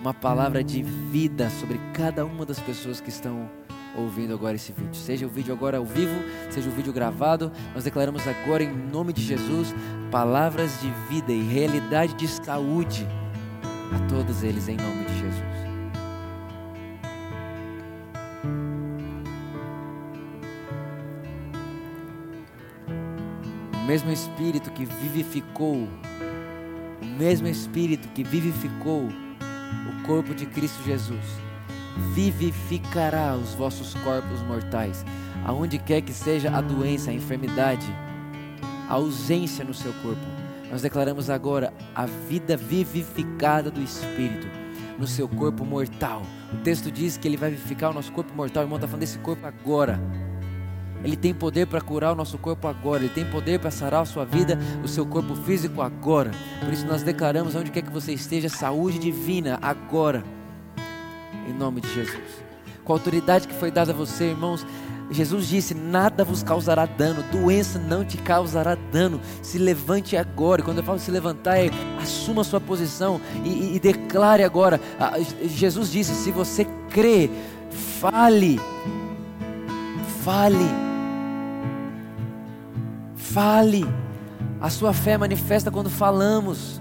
uma 0.00 0.12
palavra 0.12 0.64
de 0.64 0.82
vida 0.82 1.48
sobre 1.48 1.80
cada 1.94 2.26
uma 2.26 2.44
das 2.44 2.58
pessoas 2.58 3.00
que 3.00 3.08
estão 3.08 3.48
ouvindo 3.96 4.34
agora 4.34 4.56
esse 4.56 4.72
vídeo. 4.72 4.94
Seja 4.94 5.26
o 5.26 5.30
vídeo 5.30 5.54
agora 5.54 5.78
ao 5.78 5.84
vivo, 5.84 6.20
seja 6.50 6.68
o 6.68 6.72
vídeo 6.72 6.92
gravado, 6.92 7.52
nós 7.72 7.84
declaramos 7.84 8.26
agora 8.26 8.64
em 8.64 8.76
nome 8.92 9.12
de 9.12 9.22
Jesus 9.22 9.72
palavras 10.10 10.72
de 10.80 10.90
vida 11.08 11.32
e 11.32 11.40
realidade 11.40 12.14
de 12.14 12.26
saúde 12.26 13.06
a 13.94 14.08
todos 14.08 14.42
eles 14.42 14.68
em 14.68 14.76
nome 14.76 15.04
de 15.04 15.20
Jesus. 15.20 15.55
Mesmo 23.86 24.10
Espírito 24.10 24.70
que 24.72 24.84
vivificou, 24.84 25.88
o 27.00 27.06
mesmo 27.18 27.46
Espírito 27.46 28.08
que 28.08 28.24
vivificou 28.24 29.08
o 29.08 30.02
corpo 30.04 30.34
de 30.34 30.44
Cristo 30.44 30.82
Jesus, 30.84 31.24
vivificará 32.12 33.36
os 33.36 33.54
vossos 33.54 33.94
corpos 33.94 34.42
mortais. 34.42 35.04
Aonde 35.44 35.78
quer 35.78 36.00
que 36.00 36.12
seja 36.12 36.50
a 36.50 36.60
doença, 36.60 37.10
a 37.10 37.14
enfermidade, 37.14 37.86
a 38.88 38.94
ausência 38.94 39.64
no 39.64 39.72
seu 39.72 39.92
corpo, 40.02 40.26
nós 40.70 40.82
declaramos 40.82 41.30
agora 41.30 41.72
a 41.94 42.06
vida 42.06 42.56
vivificada 42.56 43.70
do 43.70 43.80
Espírito 43.80 44.48
no 44.98 45.06
seu 45.06 45.28
corpo 45.28 45.64
mortal. 45.64 46.22
O 46.52 46.56
texto 46.56 46.90
diz 46.90 47.16
que 47.16 47.28
ele 47.28 47.36
vai 47.36 47.50
vivificar 47.50 47.90
o 47.90 47.94
nosso 47.94 48.10
corpo 48.10 48.34
mortal. 48.34 48.64
O 48.64 48.66
irmão 48.66 48.76
está 48.78 48.88
falando 48.88 49.00
desse 49.00 49.18
corpo 49.18 49.46
agora. 49.46 50.00
Ele 51.06 51.16
tem 51.16 51.32
poder 51.32 51.68
para 51.68 51.80
curar 51.80 52.12
o 52.12 52.16
nosso 52.16 52.36
corpo 52.36 52.66
agora. 52.66 53.04
Ele 53.04 53.14
tem 53.14 53.24
poder 53.24 53.60
para 53.60 53.70
sarar 53.70 54.02
a 54.02 54.04
sua 54.04 54.24
vida, 54.24 54.58
o 54.82 54.88
seu 54.88 55.06
corpo 55.06 55.36
físico 55.36 55.80
agora. 55.80 56.32
Por 56.58 56.72
isso 56.72 56.84
nós 56.84 57.04
declaramos 57.04 57.54
onde 57.54 57.70
quer 57.70 57.82
que 57.82 57.92
você 57.92 58.12
esteja, 58.12 58.48
saúde 58.48 58.98
divina 58.98 59.56
agora. 59.62 60.24
Em 61.48 61.52
nome 61.52 61.80
de 61.80 61.94
Jesus. 61.94 62.44
Com 62.84 62.92
a 62.92 62.96
autoridade 62.96 63.46
que 63.46 63.54
foi 63.54 63.70
dada 63.70 63.92
a 63.92 63.94
você, 63.94 64.30
irmãos, 64.30 64.66
Jesus 65.08 65.46
disse: 65.46 65.74
Nada 65.74 66.24
vos 66.24 66.42
causará 66.42 66.86
dano, 66.86 67.22
doença 67.30 67.78
não 67.78 68.04
te 68.04 68.16
causará 68.16 68.76
dano. 68.90 69.20
Se 69.42 69.58
levante 69.58 70.16
agora. 70.16 70.60
E 70.60 70.64
quando 70.64 70.78
eu 70.78 70.84
falo 70.84 70.98
se 70.98 71.12
levantar, 71.12 71.56
é 71.56 71.70
assuma 72.02 72.40
a 72.40 72.44
sua 72.44 72.60
posição 72.60 73.20
e, 73.44 73.48
e, 73.48 73.76
e 73.76 73.78
declare 73.78 74.42
agora. 74.42 74.80
Jesus 75.44 75.92
disse: 75.92 76.12
Se 76.16 76.32
você 76.32 76.66
crê, 76.90 77.30
fale. 78.00 78.60
Fale. 80.24 80.85
Fale. 83.36 83.84
A 84.58 84.70
sua 84.70 84.94
fé 84.94 85.18
manifesta 85.18 85.70
quando 85.70 85.90
falamos. 85.90 86.80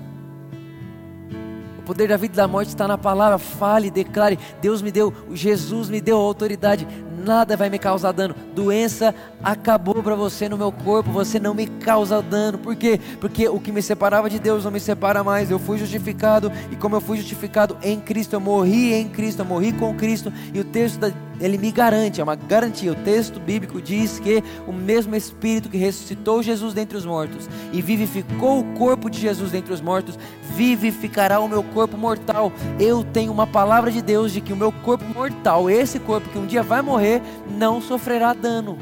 O 1.78 1.82
poder 1.82 2.08
da 2.08 2.16
vida 2.16 2.34
e 2.34 2.38
da 2.38 2.48
morte 2.48 2.70
está 2.70 2.88
na 2.88 2.98
palavra. 2.98 3.38
Fale, 3.38 3.92
declare. 3.92 4.40
Deus 4.62 4.82
me 4.82 4.90
deu, 4.90 5.14
Jesus 5.34 5.90
me 5.90 6.00
deu 6.00 6.16
autoridade 6.16 6.88
nada 7.26 7.58
vai 7.58 7.70
me 7.70 7.80
causar 7.80 8.12
dano. 8.12 8.36
Doença 8.54 9.14
acabou 9.44 10.02
para 10.02 10.16
você 10.16 10.48
no 10.48 10.58
meu 10.58 10.72
corpo, 10.72 11.12
você 11.12 11.40
não 11.40 11.54
me 11.54 11.66
causa 11.66 12.22
dano. 12.22 12.60
Por 12.60 12.76
quê? 12.76 13.00
Porque 13.20 13.50
o 13.50 13.60
que 13.60 13.72
me 13.72 13.82
separava 13.82 14.30
de 14.30 14.40
Deus 14.40 14.64
não 14.64 14.72
me 14.72 14.80
separa 14.80 15.24
mais. 15.24 15.50
Eu 15.50 15.58
fui 15.58 15.78
justificado 15.78 16.52
e 16.72 16.76
como 16.76 16.96
eu 16.96 17.02
fui 17.02 17.18
justificado 17.18 17.76
em 17.82 18.00
Cristo, 18.00 18.34
eu 18.34 18.40
morri 18.40 18.94
em 18.94 19.10
Cristo, 19.10 19.40
eu 19.40 19.46
morri 19.46 19.74
com 19.74 19.94
Cristo. 19.96 20.32
E 20.54 20.60
o 20.60 20.64
texto 20.64 21.00
da 21.00 21.12
ele 21.40 21.58
me 21.58 21.72
garante, 21.72 22.22
é 22.22 22.24
uma 22.24 22.36
garantia. 22.36 22.92
O 22.92 22.96
texto 22.96 23.40
bíblico 23.40 23.82
diz 23.82 24.20
que 24.20 24.44
o 24.68 24.72
mesmo 24.72 25.16
Espírito 25.16 25.70
que 25.70 25.78
ressuscitou 25.78 26.42
Jesus 26.42 26.74
dentre 26.74 26.98
os 26.98 27.06
mortos 27.06 27.50
e 27.74 27.82
vivificou 27.82 28.60
o 28.60 28.74
corpo 28.74 29.10
de 29.10 29.20
Jesus 29.20 29.52
dentre 29.52 29.74
os 29.74 29.82
mortos, 29.82 30.18
vivificará 30.56 31.40
o 31.40 31.48
meu 31.48 31.64
corpo 31.64 31.98
mortal. 31.98 32.52
Eu 32.80 33.04
tenho 33.04 33.32
uma 33.32 33.48
palavra 33.48 33.92
de 33.92 34.02
Deus 34.02 34.32
de 34.32 34.42
que 34.42 34.54
o 34.54 34.58
meu 34.58 34.72
corpo 34.72 35.06
mortal, 35.06 35.70
esse 35.70 36.00
corpo 36.00 36.30
que 36.30 36.38
um 36.38 36.46
dia 36.46 36.64
vai 36.64 36.82
morrer, 36.82 37.22
não 37.58 37.82
sofrerá 37.82 38.34
dano. 38.34 38.78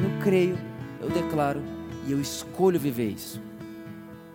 Eu 0.00 0.10
creio, 0.22 0.58
eu 1.00 1.08
declaro 1.08 1.62
e 2.06 2.12
eu 2.12 2.20
escolho 2.20 2.80
viver 2.80 3.10
isso. 3.10 3.40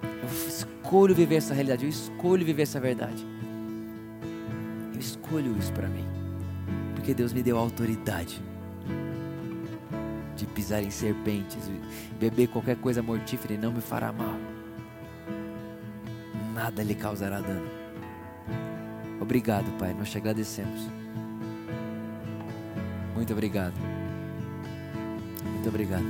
Eu 0.01 0.47
escolho 0.47 1.13
viver 1.13 1.35
essa 1.35 1.53
realidade, 1.53 1.83
eu 1.83 1.89
escolho 1.89 2.45
viver 2.45 2.63
essa 2.63 2.79
verdade. 2.79 3.25
Eu 4.93 4.99
escolho 4.99 5.55
isso 5.59 5.71
para 5.73 5.87
mim 5.87 6.16
porque 7.07 7.15
Deus 7.15 7.31
me 7.31 7.41
deu 7.41 7.57
autoridade 7.57 8.41
de 10.35 10.45
pisar 10.45 10.83
em 10.83 10.89
serpentes, 10.89 11.71
beber 12.19 12.49
qualquer 12.49 12.75
coisa 12.75 13.01
mortífera 13.01 13.53
e 13.53 13.57
não 13.57 13.71
me 13.71 13.79
fará 13.79 14.11
mal. 14.11 14.35
Nada 16.53 16.83
lhe 16.83 16.93
causará 16.93 17.39
dano. 17.39 17.69
Obrigado, 19.21 19.71
Pai, 19.77 19.93
nós 19.93 20.11
te 20.11 20.17
agradecemos. 20.17 20.89
Muito 23.15 23.31
obrigado. 23.31 23.75
Muito 25.45 25.69
obrigado. 25.69 26.03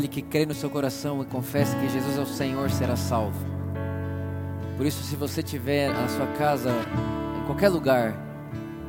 Aquele 0.00 0.08
que 0.08 0.22
crê 0.22 0.46
no 0.46 0.54
seu 0.54 0.70
coração 0.70 1.20
e 1.22 1.26
confessa 1.26 1.76
que 1.76 1.88
Jesus 1.88 2.16
é 2.16 2.20
o 2.22 2.26
Senhor 2.26 2.70
será 2.70 2.96
salvo. 2.96 3.38
Por 4.76 4.86
isso, 4.86 5.02
se 5.02 5.14
você 5.14 5.42
tiver 5.42 5.92
na 5.92 6.08
sua 6.08 6.26
casa, 6.38 6.70
em 7.38 7.44
qualquer 7.44 7.68
lugar, 7.68 8.14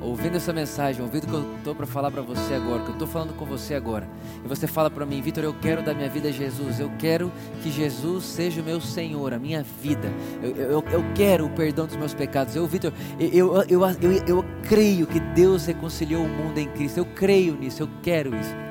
ouvindo 0.02 0.38
essa 0.38 0.54
mensagem, 0.54 1.02
ouvindo 1.02 1.26
o 1.26 1.28
que 1.28 1.34
eu 1.34 1.58
estou 1.58 1.76
para 1.76 1.86
falar 1.86 2.12
para 2.12 2.22
você 2.22 2.54
agora, 2.54 2.82
o 2.82 2.86
que 2.86 2.92
eu 2.92 2.94
estou 2.94 3.08
falando 3.08 3.36
com 3.36 3.46
você 3.46 3.76
agora, 3.76 4.08
e 4.44 4.48
você 4.48 4.68
fala 4.68 4.90
para 4.90 5.06
mim, 5.06 5.22
Vitor, 5.22 5.44
eu 5.44 5.54
quero 5.54 5.84
dar 5.84 5.94
minha 5.94 6.10
vida 6.10 6.30
a 6.30 6.32
Jesus, 6.32 6.80
eu 6.80 6.90
quero 6.98 7.30
que 7.62 7.70
Jesus 7.70 8.24
seja 8.24 8.62
o 8.62 8.64
meu 8.64 8.80
Senhor, 8.80 9.34
a 9.34 9.40
minha 9.40 9.64
vida, 9.84 10.10
eu, 10.42 10.56
eu, 10.56 10.84
eu 10.92 11.04
quero 11.14 11.46
o 11.46 11.50
perdão 11.50 11.88
dos 11.88 11.98
meus 11.98 12.14
pecados. 12.14 12.56
Eu, 12.56 12.66
Vitor, 12.68 12.94
eu, 13.20 13.62
eu, 13.68 13.82
eu, 13.82 13.82
eu, 13.84 14.12
eu 14.28 14.46
creio 14.64 15.06
que 15.06 15.20
Deus 15.20 15.66
reconciliou 15.66 16.24
o 16.24 16.30
mundo 16.30 16.58
em 16.58 16.70
Cristo, 16.70 17.00
eu 17.00 17.06
creio 17.06 17.58
nisso, 17.58 17.84
eu 17.84 17.90
quero 18.02 18.34
isso. 18.34 18.71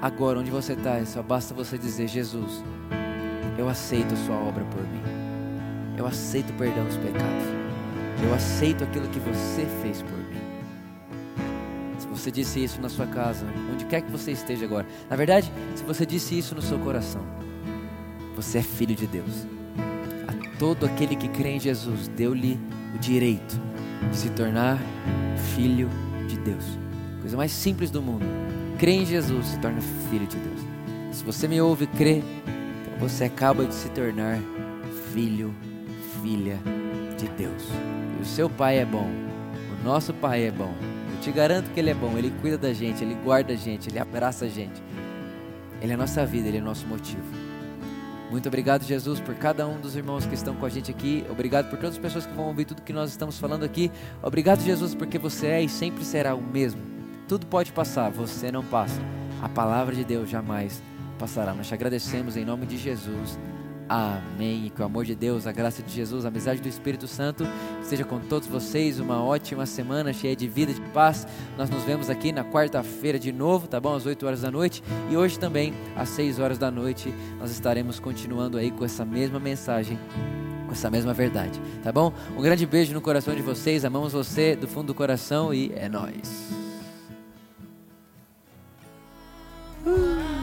Agora, 0.00 0.38
onde 0.38 0.50
você 0.50 0.74
está, 0.74 1.04
só 1.04 1.22
basta 1.22 1.54
você 1.54 1.78
dizer: 1.78 2.08
Jesus, 2.08 2.62
eu 3.58 3.68
aceito 3.68 4.14
a 4.14 4.16
Sua 4.16 4.36
obra 4.36 4.64
por 4.64 4.82
mim, 4.82 5.02
eu 5.96 6.06
aceito 6.06 6.50
o 6.50 6.54
perdão 6.54 6.84
dos 6.84 6.96
pecados. 6.96 7.56
Eu 8.22 8.34
aceito 8.34 8.82
aquilo 8.82 9.08
que 9.08 9.20
você 9.20 9.66
fez 9.82 10.02
por 10.02 10.16
mim. 10.16 10.40
Se 11.98 12.06
você 12.06 12.30
disse 12.30 12.62
isso 12.62 12.80
na 12.80 12.88
sua 12.88 13.06
casa, 13.06 13.46
onde 13.72 13.84
quer 13.84 14.00
que 14.00 14.10
você 14.10 14.32
esteja 14.32 14.64
agora, 14.64 14.86
na 15.08 15.16
verdade, 15.16 15.52
se 15.74 15.82
você 15.84 16.06
disse 16.06 16.38
isso 16.38 16.54
no 16.54 16.62
seu 16.62 16.78
coração, 16.78 17.22
você 18.34 18.58
é 18.58 18.62
filho 18.62 18.94
de 18.94 19.06
Deus. 19.06 19.46
A 20.26 20.58
todo 20.58 20.86
aquele 20.86 21.14
que 21.14 21.28
crê 21.28 21.50
em 21.50 21.60
Jesus, 21.60 22.08
deu-lhe 22.08 22.58
o 22.94 22.98
direito 22.98 23.60
de 24.10 24.16
se 24.16 24.30
tornar 24.30 24.78
filho 25.54 25.88
de 26.26 26.38
Deus. 26.38 26.64
Coisa 27.20 27.36
mais 27.36 27.52
simples 27.52 27.90
do 27.90 28.02
mundo. 28.02 28.24
Crê 28.78 28.92
em 28.92 29.06
Jesus, 29.06 29.46
se 29.46 29.58
torna 29.58 29.80
filho 30.10 30.26
de 30.26 30.36
Deus. 30.36 30.60
Se 31.10 31.24
você 31.24 31.48
me 31.48 31.58
ouve 31.62 31.86
crer, 31.86 32.22
então 32.82 32.98
você 32.98 33.24
acaba 33.24 33.64
de 33.64 33.74
se 33.74 33.88
tornar 33.88 34.38
filho, 35.14 35.54
filha 36.22 36.58
de 37.16 37.26
Deus. 37.28 37.62
E 38.18 38.22
o 38.22 38.24
seu 38.26 38.50
pai 38.50 38.78
é 38.78 38.84
bom, 38.84 39.08
o 39.80 39.84
nosso 39.84 40.12
pai 40.12 40.44
é 40.44 40.50
bom. 40.50 40.74
Eu 41.14 41.20
te 41.22 41.32
garanto 41.32 41.70
que 41.70 41.80
ele 41.80 41.88
é 41.88 41.94
bom, 41.94 42.18
ele 42.18 42.30
cuida 42.42 42.58
da 42.58 42.74
gente, 42.74 43.02
ele 43.02 43.16
guarda 43.24 43.54
a 43.54 43.56
gente, 43.56 43.88
ele 43.88 43.98
abraça 43.98 44.44
a 44.44 44.48
gente. 44.48 44.82
Ele 45.80 45.92
é 45.92 45.94
a 45.94 45.98
nossa 45.98 46.26
vida, 46.26 46.48
ele 46.48 46.58
é 46.58 46.60
o 46.60 46.64
nosso 46.64 46.86
motivo. 46.86 47.24
Muito 48.30 48.46
obrigado, 48.46 48.84
Jesus, 48.84 49.20
por 49.20 49.34
cada 49.36 49.66
um 49.66 49.80
dos 49.80 49.96
irmãos 49.96 50.26
que 50.26 50.34
estão 50.34 50.54
com 50.54 50.66
a 50.66 50.68
gente 50.68 50.90
aqui. 50.90 51.24
Obrigado 51.30 51.70
por 51.70 51.78
todas 51.78 51.94
as 51.94 51.98
pessoas 51.98 52.26
que 52.26 52.34
vão 52.34 52.48
ouvir 52.48 52.66
tudo 52.66 52.82
que 52.82 52.92
nós 52.92 53.08
estamos 53.08 53.38
falando 53.38 53.64
aqui. 53.64 53.90
Obrigado, 54.22 54.60
Jesus, 54.60 54.94
porque 54.94 55.18
você 55.18 55.46
é 55.46 55.62
e 55.62 55.68
sempre 55.68 56.04
será 56.04 56.34
o 56.34 56.42
mesmo. 56.42 56.95
Tudo 57.28 57.46
pode 57.46 57.72
passar, 57.72 58.10
você 58.10 58.52
não 58.52 58.64
passa. 58.64 59.00
A 59.42 59.48
palavra 59.48 59.94
de 59.94 60.04
Deus 60.04 60.30
jamais 60.30 60.82
passará. 61.18 61.52
Nós 61.52 61.66
te 61.66 61.74
agradecemos 61.74 62.36
em 62.36 62.44
nome 62.44 62.66
de 62.66 62.76
Jesus. 62.76 63.38
Amém. 63.88 64.66
E 64.66 64.70
que 64.70 64.82
o 64.82 64.84
amor 64.84 65.04
de 65.04 65.14
Deus, 65.14 65.46
a 65.46 65.52
graça 65.52 65.82
de 65.82 65.92
Jesus, 65.92 66.24
a 66.24 66.28
amizade 66.28 66.60
do 66.60 66.68
Espírito 66.68 67.06
Santo 67.06 67.46
esteja 67.80 68.04
com 68.04 68.18
todos 68.18 68.48
vocês. 68.48 68.98
Uma 68.98 69.22
ótima 69.22 69.66
semana 69.66 70.12
cheia 70.12 70.34
de 70.34 70.48
vida, 70.48 70.72
de 70.72 70.80
paz. 70.92 71.26
Nós 71.56 71.70
nos 71.70 71.82
vemos 71.84 72.10
aqui 72.10 72.32
na 72.32 72.44
quarta-feira 72.44 73.18
de 73.18 73.32
novo, 73.32 73.68
tá 73.68 73.80
bom? 73.80 73.94
Às 73.94 74.06
8 74.06 74.26
horas 74.26 74.42
da 74.42 74.50
noite. 74.50 74.82
E 75.10 75.16
hoje 75.16 75.38
também, 75.38 75.72
às 75.96 76.08
6 76.10 76.38
horas 76.38 76.58
da 76.58 76.70
noite, 76.70 77.12
nós 77.38 77.50
estaremos 77.50 78.00
continuando 78.00 78.58
aí 78.58 78.70
com 78.70 78.84
essa 78.84 79.04
mesma 79.04 79.38
mensagem 79.38 79.98
com 80.66 80.72
essa 80.72 80.90
mesma 80.90 81.14
verdade, 81.14 81.62
tá 81.80 81.92
bom? 81.92 82.12
Um 82.36 82.42
grande 82.42 82.66
beijo 82.66 82.92
no 82.92 83.00
coração 83.00 83.36
de 83.36 83.40
vocês, 83.40 83.84
amamos 83.84 84.12
você 84.12 84.56
do 84.56 84.66
fundo 84.66 84.88
do 84.88 84.94
coração 84.94 85.54
e 85.54 85.70
é 85.76 85.88
nós. 85.88 86.65
Woo. 89.86 90.35